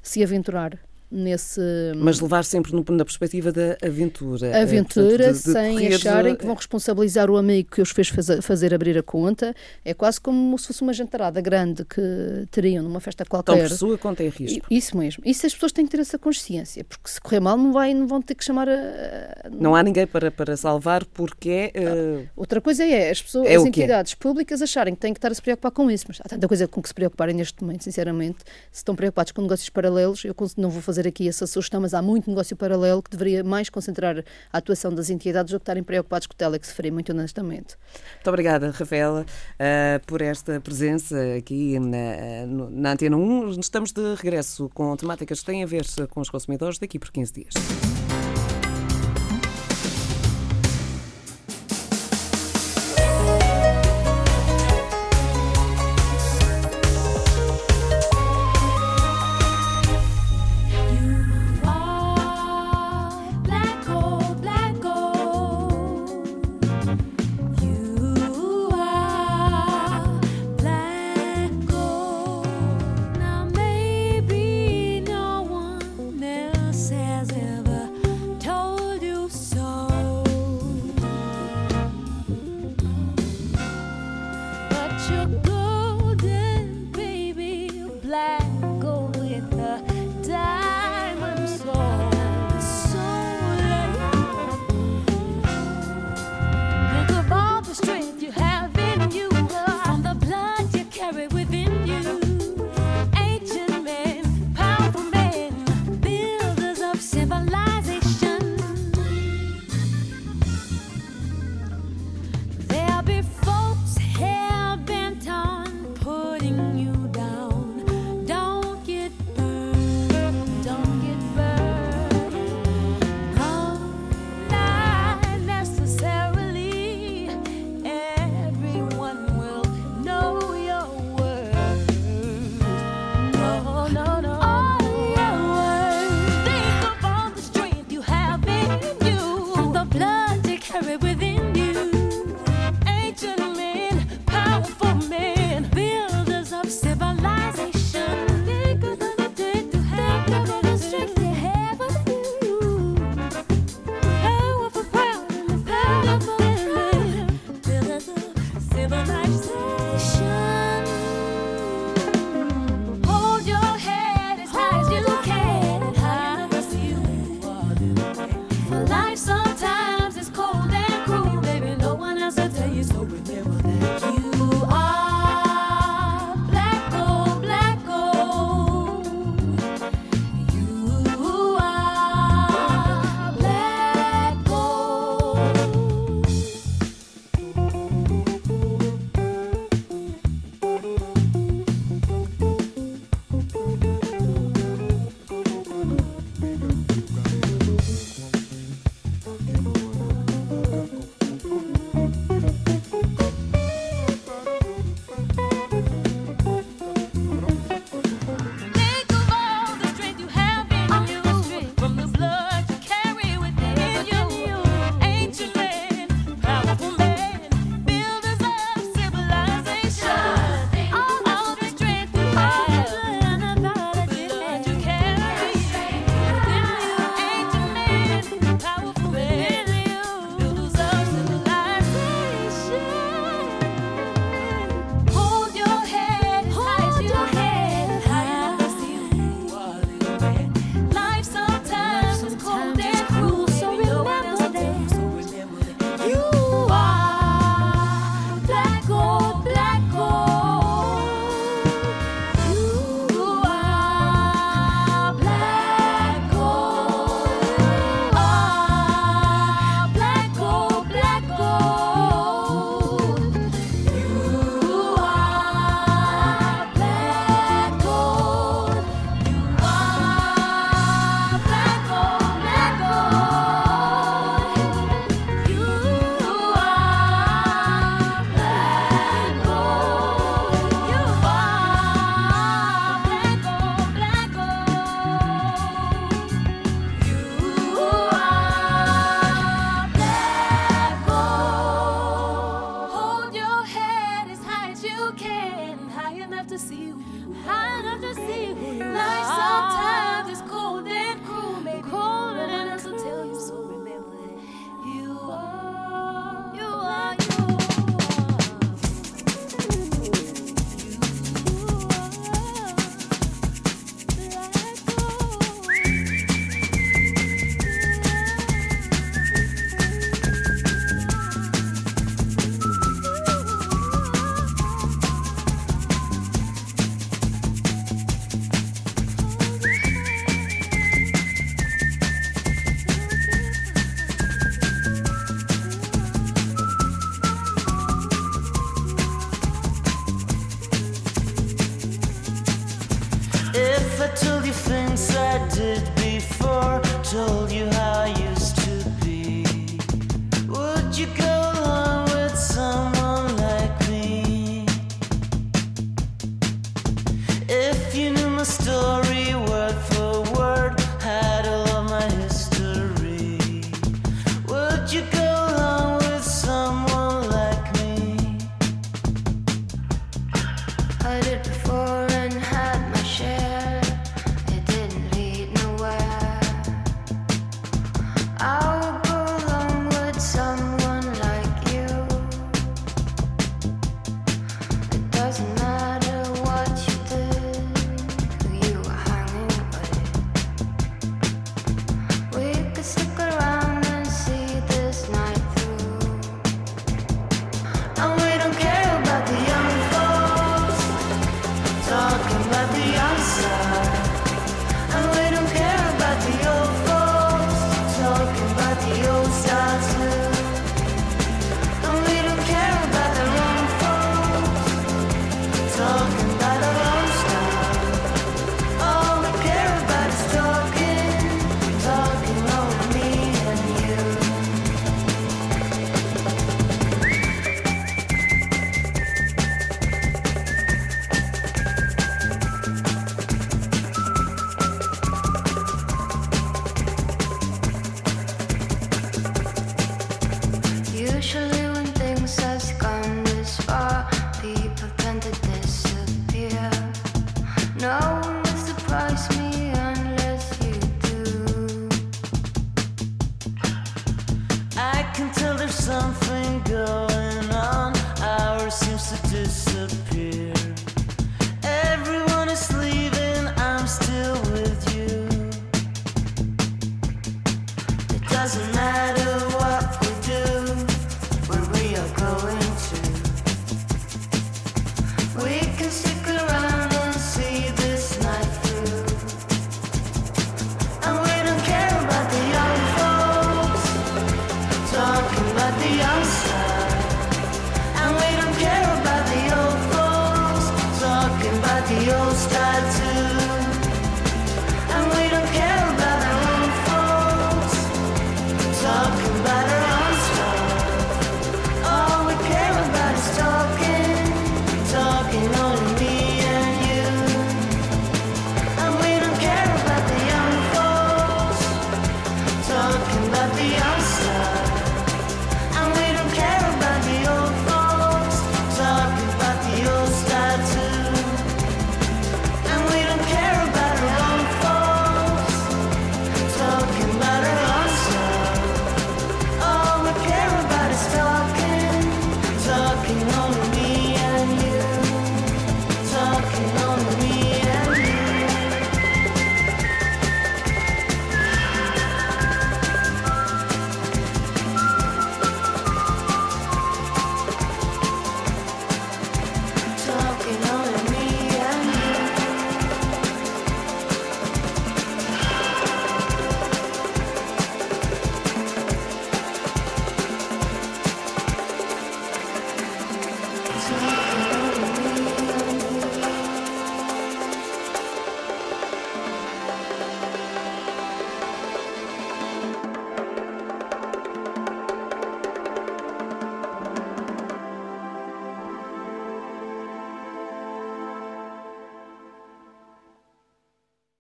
se 0.02 0.22
aventurar 0.22 0.78
nesse. 1.10 1.60
Mas 1.96 2.20
levar 2.20 2.44
sempre 2.44 2.72
no, 2.72 2.84
na 2.90 3.04
perspectiva 3.04 3.50
da 3.50 3.76
aventura. 3.82 4.46
Eh, 4.46 4.62
aventura, 4.62 5.08
portanto, 5.08 5.36
de, 5.36 5.42
de 5.42 5.52
sem 5.52 5.94
acharem 5.94 6.36
que 6.36 6.46
vão 6.46 6.54
responsabilizar 6.54 7.30
o 7.30 7.36
amigo 7.36 7.70
que 7.70 7.82
os 7.82 7.90
fez 7.90 8.08
fazer, 8.42 8.74
abrir 8.74 8.96
a 8.96 9.02
conta. 9.02 9.54
É 9.84 9.92
quase 9.92 10.20
como 10.20 10.56
se 10.58 10.68
fosse 10.68 10.82
uma 10.82 10.92
jantarada 10.92 11.40
grande 11.40 11.84
que 11.84 12.46
teriam 12.50 12.84
numa 12.84 13.00
festa 13.00 13.24
qualquer. 13.24 13.52
Então, 13.52 13.68
por 13.68 13.76
sua 13.76 13.98
conta 13.98 14.22
é 14.22 14.28
risco. 14.28 14.66
Isso 14.70 14.96
mesmo. 14.96 15.22
Isso 15.26 15.46
as 15.46 15.54
pessoas 15.54 15.72
têm 15.72 15.84
que 15.84 15.90
ter 15.90 16.00
essa 16.00 16.18
consciência, 16.18 16.84
porque 16.84 17.10
se 17.10 17.20
correr 17.20 17.40
mal 17.40 17.56
não, 17.56 17.72
vai, 17.72 17.92
não 17.92 18.06
vão 18.06 18.22
ter 18.22 18.34
que 18.34 18.44
chamar 18.44 18.68
a. 18.68 19.50
Não 19.50 19.74
há 19.74 19.82
ninguém 19.82 20.06
para, 20.06 20.30
para 20.30 20.56
salvar, 20.56 21.04
porque 21.04 21.72
é. 21.74 21.80
Uh... 21.80 22.28
Outra 22.36 22.60
coisa 22.60 22.84
é 22.84 23.10
as 23.10 23.20
pessoas, 23.20 23.46
é 23.46 23.56
as 23.56 23.64
é. 23.64 23.68
entidades 23.68 24.12
é. 24.12 24.16
públicas 24.16 24.62
acharem 24.62 24.94
que 24.94 25.00
têm 25.00 25.12
que 25.12 25.18
estar 25.18 25.30
a 25.30 25.34
se 25.34 25.42
preocupar 25.42 25.72
com 25.72 25.90
isso, 25.90 26.04
mas 26.08 26.20
há 26.20 26.28
tanta 26.28 26.46
coisa 26.46 26.68
com 26.68 26.80
que 26.80 26.88
se 26.88 26.94
preocuparem 26.94 27.34
neste 27.34 27.62
momento, 27.62 27.84
sinceramente. 27.84 28.38
Se 28.70 28.78
estão 28.78 28.94
preocupados 28.94 29.32
com 29.32 29.42
negócios 29.42 29.68
paralelos, 29.68 30.24
eu 30.24 30.34
não 30.56 30.70
vou 30.70 30.80
fazer 30.80 30.99
fazer 31.00 31.08
aqui 31.08 31.28
essa 31.28 31.46
sugestão, 31.46 31.80
mas 31.80 31.94
há 31.94 32.02
muito 32.02 32.28
negócio 32.28 32.56
paralelo 32.56 33.02
que 33.02 33.10
deveria 33.10 33.42
mais 33.42 33.70
concentrar 33.70 34.22
a 34.52 34.58
atuação 34.58 34.94
das 34.94 35.08
entidades 35.08 35.52
do 35.52 35.58
que 35.58 35.62
estarem 35.62 35.82
preocupados 35.82 36.26
com 36.26 36.34
o 36.34 36.36
Telex 36.36 36.72
Free, 36.72 36.90
muito 36.90 37.12
honestamente. 37.12 37.76
Muito 38.14 38.28
obrigada, 38.28 38.70
Rafaela, 38.70 39.22
uh, 39.24 40.06
por 40.06 40.20
esta 40.20 40.60
presença 40.60 41.16
aqui 41.36 41.78
na, 41.78 42.46
na 42.70 42.92
Antena 42.92 43.16
1. 43.16 43.60
Estamos 43.60 43.92
de 43.92 44.14
regresso 44.14 44.70
com 44.74 44.94
temáticas 44.96 45.40
que 45.40 45.46
têm 45.46 45.62
a 45.62 45.66
ver 45.66 45.84
com 46.10 46.20
os 46.20 46.28
consumidores 46.28 46.78
daqui 46.78 46.98
por 46.98 47.10
15 47.10 47.32
dias. 47.32 47.99